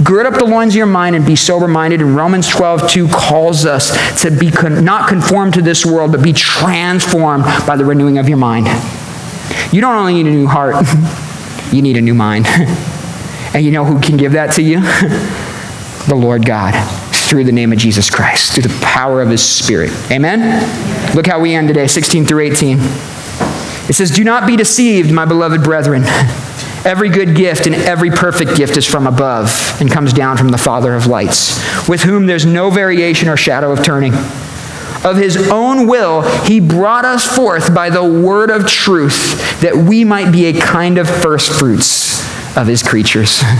Gird 0.03 0.25
up 0.25 0.35
the 0.35 0.45
loins 0.45 0.73
of 0.73 0.77
your 0.77 0.85
mind 0.85 1.15
and 1.15 1.25
be 1.25 1.35
sober 1.35 1.67
minded. 1.67 2.01
And 2.01 2.15
Romans 2.15 2.47
12, 2.47 2.89
2 2.89 3.07
calls 3.09 3.65
us 3.65 4.21
to 4.21 4.31
be 4.31 4.49
con- 4.49 4.85
not 4.85 5.09
conformed 5.09 5.53
to 5.55 5.61
this 5.61 5.85
world, 5.85 6.11
but 6.11 6.23
be 6.23 6.33
transformed 6.33 7.43
by 7.67 7.75
the 7.75 7.85
renewing 7.85 8.17
of 8.17 8.29
your 8.29 8.37
mind. 8.37 8.67
You 9.73 9.81
don't 9.81 9.95
only 9.95 10.13
need 10.13 10.27
a 10.27 10.31
new 10.31 10.47
heart, 10.47 10.75
you 11.73 11.81
need 11.81 11.97
a 11.97 12.01
new 12.01 12.13
mind. 12.13 12.47
and 13.53 13.65
you 13.65 13.71
know 13.71 13.83
who 13.83 13.99
can 13.99 14.17
give 14.17 14.31
that 14.31 14.53
to 14.55 14.61
you? 14.61 14.79
the 16.07 16.15
Lord 16.15 16.45
God 16.45 16.73
through 17.31 17.43
the 17.45 17.51
name 17.51 17.71
of 17.71 17.77
Jesus 17.77 18.09
Christ, 18.09 18.53
through 18.53 18.63
the 18.63 18.79
power 18.81 19.21
of 19.21 19.29
his 19.29 19.41
Spirit. 19.41 19.89
Amen? 20.11 21.15
Look 21.15 21.27
how 21.27 21.39
we 21.39 21.53
end 21.53 21.69
today, 21.69 21.87
16 21.87 22.25
through 22.25 22.41
18. 22.41 22.77
It 22.79 23.93
says, 23.93 24.11
Do 24.11 24.25
not 24.25 24.45
be 24.45 24.57
deceived, 24.57 25.13
my 25.13 25.23
beloved 25.23 25.63
brethren. 25.63 26.03
Every 26.83 27.09
good 27.09 27.35
gift 27.35 27.67
and 27.67 27.75
every 27.75 28.09
perfect 28.09 28.55
gift 28.55 28.75
is 28.75 28.85
from 28.85 29.05
above 29.05 29.77
and 29.79 29.91
comes 29.91 30.13
down 30.13 30.37
from 30.37 30.49
the 30.49 30.57
Father 30.57 30.95
of 30.95 31.07
lights, 31.07 31.59
with 31.87 32.01
whom 32.01 32.25
there's 32.25 32.45
no 32.45 32.69
variation 32.71 33.29
or 33.29 33.37
shadow 33.37 33.71
of 33.71 33.83
turning. 33.83 34.13
Of 35.03 35.17
his 35.17 35.49
own 35.49 35.87
will, 35.87 36.21
he 36.43 36.59
brought 36.59 37.05
us 37.05 37.25
forth 37.25 37.73
by 37.73 37.89
the 37.89 38.03
word 38.03 38.49
of 38.49 38.67
truth, 38.67 39.61
that 39.61 39.75
we 39.75 40.03
might 40.03 40.31
be 40.31 40.45
a 40.45 40.59
kind 40.59 40.97
of 40.97 41.09
firstfruits 41.09 42.21
of 42.57 42.67
his 42.67 42.83
creatures. 42.83 43.41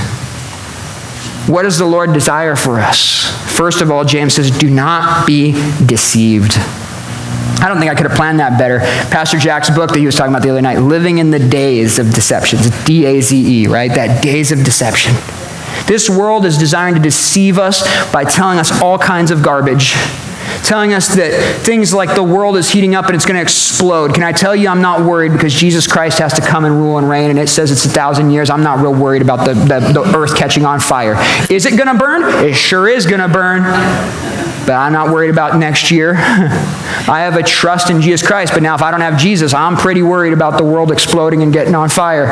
What 1.47 1.63
does 1.63 1.79
the 1.79 1.85
Lord 1.85 2.13
desire 2.13 2.55
for 2.55 2.79
us? 2.79 3.25
First 3.57 3.81
of 3.81 3.89
all, 3.89 4.05
James 4.05 4.35
says, 4.35 4.51
do 4.51 4.69
not 4.69 5.25
be 5.25 5.53
deceived. 5.83 6.53
I 7.61 7.67
don't 7.67 7.79
think 7.79 7.91
I 7.91 7.95
could 7.95 8.07
have 8.07 8.17
planned 8.17 8.39
that 8.39 8.57
better. 8.57 8.79
Pastor 9.11 9.37
Jack's 9.37 9.69
book 9.69 9.91
that 9.91 9.99
he 9.99 10.05
was 10.05 10.15
talking 10.15 10.33
about 10.33 10.41
the 10.41 10.49
other 10.49 10.61
night, 10.61 10.79
Living 10.79 11.19
in 11.19 11.29
the 11.29 11.39
Daze 11.39 11.99
of 11.99 12.11
Deceptions, 12.11 12.69
D 12.85 13.05
A 13.05 13.21
Z 13.21 13.63
E, 13.63 13.67
right? 13.67 13.93
That 13.93 14.23
days 14.23 14.51
of 14.51 14.63
deception. 14.63 15.13
This 15.85 16.09
world 16.09 16.45
is 16.45 16.57
designed 16.57 16.95
to 16.95 17.01
deceive 17.01 17.59
us 17.59 17.83
by 18.11 18.23
telling 18.23 18.57
us 18.57 18.81
all 18.81 18.97
kinds 18.97 19.29
of 19.29 19.43
garbage 19.43 19.93
telling 20.63 20.93
us 20.93 21.15
that 21.15 21.33
things 21.63 21.93
like 21.93 22.15
the 22.15 22.23
world 22.23 22.57
is 22.57 22.69
heating 22.69 22.95
up 22.95 23.05
and 23.07 23.15
it's 23.15 23.25
going 23.25 23.35
to 23.35 23.41
explode. 23.41 24.13
Can 24.13 24.23
I 24.23 24.31
tell 24.31 24.55
you, 24.55 24.69
I'm 24.69 24.81
not 24.81 25.05
worried 25.05 25.31
because 25.31 25.53
Jesus 25.53 25.87
Christ 25.87 26.19
has 26.19 26.33
to 26.33 26.41
come 26.41 26.65
and 26.65 26.75
rule 26.75 26.97
and 26.97 27.09
reign, 27.09 27.29
and 27.29 27.39
it 27.39 27.49
says 27.49 27.71
it's 27.71 27.85
a 27.85 27.89
thousand 27.89 28.31
years. 28.31 28.49
I'm 28.49 28.63
not 28.63 28.79
real 28.79 28.93
worried 28.93 29.21
about 29.21 29.45
the, 29.45 29.53
the, 29.53 29.79
the 29.79 30.17
earth 30.17 30.35
catching 30.35 30.65
on 30.65 30.79
fire. 30.79 31.15
Is 31.49 31.65
it 31.65 31.77
going 31.77 31.87
to 31.87 31.97
burn? 31.97 32.45
It 32.45 32.53
sure 32.53 32.87
is 32.87 33.05
going 33.05 33.21
to 33.21 33.27
burn. 33.27 33.63
But 34.65 34.73
I'm 34.73 34.93
not 34.93 35.11
worried 35.11 35.31
about 35.31 35.57
next 35.57 35.89
year. 35.89 36.15
I 36.17 37.21
have 37.21 37.35
a 37.35 37.43
trust 37.43 37.89
in 37.89 37.99
Jesus 37.99 38.25
Christ, 38.25 38.53
but 38.53 38.61
now 38.61 38.75
if 38.75 38.81
I 38.83 38.91
don't 38.91 39.01
have 39.01 39.17
Jesus, 39.17 39.53
I'm 39.53 39.75
pretty 39.75 40.03
worried 40.03 40.33
about 40.33 40.57
the 40.57 40.63
world 40.63 40.91
exploding 40.91 41.41
and 41.41 41.51
getting 41.51 41.73
on 41.73 41.89
fire. 41.89 42.27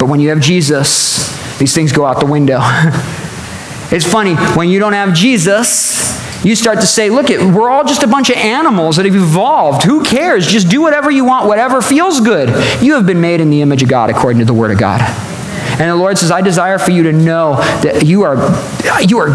But 0.00 0.08
when 0.08 0.18
you 0.18 0.30
have 0.30 0.40
Jesus, 0.40 1.28
these 1.58 1.72
things 1.72 1.92
go 1.92 2.04
out 2.04 2.18
the 2.18 2.26
window. 2.26 2.58
it's 3.92 4.04
funny, 4.04 4.34
when 4.56 4.68
you 4.68 4.80
don't 4.80 4.94
have 4.94 5.14
Jesus, 5.14 6.20
you 6.44 6.54
start 6.54 6.80
to 6.80 6.86
say, 6.86 7.10
look, 7.10 7.28
we're 7.28 7.70
all 7.70 7.84
just 7.84 8.02
a 8.02 8.06
bunch 8.06 8.30
of 8.30 8.36
animals 8.36 8.96
that 8.96 9.06
have 9.06 9.14
evolved. 9.14 9.84
Who 9.84 10.04
cares? 10.04 10.46
Just 10.46 10.68
do 10.68 10.82
whatever 10.82 11.10
you 11.10 11.24
want, 11.24 11.46
whatever 11.46 11.80
feels 11.80 12.20
good. 12.20 12.50
You 12.82 12.94
have 12.94 13.06
been 13.06 13.20
made 13.20 13.40
in 13.40 13.50
the 13.50 13.62
image 13.62 13.82
of 13.82 13.88
God 13.88 14.10
according 14.10 14.40
to 14.40 14.44
the 14.44 14.54
Word 14.54 14.70
of 14.70 14.78
God. 14.78 15.00
And 15.80 15.90
the 15.90 15.96
Lord 15.96 16.18
says, 16.18 16.30
I 16.30 16.40
desire 16.40 16.78
for 16.78 16.92
you 16.92 17.04
to 17.04 17.12
know 17.12 17.56
that 17.82 18.04
you 18.06 18.22
are, 18.22 18.36
you 19.02 19.18
are 19.18 19.30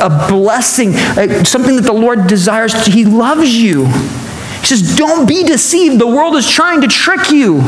a 0.00 0.28
blessing, 0.28 0.94
uh, 0.94 1.44
something 1.44 1.76
that 1.76 1.84
the 1.84 1.92
Lord 1.92 2.26
desires. 2.26 2.74
He 2.86 3.04
loves 3.04 3.54
you. 3.54 3.86
He 3.86 4.66
says, 4.66 4.96
Don't 4.96 5.26
be 5.26 5.44
deceived. 5.44 5.98
The 5.98 6.06
world 6.06 6.36
is 6.36 6.50
trying 6.50 6.82
to 6.82 6.88
trick 6.88 7.30
you. 7.30 7.62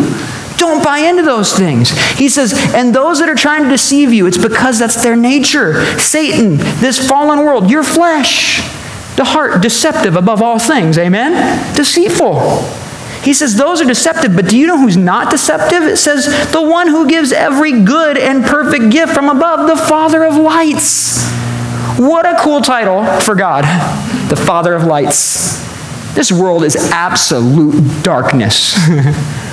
Don't 0.58 0.84
buy 0.84 0.98
into 0.98 1.22
those 1.22 1.52
things. 1.52 1.90
He 2.18 2.28
says, 2.28 2.52
and 2.74 2.94
those 2.94 3.20
that 3.20 3.28
are 3.28 3.34
trying 3.34 3.62
to 3.62 3.68
deceive 3.70 4.12
you, 4.12 4.26
it's 4.26 4.38
because 4.38 4.78
that's 4.78 5.02
their 5.02 5.16
nature. 5.16 5.98
Satan, 5.98 6.56
this 6.80 7.08
fallen 7.08 7.40
world, 7.40 7.70
your 7.70 7.84
flesh, 7.84 8.58
the 9.16 9.24
heart, 9.24 9.62
deceptive 9.62 10.16
above 10.16 10.42
all 10.42 10.58
things. 10.58 10.98
Amen? 10.98 11.74
Deceitful. 11.74 12.62
He 13.22 13.34
says 13.34 13.56
those 13.56 13.80
are 13.80 13.84
deceptive, 13.84 14.34
but 14.34 14.48
do 14.48 14.56
you 14.56 14.66
know 14.66 14.78
who's 14.78 14.96
not 14.96 15.30
deceptive? 15.30 15.82
It 15.82 15.96
says 15.96 16.26
the 16.52 16.62
one 16.62 16.88
who 16.88 17.08
gives 17.08 17.32
every 17.32 17.82
good 17.82 18.16
and 18.16 18.44
perfect 18.44 18.90
gift 18.90 19.12
from 19.12 19.28
above, 19.28 19.68
the 19.68 19.76
Father 19.76 20.24
of 20.24 20.36
lights. 20.36 21.28
What 21.98 22.26
a 22.26 22.36
cool 22.40 22.60
title 22.60 23.04
for 23.20 23.34
God, 23.34 23.64
the 24.30 24.36
Father 24.36 24.74
of 24.74 24.84
lights. 24.84 25.66
This 26.14 26.30
world 26.32 26.64
is 26.64 26.76
absolute 26.76 28.02
darkness. 28.02 28.76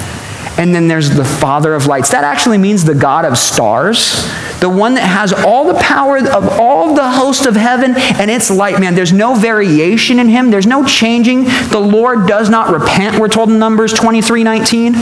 and 0.58 0.74
then 0.74 0.88
there's 0.88 1.10
the 1.10 1.26
Father 1.26 1.74
of 1.74 1.88
lights. 1.88 2.12
That 2.12 2.24
actually 2.24 2.58
means 2.58 2.84
the 2.84 2.96
God 2.96 3.26
of 3.26 3.38
stars, 3.38 4.14
the 4.60 4.70
one 4.70 4.94
that 4.96 5.04
has 5.04 5.34
all 5.34 5.66
the 5.66 5.80
power 5.80 6.18
of 6.18 6.48
all 6.60 6.96
the 6.96 7.10
host 7.10 7.46
of 7.46 7.56
heaven 7.56 7.94
and 7.96 8.32
its 8.32 8.50
light. 8.50 8.80
Man, 8.80 8.96
there's 8.96 9.12
no 9.12 9.36
variation 9.36 10.20
in 10.20 10.30
him, 10.30 10.52
there's 10.52 10.68
no 10.68 10.86
changing. 10.86 11.44
The 11.70 11.80
Lord 11.80 12.28
does 12.28 12.50
not 12.50 12.74
repent, 12.74 13.20
we're 13.20 13.28
told 13.28 13.50
in 13.50 13.60
Numbers 13.60 13.94
23 13.94 14.44
19. 14.44 14.96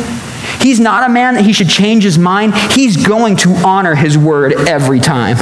He's 0.59 0.79
not 0.79 1.09
a 1.09 1.11
man 1.11 1.35
that 1.35 1.45
he 1.45 1.53
should 1.53 1.69
change 1.69 2.03
his 2.03 2.17
mind. 2.17 2.55
He's 2.71 3.05
going 3.05 3.35
to 3.37 3.49
honor 3.65 3.95
his 3.95 4.17
word 4.17 4.53
every 4.67 4.99
time. 4.99 5.37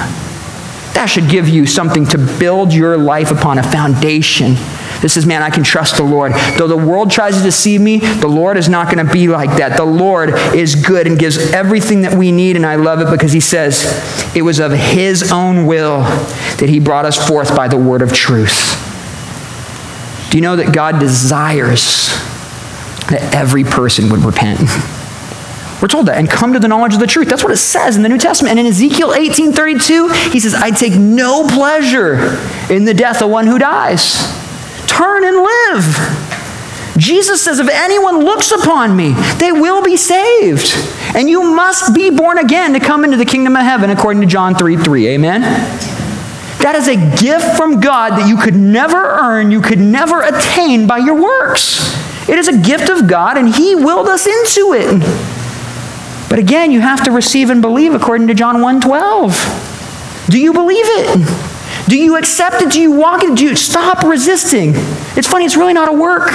That 0.93 1.05
should 1.07 1.30
give 1.30 1.47
you 1.47 1.66
something 1.66 2.05
to 2.07 2.18
build 2.18 2.74
your 2.74 2.97
life 2.97 3.32
upon 3.32 3.57
a 3.57 3.64
foundation 3.64 4.55
this 5.02 5.18
is, 5.18 5.26
man, 5.26 5.41
I 5.41 5.49
can 5.49 5.64
trust 5.64 5.97
the 5.97 6.04
Lord. 6.04 6.34
Though 6.58 6.68
the 6.68 6.78
world 6.78 7.10
tries 7.10 7.38
to 7.38 7.43
deceive 7.43 7.82
me, 7.82 7.97
the 7.97 8.28
Lord 8.28 8.56
is 8.56 8.70
not 8.70 8.93
going 8.93 9.06
to 9.06 9.12
be 9.12 9.28
like 9.28 9.58
that. 9.58 9.76
The 9.76 9.84
Lord 9.84 10.30
is 10.56 10.76
good 10.76 11.08
and 11.08 11.18
gives 11.18 11.38
everything 11.52 12.02
that 12.02 12.14
we 12.14 12.32
need, 12.32 12.56
and 12.56 12.66
I 12.66 12.76
love 12.76 13.02
it 13.02 13.10
because 13.10 13.32
He 13.32 13.39
says 13.39 13.86
it 14.36 14.43
was 14.43 14.60
of 14.60 14.72
His 14.72 15.32
own 15.32 15.66
will 15.66 16.02
that 16.02 16.70
He 16.70 16.80
brought 16.80 17.06
us 17.06 17.28
forth 17.28 17.56
by 17.56 17.68
the 17.68 17.78
word 17.78 18.02
of 18.02 18.14
truth. 18.14 18.78
Do 20.30 20.38
you 20.38 20.41
know 20.41 20.56
that 20.56 20.74
God 20.74 20.99
desires 20.99 22.08
that 23.10 23.34
every 23.36 23.64
person 23.64 24.10
would 24.10 24.22
repent? 24.22 24.60
We're 25.82 25.88
told 25.88 26.06
that 26.06 26.20
and 26.20 26.30
come 26.30 26.54
to 26.54 26.60
the 26.60 26.68
knowledge 26.68 26.93
of 26.93 26.99
the 26.99 27.08
truth. 27.08 27.28
That's 27.28 27.43
what 27.43 27.52
it 27.52 27.58
says 27.58 27.97
in 27.97 28.04
the 28.04 28.10
New 28.10 28.20
Testament. 28.20 28.52
And 28.52 28.60
in 28.60 28.68
Ezekiel 28.68 29.14
18:32, 29.14 30.10
he 30.30 30.39
says, 30.39 30.54
"I 30.54 30.70
take 30.70 30.93
no 30.93 31.47
pleasure 31.47 32.38
in 32.70 32.86
the 32.86 32.93
death 32.93 33.24
of 33.24 33.32
one 33.32 33.47
who 33.47 33.58
dies." 33.58 34.41
Turn 34.92 35.24
and 35.24 35.38
live. 35.38 36.98
Jesus 36.98 37.42
says, 37.42 37.60
If 37.60 37.70
anyone 37.70 38.20
looks 38.20 38.52
upon 38.52 38.96
me, 38.96 39.14
they 39.39 39.52
will 39.52 39.82
be 39.82 39.98
saved. 39.98 40.72
And 41.16 41.30
you 41.30 41.42
must 41.56 41.96
be 41.96 42.10
born 42.10 42.38
again 42.38 42.74
to 42.74 42.80
come 42.80 43.04
into 43.04 43.18
the 43.18 43.26
kingdom 43.26 43.56
of 43.56 43.64
heaven, 43.64 43.89
according 43.89 44.22
to 44.22 44.28
John 44.28 44.54
3 44.56 44.78
3. 44.78 45.08
Amen? 45.08 45.42
That 46.62 46.76
is 46.76 46.88
a 46.88 46.96
gift 47.20 47.58
from 47.58 47.80
God 47.80 48.12
that 48.12 48.28
you 48.28 48.38
could 48.38 48.56
never 48.56 48.98
earn, 48.98 49.50
you 49.50 49.62
could 49.62 49.80
never 49.80 50.22
attain 50.22 50.86
by 50.86 51.00
your 51.00 51.20
works. 51.20 51.98
It 52.30 52.38
is 52.38 52.48
a 52.48 52.58
gift 52.58 52.89
of 52.89 53.08
God, 53.08 53.38
and 53.38 53.50
He 53.50 53.74
willed 53.74 54.08
us 54.08 54.28
into 54.28 54.74
it. 54.74 55.00
But 56.30 56.38
again, 56.38 56.72
you 56.72 56.80
have 56.80 57.04
to 57.06 57.12
receive 57.12 57.50
and 57.50 57.62
believe 57.62 57.96
according 57.96 58.28
to 58.28 58.34
John 58.34 58.62
1 58.62 58.82
12. 58.82 60.28
Do 60.30 60.39
you 60.39 60.54
believe 60.54 60.86
it? 60.86 61.51
Do 61.92 61.98
you 61.98 62.16
accept 62.16 62.62
it? 62.62 62.72
Do 62.72 62.80
you 62.80 62.94
walk 62.94 63.22
it? 63.22 63.38
Do 63.38 63.44
you 63.44 63.54
stop 63.54 64.04
resisting? 64.04 64.72
It's 65.18 65.28
funny, 65.28 65.44
it's 65.44 65.58
really 65.58 65.74
not 65.74 65.89
a 65.89 65.92
work. 65.92 66.30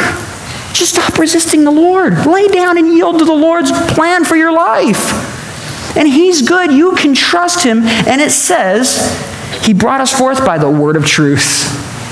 Just 0.75 0.97
stop 0.97 1.19
resisting 1.19 1.65
the 1.65 1.71
Lord. 1.71 2.27
Lay 2.27 2.47
down 2.49 2.77
and 2.77 2.87
yield 2.87 3.21
to 3.21 3.25
the 3.25 3.33
Lord's 3.33 3.73
plan 3.95 4.27
for 4.27 4.37
your 4.37 4.53
life. 4.53 5.97
And 5.97 6.07
He's 6.07 6.47
good. 6.47 6.73
You 6.73 6.95
can 6.97 7.15
trust 7.15 7.65
Him. 7.65 7.85
And 7.85 8.21
it 8.21 8.33
says, 8.33 9.19
He 9.63 9.73
brought 9.73 10.03
us 10.03 10.13
forth 10.13 10.45
by 10.45 10.59
the 10.59 10.69
word 10.69 10.95
of 10.95 11.07
truth. 11.07 11.65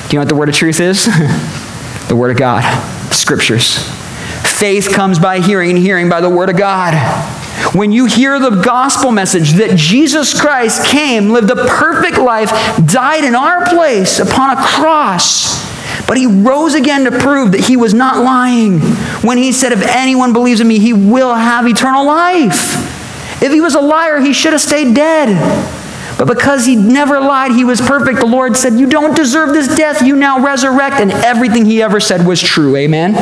Do 0.09 0.15
you 0.15 0.21
know 0.21 0.23
what 0.23 0.29
the 0.31 0.37
word 0.37 0.49
of 0.49 0.55
truth 0.55 0.81
is? 0.81 1.05
the 2.09 2.17
word 2.17 2.31
of 2.31 2.39
God, 2.39 2.63
the 3.11 3.15
scriptures. 3.15 3.77
Faith 4.59 4.91
comes 4.91 5.19
by 5.19 5.41
hearing, 5.41 5.69
and 5.69 5.79
hearing 5.79 6.09
by 6.09 6.23
the 6.23 6.31
word 6.31 6.49
of 6.49 6.57
God. 6.57 6.95
When 7.73 7.93
you 7.93 8.07
hear 8.07 8.39
the 8.39 8.63
gospel 8.63 9.11
message 9.11 9.53
that 9.55 9.77
Jesus 9.77 10.39
Christ 10.39 10.85
came, 10.87 11.31
lived 11.31 11.51
a 11.51 11.57
perfect 11.57 12.19
life, 12.19 12.51
died 12.87 13.25
in 13.25 13.35
our 13.35 13.67
place 13.67 14.19
upon 14.19 14.57
a 14.57 14.61
cross, 14.61 15.65
but 16.07 16.17
he 16.17 16.27
rose 16.27 16.75
again 16.75 17.05
to 17.05 17.11
prove 17.11 17.53
that 17.53 17.61
he 17.61 17.77
was 17.77 17.95
not 17.95 18.23
lying 18.23 18.81
when 19.23 19.39
he 19.39 19.53
said, 19.53 19.73
If 19.73 19.83
anyone 19.83 20.33
believes 20.33 20.61
in 20.61 20.69
me, 20.69 20.79
he 20.79 20.93
will 20.93 21.35
have 21.35 21.67
eternal 21.67 22.05
life. 22.05 22.75
If 23.43 23.53
he 23.53 23.61
was 23.61 23.75
a 23.75 23.81
liar, 23.81 24.21
he 24.21 24.33
should 24.33 24.53
have 24.53 24.63
stayed 24.63 24.95
dead. 24.95 25.29
But 26.19 26.29
because 26.29 26.65
he 26.65 26.77
never 26.77 27.21
lied, 27.21 27.53
he 27.53 27.65
was 27.65 27.81
perfect. 27.81 28.21
The 28.21 28.27
Lord 28.27 28.57
said, 28.57 28.75
You 28.75 28.87
don't 28.87 29.17
deserve 29.17 29.51
this 29.51 29.75
death, 29.77 30.03
you 30.03 30.17
now 30.17 30.41
resurrect. 30.41 30.97
And 30.97 31.11
everything 31.11 31.65
he 31.65 31.83
ever 31.83 32.01
said 32.01 32.27
was 32.27 32.41
true. 32.41 32.77
Amen? 32.77 33.15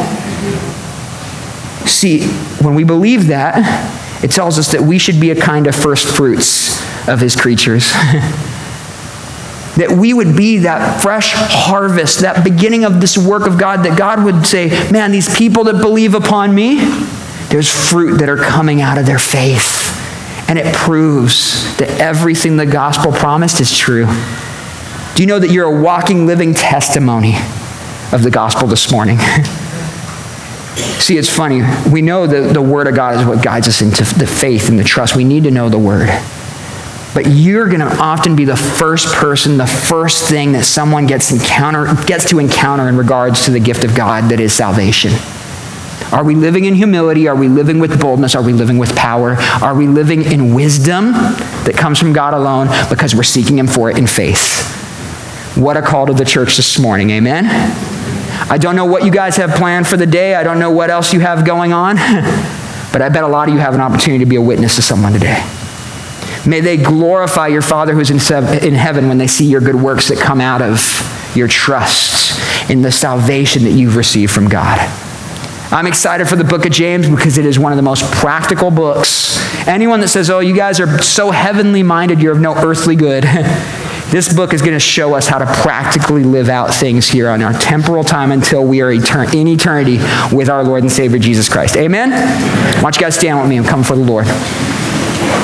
See, 1.87 2.27
when 2.61 2.75
we 2.75 2.85
believe 2.85 3.29
that, 3.29 4.01
it 4.23 4.31
tells 4.31 4.59
us 4.59 4.73
that 4.73 4.81
we 4.81 4.99
should 4.99 5.21
be 5.21 5.31
a 5.31 5.37
kind 5.41 5.67
of 5.67 5.75
first 5.75 6.07
fruits 6.07 6.81
of 7.09 7.21
his 7.21 7.35
creatures. 7.35 7.93
that 9.77 9.91
we 9.91 10.15
would 10.15 10.37
be 10.37 10.59
that 10.59 11.03
fresh 11.03 11.33
harvest, 11.35 12.21
that 12.21 12.45
beginning 12.45 12.85
of 12.85 13.01
this 13.01 13.19
work 13.19 13.47
of 13.47 13.59
God, 13.59 13.85
that 13.85 13.99
God 13.99 14.25
would 14.25 14.47
say, 14.47 14.69
Man, 14.91 15.11
these 15.11 15.35
people 15.35 15.65
that 15.65 15.81
believe 15.81 16.15
upon 16.15 16.55
me, 16.55 16.77
there's 17.49 17.69
fruit 17.69 18.19
that 18.19 18.29
are 18.29 18.37
coming 18.37 18.81
out 18.81 18.99
of 18.99 19.07
their 19.07 19.19
faith. 19.19 19.99
And 20.49 20.59
it 20.59 20.75
proves 20.75 21.77
that 21.79 21.89
everything 22.01 22.57
the 22.59 22.67
gospel 22.67 23.11
promised 23.11 23.61
is 23.61 23.77
true. 23.77 24.07
Do 25.15 25.23
you 25.23 25.27
know 25.27 25.39
that 25.39 25.51
you're 25.51 25.67
a 25.67 25.83
walking, 25.83 26.27
living 26.27 26.55
testimony 26.55 27.35
of 28.13 28.23
the 28.23 28.31
gospel 28.31 28.69
this 28.69 28.93
morning? 28.93 29.19
See, 30.77 31.19
it's 31.19 31.29
funny. 31.29 31.63
We 31.91 32.01
know 32.01 32.27
that 32.27 32.55
the 32.55 32.63
Word 32.63 32.87
of 32.87 32.95
God 32.95 33.21
is 33.21 33.27
what 33.27 33.43
guides 33.43 33.69
us 33.69 33.83
into 33.83 34.05
the 34.19 34.27
faith 34.27 34.69
and 34.69 34.79
the 34.79 34.85
trust. 34.85 35.15
We 35.15 35.25
need 35.25 35.45
to 35.45 35.51
know 35.51 35.69
the 35.69 35.79
Word. 35.79 36.09
But 37.15 37.27
you're 37.27 37.69
going 37.69 37.81
to 37.81 37.97
often 37.99 38.37
be 38.37 38.47
the 38.47 38.57
first 38.57 39.13
person, 39.15 39.59
the 39.59 39.67
first 39.67 40.29
thing 40.29 40.53
that 40.53 40.65
someone 40.65 41.07
gets, 41.07 41.31
encounter, 41.31 41.95
gets 42.07 42.31
to 42.31 42.39
encounter 42.39 42.89
in 42.89 42.97
regards 42.97 43.45
to 43.45 43.51
the 43.51 43.61
gift 43.61 43.85
of 43.85 43.95
God 43.95 44.31
that 44.31 44.41
is 44.41 44.55
salvation. 44.55 45.13
Are 46.11 46.25
we 46.25 46.35
living 46.35 46.65
in 46.65 46.75
humility? 46.75 47.29
Are 47.29 47.37
we 47.37 47.49
living 47.49 47.79
with 47.79 48.01
boldness? 48.01 48.35
Are 48.35 48.43
we 48.43 48.53
living 48.53 48.79
with 48.79 48.95
power? 48.97 49.37
Are 49.63 49.75
we 49.75 49.89
living 49.89 50.23
in 50.23 50.55
wisdom 50.55 51.13
that 51.13 51.75
comes 51.77 51.99
from 51.99 52.13
God 52.13 52.33
alone 52.33 52.69
because 52.89 53.15
we're 53.15 53.23
seeking 53.23 53.59
Him 53.59 53.67
for 53.67 53.91
it 53.91 53.99
in 53.99 54.07
faith? 54.07 54.79
What 55.57 55.77
a 55.77 55.83
call 55.83 56.07
to 56.07 56.15
the 56.15 56.25
church 56.25 56.57
this 56.57 56.79
morning. 56.79 57.11
Amen? 57.11 57.92
I 58.51 58.59
don't 58.59 58.77
know 58.77 58.85
what 58.85 59.05
you 59.05 59.11
guys 59.11 59.37
have 59.37 59.51
planned 59.51 59.87
for 59.87 59.97
the 59.97 60.07
day. 60.07 60.35
I 60.35 60.43
don't 60.43 60.59
know 60.59 60.71
what 60.71 60.91
else 60.91 61.13
you 61.13 61.21
have 61.21 61.45
going 61.45 61.73
on. 61.73 61.97
but 62.93 63.01
I 63.01 63.09
bet 63.09 63.25
a 63.25 63.29
lot 63.29 63.49
of 63.49 63.55
you 63.55 63.61
have 63.61 63.75
an 63.75 63.81
opportunity 63.81 64.25
to 64.25 64.29
be 64.29 64.37
a 64.37 64.43
witness 64.43 64.77
to 64.77 64.83
someone 64.83 65.13
today. 65.13 65.43
May 66.47 66.61
they 66.61 66.77
glorify 66.77 67.49
your 67.49 67.63
Father 67.63 67.95
who's 67.95 68.11
in 68.11 68.75
heaven 68.75 69.09
when 69.09 69.19
they 69.19 69.29
see 69.29 69.47
your 69.47 69.61
good 69.61 69.77
works 69.77 70.09
that 70.09 70.19
come 70.19 70.41
out 70.41 70.61
of 70.61 70.81
your 71.37 71.49
trust 71.49 72.71
in 72.71 72.83
the 72.83 72.91
salvation 72.91 73.65
that 73.65 73.71
you've 73.71 73.97
received 73.97 74.33
from 74.33 74.49
God. 74.49 74.79
I'm 75.73 75.87
excited 75.87 76.29
for 76.29 76.37
the 76.37 76.45
book 76.45 76.67
of 76.67 76.73
James 76.73 77.09
because 77.09 77.39
it 77.39 77.47
is 77.47 77.59
one 77.59 77.73
of 77.73 77.77
the 77.77 77.83
most 77.83 78.05
practical 78.13 78.71
books. 78.71 79.39
Anyone 79.67 80.01
that 80.01 80.09
says, 80.09 80.29
oh, 80.29 80.41
you 80.41 80.55
guys 80.55 80.81
are 80.81 81.01
so 81.03 81.31
heavenly 81.31 81.83
minded, 81.83 82.21
you're 82.21 82.33
of 82.33 82.41
no 82.41 82.55
earthly 82.55 82.97
good. 82.97 83.25
this 84.13 84.33
book 84.33 84.53
is 84.53 84.61
going 84.61 84.75
to 84.75 84.79
show 84.79 85.15
us 85.15 85.27
how 85.27 85.39
to 85.39 85.47
practically 85.47 86.23
live 86.23 86.51
out 86.51 86.73
things 86.73 87.09
here 87.09 87.31
on 87.31 87.43
our 87.43 87.55
temporal 87.55 88.05
time 88.05 88.31
until 88.31 88.63
we 88.63 88.83
are 88.83 88.93
etern- 88.93 89.33
in 89.35 89.49
eternity 89.49 89.97
with 90.35 90.51
our 90.51 90.63
Lord 90.63 90.83
and 90.83 90.93
Savior 90.93 91.19
Jesus 91.19 91.49
Christ. 91.49 91.77
Amen? 91.77 92.11
Why 92.11 92.83
don't 92.83 92.97
you 92.97 93.01
guys 93.01 93.17
stand 93.17 93.41
with 93.41 93.49
me 93.49 93.57
and 93.57 93.67
come 93.67 93.83
for 93.83 93.97
the 93.97 94.05
Lord? 94.05 94.27